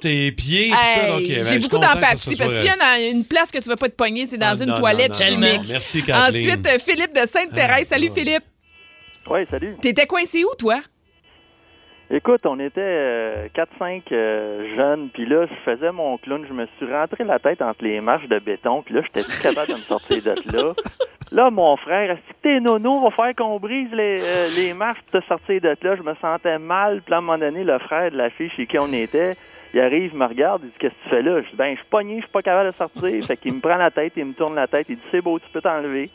tes 0.00 0.32
pieds. 0.32 0.72
Hey, 0.74 1.26
ben, 1.28 1.42
J'ai 1.42 1.58
beaucoup 1.58 1.78
d'empathie 1.78 2.36
parce 2.36 2.58
qu'il 2.58 2.66
y 2.66 2.68
a 2.70 3.00
une, 3.10 3.24
place 3.24 3.50
que 3.50 3.58
tu 3.58 3.68
vas 3.68 3.76
pas 3.76 3.88
te 3.88 3.94
pogner, 3.94 4.26
c'est 4.26 4.38
dans 4.38 4.54
Ah, 4.58 4.62
une 4.62 4.70
non, 4.70 4.76
toilette 4.76 5.12
non, 5.12 5.36
non, 5.36 5.40
non, 5.40 5.46
chimique. 5.46 5.64
non. 5.64 5.72
Merci. 5.72 6.02
Ensuite, 6.12 6.80
Philippe 6.80 7.14
de 7.14 7.26
Sainte-Thérèse. 7.26 7.88
Salut, 7.88 8.10
Philippe. 8.14 8.44
Oui, 9.30 9.40
salut. 9.50 9.76
T'étais 9.80 10.06
coincé 10.06 10.44
où, 10.44 10.54
toi? 10.58 10.80
Écoute, 12.14 12.44
on 12.44 12.58
était 12.60 12.82
euh, 12.82 13.48
4-5 13.80 14.02
euh, 14.12 14.76
jeunes, 14.76 15.08
puis 15.14 15.24
là, 15.24 15.46
je 15.46 15.54
faisais 15.64 15.90
mon 15.92 16.18
clown, 16.18 16.44
je 16.46 16.52
me 16.52 16.66
suis 16.76 16.84
rentré 16.92 17.24
la 17.24 17.38
tête 17.38 17.62
entre 17.62 17.82
les 17.82 18.02
marches 18.02 18.28
de 18.28 18.38
béton, 18.38 18.82
puis 18.82 18.94
là, 18.94 19.00
j'étais 19.00 19.26
plus 19.26 19.40
capable 19.40 19.68
de 19.68 19.72
me 19.72 19.78
sortir 19.78 20.22
de 20.22 20.34
là. 20.54 20.74
Là, 21.32 21.50
mon 21.50 21.74
frère, 21.78 22.10
est-ce 22.10 22.20
que 22.20 22.42
t'es 22.42 22.60
nono, 22.60 23.00
va 23.00 23.10
faire 23.12 23.34
qu'on 23.34 23.58
brise 23.58 23.90
les, 23.92 24.20
euh, 24.22 24.48
les 24.54 24.74
marches 24.74 25.00
pour 25.10 25.22
te 25.22 25.26
sortir 25.26 25.62
de 25.62 25.74
là? 25.80 25.96
Je 25.96 26.02
me 26.02 26.14
sentais 26.16 26.58
mal, 26.58 27.00
puis 27.00 27.14
à 27.14 27.16
un 27.16 27.20
moment 27.22 27.38
donné, 27.38 27.64
le 27.64 27.78
frère 27.78 28.10
de 28.10 28.18
la 28.18 28.28
fille 28.28 28.50
chez 28.50 28.66
qui 28.66 28.78
on 28.78 28.92
était, 28.92 29.32
il 29.74 29.80
arrive, 29.80 30.10
il 30.12 30.18
me 30.18 30.26
regarde, 30.26 30.62
il 30.64 30.68
dit, 30.68 30.74
qu'est-ce 30.78 30.92
que 30.94 31.02
tu 31.04 31.08
fais 31.10 31.22
là? 31.22 31.40
Je 31.42 31.48
dis, 31.50 31.56
ben, 31.56 31.70
je 31.72 31.76
suis 31.80 31.88
pogné, 31.88 32.16
je 32.16 32.22
suis 32.22 32.30
pas 32.30 32.42
capable 32.42 32.70
de 32.72 32.76
sortir. 32.76 33.26
Fait 33.26 33.36
qu'il 33.36 33.54
me 33.54 33.60
prend 33.60 33.76
la 33.76 33.90
tête, 33.90 34.12
il 34.16 34.24
me 34.26 34.32
tourne 34.34 34.54
la 34.54 34.66
tête, 34.66 34.86
il 34.88 34.96
dit, 34.96 35.02
c'est 35.10 35.22
beau, 35.22 35.38
tu 35.38 35.46
peux 35.52 35.60
t'enlever. 35.60 36.10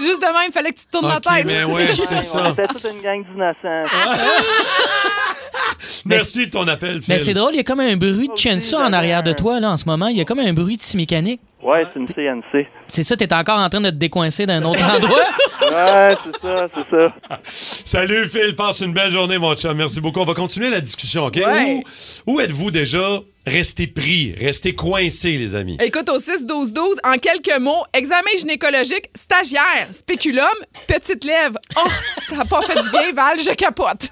Juste 0.00 0.20
de 0.22 0.26
même, 0.26 0.46
il 0.48 0.52
fallait 0.52 0.70
que 0.70 0.78
tu 0.78 0.86
te 0.86 0.90
tournes 0.90 1.08
la 1.08 1.20
tête. 1.20 1.46
mais 1.54 1.64
ouais, 1.64 1.86
c'est 1.86 2.02
On 2.36 2.38
ça. 2.44 2.50
était 2.50 2.66
toute 2.68 2.84
une 2.92 3.02
gang 3.02 3.24
d'innocents. 3.24 3.88
Merci 6.06 6.46
de 6.46 6.50
ton 6.50 6.66
appel, 6.68 7.02
Phil. 7.02 7.14
Mais 7.14 7.18
c'est 7.18 7.34
drôle, 7.34 7.52
il 7.52 7.56
y 7.56 7.60
a 7.60 7.64
comme 7.64 7.80
un 7.80 7.96
bruit 7.96 8.28
de 8.28 8.36
chainsaw 8.36 8.78
en 8.78 8.92
arrière 8.92 9.22
de 9.22 9.32
toi, 9.32 9.60
là, 9.60 9.70
en 9.70 9.76
ce 9.76 9.84
moment. 9.86 10.08
Il 10.08 10.16
y 10.16 10.20
a 10.20 10.24
comme 10.24 10.40
un 10.40 10.52
bruit 10.52 10.76
de 10.76 10.82
scie 10.82 10.96
mécanique. 10.96 11.40
Ouais, 11.62 11.84
c'est 11.92 12.00
une 12.00 12.08
CNC. 12.08 12.66
C'est 12.90 13.04
ça, 13.04 13.16
t'es 13.16 13.32
encore 13.32 13.58
en 13.60 13.68
train 13.68 13.80
de 13.80 13.90
te 13.90 13.94
décoincer 13.94 14.46
d'un 14.46 14.62
autre 14.64 14.82
endroit? 14.84 15.20
Ouais, 15.62 16.16
c'est 16.24 16.40
ça, 16.42 16.68
c'est 16.74 16.96
ça. 16.96 17.14
Salut 17.48 18.28
Phil, 18.28 18.54
passe 18.54 18.80
une 18.80 18.92
belle 18.92 19.10
journée 19.10 19.38
mon 19.38 19.54
chum. 19.54 19.74
Merci 19.74 20.00
beaucoup. 20.02 20.20
On 20.20 20.24
va 20.24 20.34
continuer 20.34 20.68
la 20.68 20.80
discussion, 20.80 21.26
OK? 21.26 21.36
Ouais. 21.36 21.82
Où, 22.26 22.34
où 22.34 22.40
êtes-vous 22.40 22.70
déjà 22.70 23.20
resté 23.46 23.86
pris, 23.86 24.34
resté 24.38 24.74
coincé, 24.74 25.38
les 25.38 25.54
amis? 25.54 25.78
Écoute, 25.80 26.10
au 26.10 26.18
6-12-12, 26.18 26.96
en 27.04 27.16
quelques 27.16 27.58
mots, 27.58 27.84
examen 27.94 28.30
gynécologique, 28.38 29.08
stagiaire, 29.14 29.88
spéculum, 29.92 30.44
petite 30.88 31.24
lèvre. 31.24 31.58
Oh, 31.76 31.88
ça 32.18 32.36
n'a 32.36 32.44
pas 32.44 32.60
fait 32.62 32.82
du 32.82 32.90
bien, 32.90 33.12
Val, 33.14 33.38
je 33.38 33.54
capote. 33.54 34.08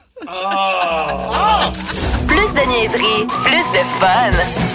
Plus 2.26 2.48
de 2.54 2.68
niaiserie, 2.68 3.26
plus 3.42 3.66
de 3.72 3.82
fun. 3.98 4.30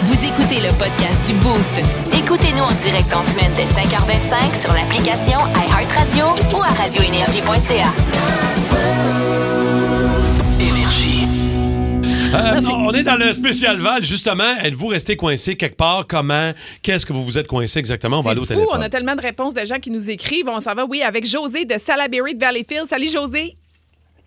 Vous 0.06 0.26
écoutez 0.26 0.60
le 0.60 0.74
podcast 0.78 1.26
du 1.28 1.34
Boost. 1.36 1.82
Écoutez-nous 2.18 2.64
en 2.64 2.72
direct 2.72 3.14
en 3.14 3.24
semaine 3.24 3.52
dès 3.56 3.66
5h25 3.66 4.60
sur 4.60 4.74
l'application 4.74 5.40
iHeartRadio 5.56 6.26
ou 6.58 6.64
à 6.64 6.68
radioénergie.ca. 6.82 7.94
Euh, 12.34 12.60
on 12.74 12.92
est 12.92 13.04
dans 13.04 13.16
le 13.16 13.32
spécial 13.32 13.78
Val, 13.78 14.04
justement. 14.04 14.58
Êtes-vous 14.64 14.88
resté 14.88 15.16
coincé 15.16 15.56
quelque 15.56 15.78
part? 15.78 16.06
Comment? 16.08 16.52
Qu'est-ce 16.82 17.06
que 17.06 17.14
vous 17.14 17.24
vous 17.24 17.38
êtes 17.38 17.48
coincé 17.48 17.80
exactement? 17.80 18.20
On 18.20 18.22
va 18.22 18.32
aller 18.32 18.42
au 18.42 18.46
fou, 18.46 18.54
téléphone. 18.54 18.78
on 18.78 18.82
a 18.82 18.90
tellement 18.90 19.16
de 19.16 19.22
réponses 19.22 19.54
de 19.54 19.64
gens 19.64 19.80
qui 19.80 19.92
nous 19.92 20.10
écrivent. 20.10 20.50
On 20.50 20.60
s'en 20.60 20.74
va, 20.74 20.86
oui, 20.86 21.02
avec 21.02 21.26
José 21.26 21.66
de 21.66 21.78
Salaberry 21.78 22.36
de 22.36 22.40
Valleyfield. 22.40 22.88
Salut, 22.88 23.08
José. 23.08 23.56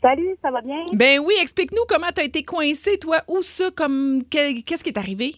Salut, 0.01 0.37
ça 0.43 0.51
va 0.51 0.61
bien? 0.61 0.85
Ben 0.93 1.19
oui, 1.21 1.35
explique-nous 1.43 1.83
comment 1.89 2.07
tu 2.15 2.21
as 2.21 2.25
été 2.25 2.43
coincé, 2.43 2.99
toi. 2.99 3.17
Où 3.29 3.43
ça? 3.43 3.65
Comme... 3.77 4.21
que- 4.31 4.63
Qu'est-ce 4.65 4.85
qui 4.85 4.91
est 4.91 4.99
arrivé? 4.99 5.33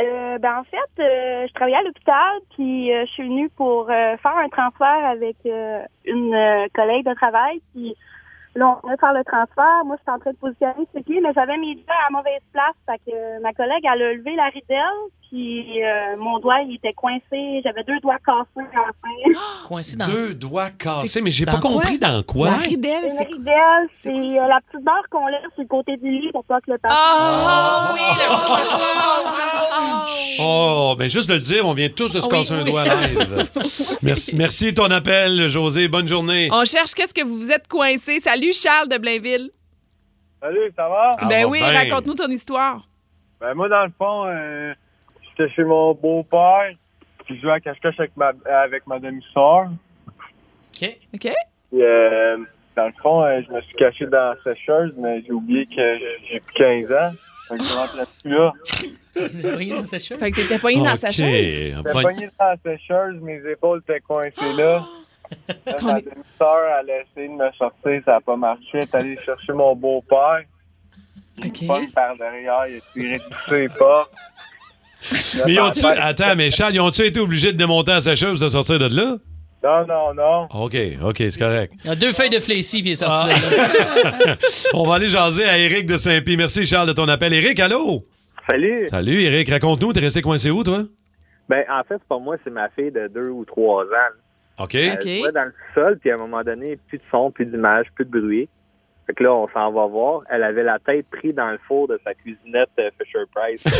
Euh, 0.00 0.38
ben 0.38 0.58
en 0.58 0.64
fait, 0.64 1.02
euh, 1.02 1.46
je 1.46 1.52
travaillais 1.54 1.76
à 1.76 1.82
l'hôpital, 1.82 2.40
puis 2.56 2.92
euh, 2.92 3.04
je 3.06 3.12
suis 3.12 3.22
venue 3.22 3.48
pour 3.50 3.82
euh, 3.88 4.16
faire 4.16 4.36
un 4.36 4.48
transfert 4.48 5.04
avec 5.06 5.36
une 5.44 6.66
collègue 6.74 7.06
de 7.06 7.14
travail, 7.14 7.60
puis 7.72 7.94
là, 8.56 8.76
on 8.82 8.86
venait 8.88 8.96
faire 8.98 9.12
le 9.12 9.22
transfert. 9.22 9.84
Moi, 9.84 9.94
j'étais 10.00 10.10
en 10.10 10.18
train 10.18 10.32
de 10.32 10.36
positionner 10.38 10.88
ses 10.92 11.02
pieds, 11.04 11.20
mais 11.20 11.32
j'avais 11.32 11.56
mes 11.58 11.76
doigts 11.76 11.94
à 12.08 12.10
mauvaise 12.10 12.42
place, 12.52 12.74
fait 12.90 12.98
que 13.08 13.40
ma 13.40 13.52
collègue, 13.52 13.84
elle 13.84 14.02
a 14.02 14.12
levé 14.14 14.34
la 14.34 14.48
ridelle, 14.48 15.02
puis 15.34 15.82
euh, 15.82 16.16
mon 16.16 16.38
doigt, 16.38 16.60
il 16.60 16.76
était 16.76 16.92
coincé. 16.92 17.60
J'avais 17.64 17.82
deux 17.82 17.98
doigts 17.98 18.18
cassés 18.24 18.68
à 18.72 18.86
la 18.86 18.92
fin. 19.02 19.66
Coincé 19.66 19.96
dans... 19.96 20.06
Deux 20.06 20.32
doigts 20.32 20.70
cassés, 20.70 21.20
mais 21.22 21.32
j'ai 21.32 21.44
pas 21.44 21.58
quoi? 21.58 21.72
compris 21.72 21.98
dans 21.98 22.22
quoi. 22.22 22.50
La 22.50 22.56
ridelle, 22.58 23.02
Une 23.02 23.10
c'est 23.10 23.24
ridelle, 23.24 23.88
c'est 23.94 24.10
euh, 24.10 24.46
la 24.46 24.60
petite 24.60 24.84
barre 24.84 25.02
qu'on 25.10 25.26
laisse 25.26 25.40
sur 25.54 25.62
le 25.62 25.66
côté 25.66 25.96
du 25.96 26.08
lit 26.08 26.30
pour 26.30 26.44
pas 26.44 26.60
que 26.60 26.70
le 26.70 26.78
patient... 26.78 26.96
Ah 27.00 27.90
oui, 27.94 28.00
Oh, 30.40 30.94
ben 30.96 31.10
juste 31.10 31.28
de 31.28 31.34
le 31.34 31.40
dire, 31.40 31.66
on 31.66 31.72
vient 31.72 31.88
tous 31.88 32.12
de 32.12 32.20
se 32.20 32.26
Oui, 32.26 32.30
casser 32.30 32.54
un 32.54 32.64
doigt 32.64 32.84
live. 32.84 33.48
merci, 34.02 34.36
merci 34.36 34.70
de 34.70 34.76
ton 34.76 34.90
appel, 34.92 35.48
José. 35.48 35.88
Bonne 35.88 36.06
journée. 36.06 36.48
On 36.52 36.64
cherche 36.64 36.94
qu'est-ce 36.94 37.14
que 37.14 37.24
vous 37.24 37.36
vous 37.38 37.50
êtes 37.50 37.66
coincé. 37.66 38.20
Salut, 38.20 38.52
Charles 38.52 38.88
de 38.88 38.98
Blainville. 38.98 39.50
Salut, 40.40 40.72
ça 40.76 40.88
va? 40.88 41.10
Ben 41.28 41.46
oui, 41.46 41.58
bien. 41.58 41.72
raconte-nous 41.72 42.14
ton 42.14 42.28
histoire. 42.28 42.86
Ben 43.40 43.54
moi, 43.54 43.68
dans 43.68 43.82
le 43.84 43.92
fond, 43.98 44.26
euh, 44.26 44.72
j'étais 45.36 45.52
chez 45.54 45.64
mon 45.64 45.94
beau-père, 45.94 46.72
puis 47.24 47.36
je 47.36 47.42
jouais 47.42 47.52
à 47.52 47.60
cache-cache 47.60 47.98
avec 47.98 48.16
ma, 48.16 48.32
avec 48.46 48.86
ma 48.86 48.98
demi-sœur. 48.98 49.68
OK. 50.82 50.98
OK? 51.14 51.32
Puis, 51.70 51.82
euh, 51.82 52.38
dans 52.76 52.86
le 52.86 52.92
fond, 53.02 53.24
euh, 53.24 53.40
je 53.46 53.52
me 53.52 53.60
suis 53.62 53.74
caché 53.74 54.06
dans 54.06 54.34
la 54.34 54.36
sécheuse, 54.42 54.92
mais 54.96 55.22
j'ai 55.22 55.32
oublié 55.32 55.66
que 55.66 55.98
j'ai 56.30 56.40
plus 56.40 56.54
15 56.54 56.92
ans. 56.92 57.12
Fait 57.48 57.58
que 57.58 57.62
je 57.62 57.74
rentrais 57.74 58.04
plus 58.22 58.30
là. 58.30 58.52
Dans 59.14 59.84
chose. 59.84 60.18
Fait 60.18 60.30
que 60.30 60.36
t'étais 60.36 60.58
pogné 60.58 60.78
dans 60.78 60.96
sa 60.96 61.08
OK. 61.08 61.14
chaise? 61.14 61.64
J'étais 61.64 62.02
pogné 62.02 62.28
dans 62.38 62.46
la 62.46 62.56
sécheuse, 62.56 63.20
mes 63.20 63.50
épaules 63.50 63.80
étaient 63.86 64.00
coincées 64.00 64.52
là. 64.56 64.84
Là, 65.66 65.76
ma 65.82 66.00
demi-sœur, 66.00 66.80
elle 66.80 66.90
a 66.90 67.00
essayé 67.00 67.28
de 67.28 67.34
me 67.34 67.50
sortir, 67.52 68.02
ça 68.04 68.12
n'a 68.12 68.20
pas 68.20 68.36
marché. 68.36 68.64
Elle 68.74 68.80
est 68.80 68.94
allée 68.94 69.18
chercher 69.24 69.52
mon 69.52 69.74
beau-père. 69.74 70.42
Il 71.38 71.46
OK. 71.46 71.62
me 71.62 71.66
pogne 71.66 71.90
par 71.90 72.16
derrière, 72.16 72.66
il 72.68 72.76
a 72.76 72.80
tiré 72.92 73.18
tous 73.18 73.50
ses 73.50 73.68
pas. 73.68 74.08
Mais 75.46 75.52
ils 75.52 75.60
ont-tu... 75.60 75.84
Attends, 75.86 76.36
mais 76.36 76.50
Charles, 76.50 76.74
ils 76.74 76.80
ont-tu 76.80 77.02
été 77.02 77.20
obligés 77.20 77.52
de 77.52 77.58
démonter 77.58 77.92
à 77.92 78.00
sa 78.00 78.14
chose 78.14 78.40
de 78.40 78.48
sortir 78.48 78.78
de 78.78 78.94
là? 78.94 79.16
Non, 79.64 79.86
non, 79.86 80.14
non. 80.14 80.48
OK, 80.50 80.76
OK, 81.02 81.16
c'est 81.16 81.38
correct. 81.38 81.72
Il 81.84 81.88
y 81.88 81.90
a 81.90 81.96
deux 81.96 82.12
feuilles 82.12 82.28
de 82.28 82.38
flécie, 82.38 82.82
puis 82.82 82.90
il 82.90 82.92
est 82.92 82.96
sorti. 82.96 83.28
Ah. 83.30 84.26
là. 84.26 84.36
On 84.74 84.86
va 84.86 84.96
aller 84.96 85.08
jaser 85.08 85.44
à 85.44 85.56
Eric 85.56 85.86
de 85.86 85.96
Saint-Pie. 85.96 86.36
Merci, 86.36 86.66
Charles, 86.66 86.88
de 86.88 86.92
ton 86.92 87.08
appel. 87.08 87.32
Eric, 87.32 87.58
allô? 87.60 88.04
Salut. 88.46 88.86
Salut, 88.88 89.22
Eric. 89.22 89.48
Raconte-nous, 89.48 89.94
t'es 89.94 90.00
resté 90.00 90.20
coincé 90.20 90.50
où, 90.50 90.62
toi? 90.62 90.82
Ben, 91.48 91.64
en 91.70 91.82
fait, 91.84 91.94
c'est 91.94 92.08
pas 92.08 92.18
moi, 92.18 92.36
c'est 92.44 92.50
ma 92.50 92.68
fille 92.70 92.90
de 92.90 93.08
deux 93.08 93.30
ou 93.30 93.46
trois 93.46 93.84
ans. 93.84 94.62
OK. 94.64 94.74
Elle 94.74 95.00
jouait 95.00 95.32
dans 95.32 95.44
le 95.44 95.54
sol, 95.74 95.98
puis 95.98 96.10
à 96.10 96.14
un 96.14 96.18
moment 96.18 96.42
donné, 96.42 96.78
plus 96.88 96.98
de 96.98 97.04
son, 97.10 97.30
plus 97.30 97.46
d'image, 97.46 97.86
plus 97.94 98.04
de 98.04 98.10
bruit. 98.10 98.48
Fait 99.06 99.12
que 99.14 99.22
là, 99.22 99.34
on 99.34 99.48
s'en 99.52 99.70
va 99.70 99.86
voir. 99.86 100.22
Elle 100.30 100.42
avait 100.42 100.62
la 100.62 100.78
tête 100.78 101.06
prise 101.10 101.34
dans 101.34 101.50
le 101.50 101.58
four 101.68 101.88
de 101.88 102.00
sa 102.04 102.14
cuisinette 102.14 102.70
euh, 102.78 102.90
Fisher 102.98 103.24
Price. 103.34 103.62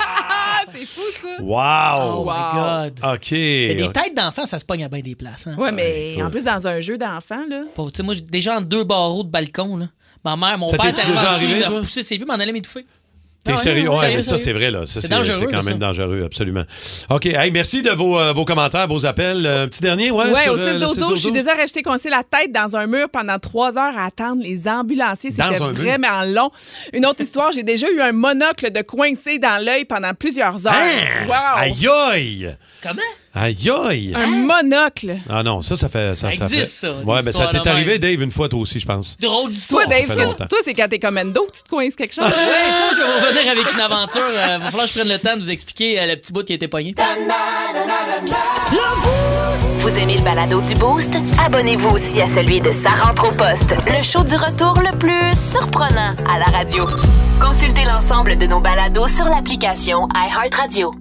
Ah, 0.00 0.62
c'est 0.72 0.84
fou, 0.84 1.00
ça. 1.12 1.40
Wow! 1.40 2.18
Oh 2.18 2.24
my 2.24 2.54
God. 2.54 3.14
OK. 3.14 3.30
Mais 3.32 3.74
des 3.74 3.92
têtes 3.92 4.14
d'enfants, 4.16 4.46
ça 4.46 4.58
se 4.58 4.64
pogne 4.64 4.84
à 4.84 4.88
bien 4.88 5.00
des 5.00 5.14
places. 5.14 5.46
Hein? 5.46 5.54
Ouais, 5.56 5.70
mais 5.70 6.20
en 6.22 6.30
plus, 6.30 6.44
dans 6.44 6.66
un 6.66 6.80
jeu 6.80 6.98
d'enfant, 6.98 7.44
là. 7.48 7.62
Tu 7.76 7.82
sais, 7.94 8.02
moi, 8.02 8.14
j'ai 8.14 8.22
déjà 8.22 8.56
en 8.56 8.60
deux 8.60 8.82
barreaux 8.84 9.22
de 9.22 9.28
balcon, 9.30 9.76
là. 9.76 9.86
Ma 10.24 10.36
mère, 10.36 10.58
mon 10.58 10.68
Ça 10.68 10.76
père 10.78 10.86
t'est-tu 10.86 11.00
était 11.00 11.10
déjà 11.12 11.30
arrivé 11.30 11.64
poussé 11.80 12.02
ses 12.02 12.16
pieds, 12.16 12.26
m'en 12.26 12.34
allait 12.34 12.52
m'étouffer. 12.52 12.84
T'es 13.52 13.56
sérieux? 13.58 13.82
ouais, 13.88 13.94
Ouais, 13.94 14.00
sérieux, 14.00 14.16
mais 14.16 14.22
ça, 14.22 14.38
c'est 14.38 14.52
vrai, 14.52 14.70
là. 14.70 14.80
Ça, 14.86 15.00
C'est 15.00 15.00
c'est 15.02 15.08
dangereux, 15.08 15.36
c'est 15.40 15.44
quand 15.46 15.62
même 15.64 15.80
ça. 15.80 15.86
dangereux, 15.86 16.22
absolument. 16.24 16.62
OK. 17.10 17.26
Hey, 17.26 17.50
merci 17.50 17.82
de 17.82 17.90
vos, 17.90 18.18
euh, 18.18 18.32
vos 18.32 18.44
commentaires, 18.44 18.86
vos 18.86 19.04
appels. 19.06 19.44
Euh, 19.46 19.66
petit 19.66 19.80
dernier, 19.80 20.10
ouais? 20.10 20.34
Sur, 20.42 20.52
au 20.52 20.58
euh, 20.58 20.66
le 20.78 20.88
6 20.88 20.98
12 20.98 21.08
je 21.14 21.14
suis 21.20 21.28
6-12-12? 21.30 21.32
déjà 21.32 21.54
resté 21.54 21.82
coincé 21.82 22.08
la 22.10 22.22
tête 22.22 22.52
dans 22.52 22.76
un 22.76 22.86
mur 22.86 23.08
pendant 23.10 23.38
trois 23.38 23.76
heures 23.78 23.96
à 23.98 24.06
attendre 24.06 24.42
les 24.42 24.68
ambulanciers. 24.68 25.30
Dans 25.30 25.48
C'était 25.52 25.58
mur? 25.64 25.72
vraiment 25.74 26.22
long. 26.24 26.50
Une 26.92 27.06
autre 27.06 27.20
histoire, 27.22 27.52
j'ai 27.52 27.62
déjà 27.62 27.88
eu 27.90 28.00
un 28.00 28.12
monocle 28.12 28.70
de 28.70 28.82
coincé 28.82 29.38
dans 29.38 29.62
l'œil 29.64 29.84
pendant 29.84 30.14
plusieurs 30.14 30.66
heures. 30.66 30.72
Hein? 30.74 31.26
Wow! 31.28 31.34
Aïe, 31.56 31.88
aïe! 32.12 32.56
Comment? 32.82 33.02
Aïe, 33.40 33.70
aïe! 33.88 34.14
Un 34.16 34.26
monocle. 34.44 35.16
Ah 35.30 35.42
non, 35.44 35.62
ça, 35.62 35.76
ça 35.76 35.88
fait. 35.88 36.16
Ça, 36.16 36.30
Ça 36.32 36.36
ça 36.38 36.48
fait... 36.48 36.58
existe, 36.58 36.80
ça, 36.80 36.88
des 36.92 37.04
Ouais, 37.04 37.16
ben 37.16 37.22
ça 37.22 37.30
histoires 37.30 37.50
t'est 37.50 37.60
de 37.60 37.68
arrivé, 37.68 37.92
même. 37.92 37.98
Dave, 38.00 38.22
une 38.22 38.30
fois, 38.32 38.48
toi 38.48 38.58
aussi, 38.60 38.80
je 38.80 38.86
pense. 38.86 39.16
Drôle 39.20 39.42
Toi, 39.44 39.50
d'histoire. 39.52 39.86
Dave, 39.88 40.04
fait 40.06 40.14
toi, 40.14 40.24
longtemps. 40.24 40.46
toi, 40.48 40.58
c'est 40.64 40.74
quand 40.74 40.88
t'es 40.88 40.98
que 41.46 41.52
tu 41.56 41.62
te 41.62 41.68
coinces 41.68 41.94
quelque 41.94 42.14
chose. 42.14 42.24
Ouais, 42.24 42.30
ça, 42.32 42.90
je 42.92 42.96
vais 42.96 43.06
vous 43.06 43.26
revenir 43.26 43.52
avec 43.52 43.72
une 43.72 43.80
aventure. 43.80 44.22
Euh, 44.26 44.58
va 44.58 44.64
falloir 44.70 44.86
que 44.86 44.92
je 44.92 44.98
prenne 44.98 45.08
le 45.12 45.18
temps 45.18 45.36
de 45.36 45.42
vous 45.42 45.50
expliquer 45.50 46.00
euh, 46.00 46.06
le 46.06 46.16
petit 46.16 46.32
bout 46.32 46.42
qui 46.44 46.52
a 46.52 46.56
été 46.56 46.66
pogné. 46.68 46.94
Vous 49.80 49.98
aimez 49.98 50.16
le 50.16 50.22
balado 50.24 50.60
du 50.60 50.74
Boost? 50.74 51.16
Abonnez-vous 51.46 51.88
aussi 51.90 52.20
à 52.20 52.26
celui 52.34 52.60
de 52.60 52.72
Sa 52.72 52.90
rentre 52.90 53.28
au 53.28 53.30
poste, 53.30 53.72
le 53.86 54.02
show 54.02 54.22
du 54.24 54.34
retour 54.34 54.74
le 54.80 54.96
plus 54.98 55.32
surprenant 55.38 56.14
à 56.28 56.38
la 56.38 56.46
radio. 56.46 56.86
Consultez 57.40 57.84
l'ensemble 57.84 58.36
de 58.36 58.46
nos 58.46 58.60
balados 58.60 59.06
sur 59.08 59.26
l'application 59.26 60.08
iHeartRadio. 60.14 60.92